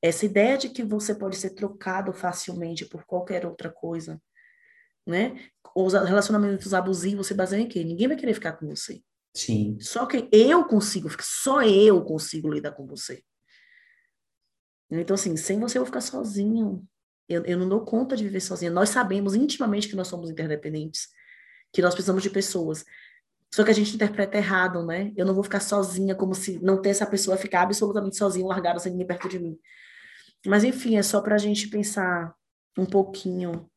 Essa 0.00 0.26
ideia 0.26 0.56
de 0.56 0.68
que 0.68 0.84
você 0.84 1.14
pode 1.14 1.36
ser 1.36 1.50
trocado 1.50 2.12
facilmente 2.12 2.84
por 2.84 3.04
qualquer 3.04 3.46
outra 3.46 3.70
coisa, 3.70 4.20
né? 5.06 5.38
Os 5.74 5.92
relacionamentos 5.92 6.74
abusivos 6.74 7.26
se 7.26 7.34
baseiam 7.34 7.62
em 7.62 7.68
quê? 7.68 7.84
Ninguém 7.84 8.08
vai 8.08 8.16
querer 8.16 8.34
ficar 8.34 8.52
com 8.52 8.66
você. 8.66 9.02
Sim. 9.34 9.76
Só 9.80 10.06
que 10.06 10.28
eu 10.32 10.64
consigo, 10.64 11.10
só 11.20 11.62
eu 11.62 12.02
consigo 12.02 12.52
lidar 12.52 12.72
com 12.72 12.86
você. 12.86 13.22
Então, 14.90 15.14
assim, 15.14 15.36
sem 15.36 15.60
você 15.60 15.78
eu 15.78 15.82
vou 15.82 15.86
ficar 15.86 16.00
sozinho. 16.00 16.86
Eu, 17.28 17.44
eu 17.44 17.58
não 17.58 17.68
dou 17.68 17.84
conta 17.84 18.16
de 18.16 18.24
viver 18.24 18.40
sozinha. 18.40 18.70
Nós 18.70 18.88
sabemos 18.88 19.34
intimamente 19.34 19.88
que 19.88 19.96
nós 19.96 20.08
somos 20.08 20.30
interdependentes, 20.30 21.08
que 21.72 21.82
nós 21.82 21.92
precisamos 21.92 22.22
de 22.22 22.30
pessoas. 22.30 22.84
Só 23.52 23.64
que 23.64 23.70
a 23.70 23.74
gente 23.74 23.94
interpreta 23.94 24.36
errado, 24.36 24.84
né? 24.84 25.12
Eu 25.16 25.26
não 25.26 25.34
vou 25.34 25.42
ficar 25.42 25.60
sozinha, 25.60 26.14
como 26.14 26.34
se 26.34 26.58
não 26.62 26.80
ter 26.80 26.90
essa 26.90 27.06
pessoa 27.06 27.36
ficar 27.36 27.62
absolutamente 27.62 28.16
sozinha, 28.16 28.46
largada, 28.46 28.78
sem 28.78 28.92
ninguém 28.92 29.06
perto 29.06 29.28
de 29.28 29.38
mim. 29.38 29.58
Mas, 30.46 30.64
enfim, 30.64 30.96
é 30.96 31.02
só 31.02 31.20
para 31.20 31.34
a 31.34 31.38
gente 31.38 31.68
pensar 31.68 32.34
um 32.78 32.86
pouquinho 32.86 33.68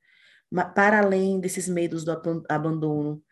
para 0.76 1.00
além 1.00 1.40
desses 1.40 1.68
medos 1.68 2.04
do 2.04 2.12
abandono, 2.50 3.24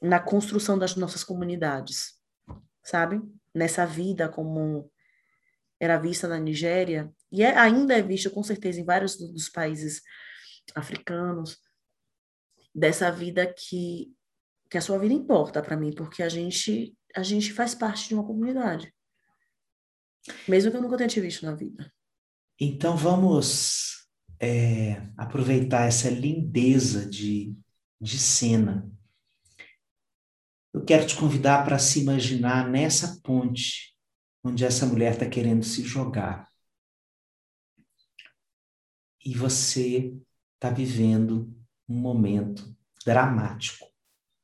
na 0.00 0.20
construção 0.20 0.78
das 0.78 0.94
nossas 0.96 1.24
comunidades, 1.24 2.14
sabe? 2.82 3.20
Nessa 3.54 3.86
vida 3.86 4.28
como 4.28 4.90
era 5.80 5.98
vista 5.98 6.28
na 6.28 6.38
Nigéria, 6.38 7.12
e 7.30 7.42
é, 7.42 7.56
ainda 7.56 7.96
é 7.96 8.02
vista 8.02 8.30
com 8.30 8.42
certeza 8.42 8.80
em 8.80 8.84
vários 8.84 9.16
dos 9.16 9.48
países 9.48 10.02
africanos, 10.74 11.58
dessa 12.74 13.10
vida 13.10 13.46
que, 13.46 14.12
que 14.70 14.78
a 14.78 14.80
sua 14.80 14.98
vida 14.98 15.14
importa 15.14 15.62
para 15.62 15.76
mim, 15.76 15.92
porque 15.92 16.22
a 16.22 16.28
gente, 16.28 16.96
a 17.14 17.22
gente 17.22 17.52
faz 17.52 17.74
parte 17.74 18.08
de 18.08 18.14
uma 18.14 18.26
comunidade. 18.26 18.92
Mesmo 20.46 20.70
que 20.70 20.76
eu 20.76 20.82
nunca 20.82 20.96
tenha 20.96 21.08
te 21.08 21.20
visto 21.20 21.46
na 21.46 21.54
vida. 21.54 21.92
Então 22.60 22.96
vamos 22.96 23.97
é, 24.40 25.02
aproveitar 25.16 25.86
essa 25.86 26.08
lindeza 26.08 27.08
de, 27.08 27.56
de 28.00 28.18
cena. 28.18 28.90
Eu 30.72 30.84
quero 30.84 31.06
te 31.06 31.16
convidar 31.16 31.64
para 31.64 31.78
se 31.78 32.00
imaginar 32.00 32.68
nessa 32.68 33.20
ponte 33.22 33.96
onde 34.44 34.64
essa 34.64 34.86
mulher 34.86 35.14
está 35.14 35.28
querendo 35.28 35.64
se 35.64 35.82
jogar. 35.82 36.48
E 39.24 39.34
você 39.34 40.16
está 40.54 40.70
vivendo 40.70 41.54
um 41.88 41.96
momento 41.96 42.76
dramático 43.04 43.86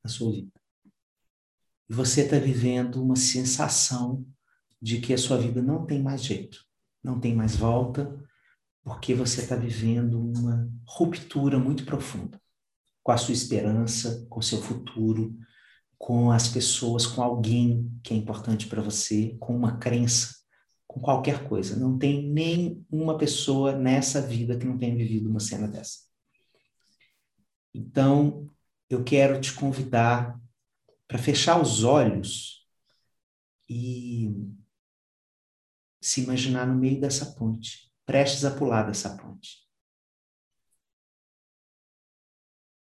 na 0.02 0.10
sua 0.10 0.32
vida. 0.32 0.52
E 1.88 1.94
você 1.94 2.22
está 2.22 2.38
vivendo 2.38 3.02
uma 3.02 3.16
sensação 3.16 4.26
de 4.80 5.00
que 5.00 5.14
a 5.14 5.18
sua 5.18 5.38
vida 5.38 5.62
não 5.62 5.86
tem 5.86 6.02
mais 6.02 6.22
jeito, 6.22 6.66
não 7.02 7.20
tem 7.20 7.34
mais 7.34 7.56
volta, 7.56 8.18
porque 8.84 9.14
você 9.14 9.40
está 9.40 9.56
vivendo 9.56 10.20
uma 10.20 10.70
ruptura 10.86 11.58
muito 11.58 11.86
profunda 11.86 12.38
com 13.02 13.12
a 13.12 13.16
sua 13.16 13.32
esperança, 13.32 14.26
com 14.28 14.40
o 14.40 14.42
seu 14.42 14.60
futuro, 14.60 15.36
com 15.98 16.30
as 16.30 16.48
pessoas, 16.48 17.06
com 17.06 17.22
alguém 17.22 17.90
que 18.02 18.12
é 18.12 18.16
importante 18.16 18.66
para 18.66 18.82
você, 18.82 19.36
com 19.40 19.56
uma 19.56 19.78
crença, 19.78 20.34
com 20.86 21.00
qualquer 21.00 21.48
coisa. 21.48 21.76
Não 21.76 21.98
tem 21.98 22.28
nem 22.30 22.84
uma 22.90 23.16
pessoa 23.16 23.74
nessa 23.74 24.20
vida 24.20 24.58
que 24.58 24.66
não 24.66 24.78
tenha 24.78 24.96
vivido 24.96 25.30
uma 25.30 25.40
cena 25.40 25.66
dessa. 25.66 26.00
Então, 27.74 28.50
eu 28.88 29.02
quero 29.02 29.40
te 29.40 29.52
convidar 29.52 30.38
para 31.08 31.18
fechar 31.18 31.60
os 31.60 31.84
olhos 31.84 32.66
e 33.68 34.30
se 36.02 36.22
imaginar 36.22 36.66
no 36.66 36.74
meio 36.74 37.00
dessa 37.00 37.34
ponte, 37.34 37.93
prestes 38.06 38.44
a 38.44 38.56
pular 38.56 38.84
dessa 38.84 39.16
ponte. 39.16 39.64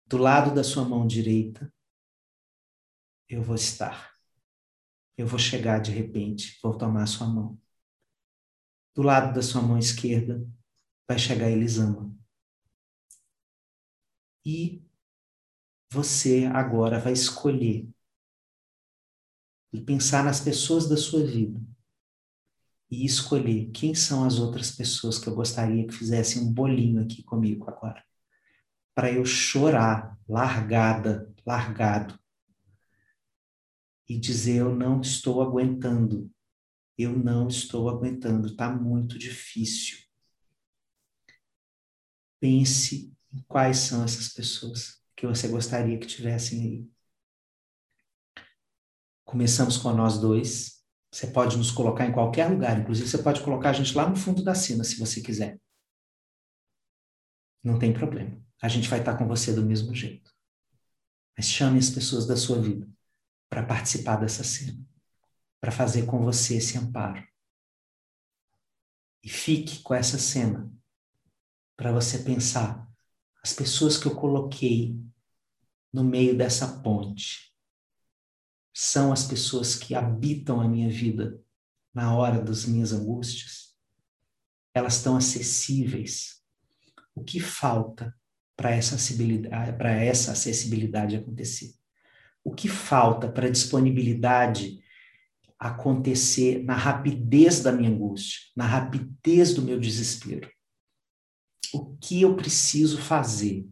Do 0.05 0.17
lado 0.17 0.53
da 0.53 0.63
sua 0.63 0.85
mão 0.85 1.05
direita, 1.05 1.73
eu 3.27 3.41
vou 3.41 3.55
estar. 3.55 4.15
Eu 5.17 5.27
vou 5.27 5.39
chegar 5.39 5.79
de 5.79 5.91
repente, 5.91 6.59
vou 6.61 6.77
tomar 6.77 7.03
a 7.03 7.07
sua 7.07 7.27
mão. 7.27 7.59
Do 8.95 9.01
lado 9.01 9.33
da 9.33 9.41
sua 9.41 9.61
mão 9.61 9.77
esquerda, 9.77 10.47
vai 11.07 11.19
chegar 11.19 11.49
Elisama. 11.49 12.15
E 14.45 14.85
você 15.91 16.45
agora 16.45 16.99
vai 16.99 17.13
escolher 17.13 17.89
e 19.73 19.81
pensar 19.81 20.23
nas 20.23 20.39
pessoas 20.39 20.87
da 20.87 20.95
sua 20.95 21.25
vida 21.25 21.59
e 22.89 23.05
escolher 23.05 23.69
quem 23.71 23.93
são 23.93 24.23
as 24.23 24.39
outras 24.39 24.71
pessoas 24.71 25.19
que 25.19 25.27
eu 25.27 25.35
gostaria 25.35 25.85
que 25.85 25.93
fizessem 25.93 26.41
um 26.41 26.51
bolinho 26.53 27.01
aqui 27.01 27.21
comigo 27.23 27.69
agora. 27.69 28.03
Para 28.95 29.11
eu 29.11 29.25
chorar, 29.25 30.17
largada, 30.27 31.33
largado. 31.45 32.17
E 34.07 34.17
dizer: 34.17 34.57
Eu 34.57 34.73
não 34.73 35.01
estou 35.01 35.41
aguentando. 35.41 36.31
Eu 36.97 37.11
não 37.11 37.47
estou 37.47 37.89
aguentando. 37.89 38.47
Está 38.47 38.73
muito 38.73 39.19
difícil. 39.19 39.97
Pense 42.39 43.13
em 43.33 43.41
quais 43.47 43.77
são 43.79 44.03
essas 44.03 44.29
pessoas 44.29 45.01
que 45.15 45.27
você 45.27 45.47
gostaria 45.47 45.99
que 45.99 46.07
tivessem 46.07 46.61
aí. 46.61 46.89
Começamos 49.25 49.77
com 49.77 49.91
nós 49.91 50.19
dois. 50.19 50.76
Você 51.11 51.27
pode 51.27 51.57
nos 51.57 51.71
colocar 51.71 52.05
em 52.05 52.11
qualquer 52.11 52.49
lugar, 52.49 52.79
inclusive 52.79 53.07
você 53.07 53.21
pode 53.23 53.41
colocar 53.41 53.69
a 53.69 53.73
gente 53.73 53.95
lá 53.95 54.07
no 54.07 54.15
fundo 54.15 54.43
da 54.43 54.53
cena, 54.53 54.83
se 54.83 54.99
você 54.99 55.21
quiser. 55.21 55.59
Não 57.63 57.79
tem 57.79 57.93
problema. 57.93 58.41
A 58.61 58.67
gente 58.67 58.89
vai 58.89 58.99
estar 58.99 59.17
com 59.17 59.27
você 59.27 59.53
do 59.53 59.65
mesmo 59.65 59.93
jeito. 59.93 60.31
Mas 61.37 61.47
chame 61.47 61.79
as 61.79 61.89
pessoas 61.89 62.25
da 62.25 62.35
sua 62.35 62.61
vida 62.61 62.87
para 63.49 63.65
participar 63.65 64.17
dessa 64.17 64.43
cena, 64.43 64.77
para 65.61 65.71
fazer 65.71 66.05
com 66.05 66.23
você 66.23 66.57
esse 66.57 66.77
amparo. 66.77 67.25
E 69.23 69.29
fique 69.29 69.81
com 69.81 69.93
essa 69.93 70.17
cena 70.17 70.71
para 71.75 71.91
você 71.91 72.19
pensar 72.19 72.87
as 73.43 73.53
pessoas 73.53 73.97
que 73.97 74.07
eu 74.07 74.15
coloquei 74.15 74.99
no 75.93 76.03
meio 76.03 76.37
dessa 76.37 76.81
ponte 76.81 77.55
são 78.80 79.11
as 79.11 79.25
pessoas 79.25 79.73
que 79.73 79.95
habitam 79.95 80.61
a 80.61 80.67
minha 80.67 80.88
vida 80.88 81.41
na 81.91 82.15
hora 82.15 82.39
das 82.39 82.63
minhas 82.63 82.93
angústias? 82.93 83.75
Elas 84.71 84.97
estão 84.97 85.17
acessíveis? 85.17 86.43
O 87.15 87.23
que 87.23 87.39
falta 87.39 88.15
para 88.55 88.69
essa 88.69 88.93
acessibilidade, 88.93 89.84
essa 89.84 90.34
acessibilidade 90.34 91.15
acontecer? 91.15 91.73
O 92.43 92.53
que 92.53 92.69
falta 92.69 93.28
para 93.28 93.47
a 93.47 93.49
disponibilidade 93.49 94.80
acontecer 95.57 96.63
na 96.63 96.75
rapidez 96.75 97.61
da 97.61 97.71
minha 97.71 97.89
angústia, 97.89 98.41
na 98.55 98.67
rapidez 98.67 99.55
do 99.55 99.63
meu 99.63 99.80
desespero? 99.80 100.51
O 101.73 101.97
que 101.97 102.21
eu 102.21 102.36
preciso 102.36 102.99
fazer 102.99 103.67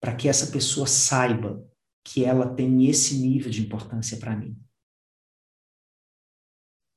para 0.00 0.14
que 0.14 0.28
essa 0.28 0.46
pessoa 0.52 0.86
saiba 0.86 1.60
que 2.08 2.24
ela 2.24 2.54
tem 2.54 2.88
esse 2.88 3.18
nível 3.18 3.50
de 3.50 3.60
importância 3.60 4.16
para 4.16 4.34
mim? 4.34 4.58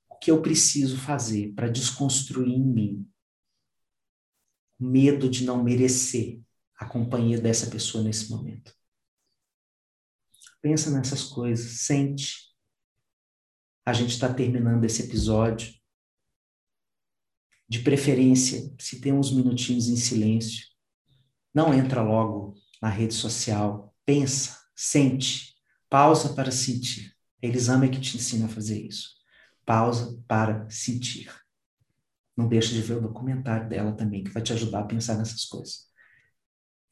O 0.09 0.15
que 0.17 0.31
eu 0.31 0.41
preciso 0.41 0.97
fazer 0.97 1.53
para 1.53 1.69
desconstruir 1.69 2.53
em 2.53 2.65
mim 2.65 3.11
o 4.79 4.85
medo 4.85 5.29
de 5.29 5.43
não 5.43 5.61
merecer 5.61 6.41
a 6.77 6.85
companhia 6.85 7.41
dessa 7.41 7.69
pessoa 7.69 8.01
nesse 8.01 8.29
momento? 8.29 8.73
Pensa 10.61 10.89
nessas 10.89 11.23
coisas, 11.23 11.81
sente. 11.81 12.55
A 13.85 13.91
gente 13.91 14.11
está 14.11 14.33
terminando 14.33 14.85
esse 14.85 15.03
episódio. 15.03 15.73
De 17.67 17.79
preferência, 17.79 18.73
se 18.79 19.01
tem 19.01 19.11
uns 19.11 19.29
minutinhos 19.29 19.89
em 19.89 19.97
silêncio, 19.97 20.67
não 21.53 21.73
entra 21.73 22.01
logo 22.01 22.55
na 22.81 22.89
rede 22.89 23.13
social, 23.13 23.93
pensa, 24.05 24.60
Sente. 24.83 25.55
Pausa 25.87 26.33
para 26.33 26.49
sentir. 26.49 27.15
Elisama 27.39 27.85
é 27.85 27.87
que 27.87 27.99
te 27.99 28.17
ensina 28.17 28.47
a 28.47 28.49
fazer 28.49 28.81
isso. 28.81 29.11
Pausa 29.63 30.19
para 30.27 30.67
sentir. 30.71 31.31
Não 32.35 32.47
deixa 32.47 32.73
de 32.73 32.81
ver 32.81 32.97
o 32.97 33.01
documentário 33.01 33.69
dela 33.69 33.91
também, 33.91 34.23
que 34.23 34.31
vai 34.31 34.41
te 34.41 34.53
ajudar 34.53 34.79
a 34.79 34.85
pensar 34.85 35.19
nessas 35.19 35.45
coisas. 35.45 35.87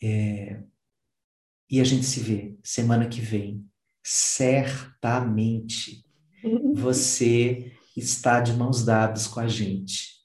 É... 0.04 0.62
E 1.68 1.82
a 1.82 1.84
gente 1.84 2.06
se 2.06 2.20
vê 2.20 2.56
semana 2.64 3.10
que 3.10 3.22
vem. 3.22 3.68
Certamente 4.04 6.06
você 6.76 7.76
está 7.98 8.40
de 8.40 8.54
mãos 8.54 8.86
dadas 8.86 9.26
com 9.26 9.40
a 9.40 9.48
gente. 9.48 10.24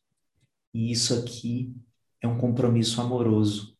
E 0.74 0.92
isso 0.92 1.18
aqui 1.18 1.74
é 2.20 2.28
um 2.28 2.36
compromisso 2.36 3.00
amoroso. 3.00 3.74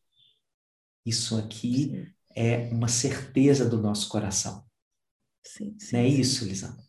Isso 1.05 1.37
aqui 1.37 2.14
é 2.35 2.69
uma 2.71 2.87
certeza 2.87 3.67
do 3.67 3.81
nosso 3.81 4.09
coração. 4.09 4.65
Sim, 5.41 5.75
sim. 5.79 5.95
Não 5.95 6.03
é 6.03 6.07
isso, 6.07 6.45
Lisandra? 6.45 6.83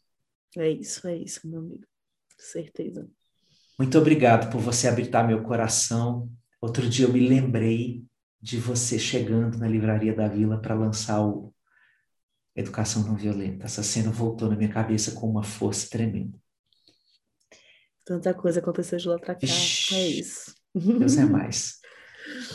É 0.57 0.71
isso, 0.71 1.07
é 1.07 1.17
isso, 1.17 1.49
meu 1.49 1.61
amigo. 1.61 1.87
Certeza. 2.39 3.09
Muito 3.79 3.99
obrigado 3.99 4.51
por 4.51 4.61
você 4.61 4.89
habitar 4.89 5.27
meu 5.27 5.43
coração. 5.43 6.31
Outro 6.61 6.89
dia 6.89 7.07
eu 7.07 7.13
me 7.13 7.21
lembrei 7.21 8.05
de 8.41 8.59
você 8.59 8.99
chegando 8.99 9.59
na 9.59 9.69
livraria 9.69 10.15
da 10.15 10.29
Vila 10.29 10.61
para 10.61 10.75
lançar 10.75 11.23
o 11.23 11.55
Educação 12.55 13.03
Não 13.03 13.17
Violenta. 13.17 13.67
Essa 13.67 13.83
cena 13.83 14.11
voltou 14.11 14.49
na 14.49 14.57
minha 14.57 14.73
cabeça 14.73 15.13
com 15.13 15.29
uma 15.29 15.43
força 15.43 15.89
tremenda. 15.91 16.39
Tanta 18.05 18.33
coisa 18.33 18.61
aconteceu 18.61 18.99
de 18.99 19.09
lá 19.09 19.19
para 19.19 19.35
cá. 19.35 19.41
É 19.43 20.07
isso. 20.09 20.55
Deus 20.75 21.17
é 21.19 21.25
mais. 21.25 21.81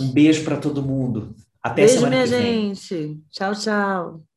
Um 0.02 0.12
beijo 0.12 0.44
para 0.44 0.60
todo 0.60 0.86
mundo. 0.86 1.34
Até 1.64 1.86
Beijo, 1.86 1.94
semana 1.96 2.18
minha 2.18 2.24
que 2.24 2.30
vem. 2.30 2.76
gente. 2.76 3.22
Tchau, 3.30 3.54
tchau. 3.56 4.31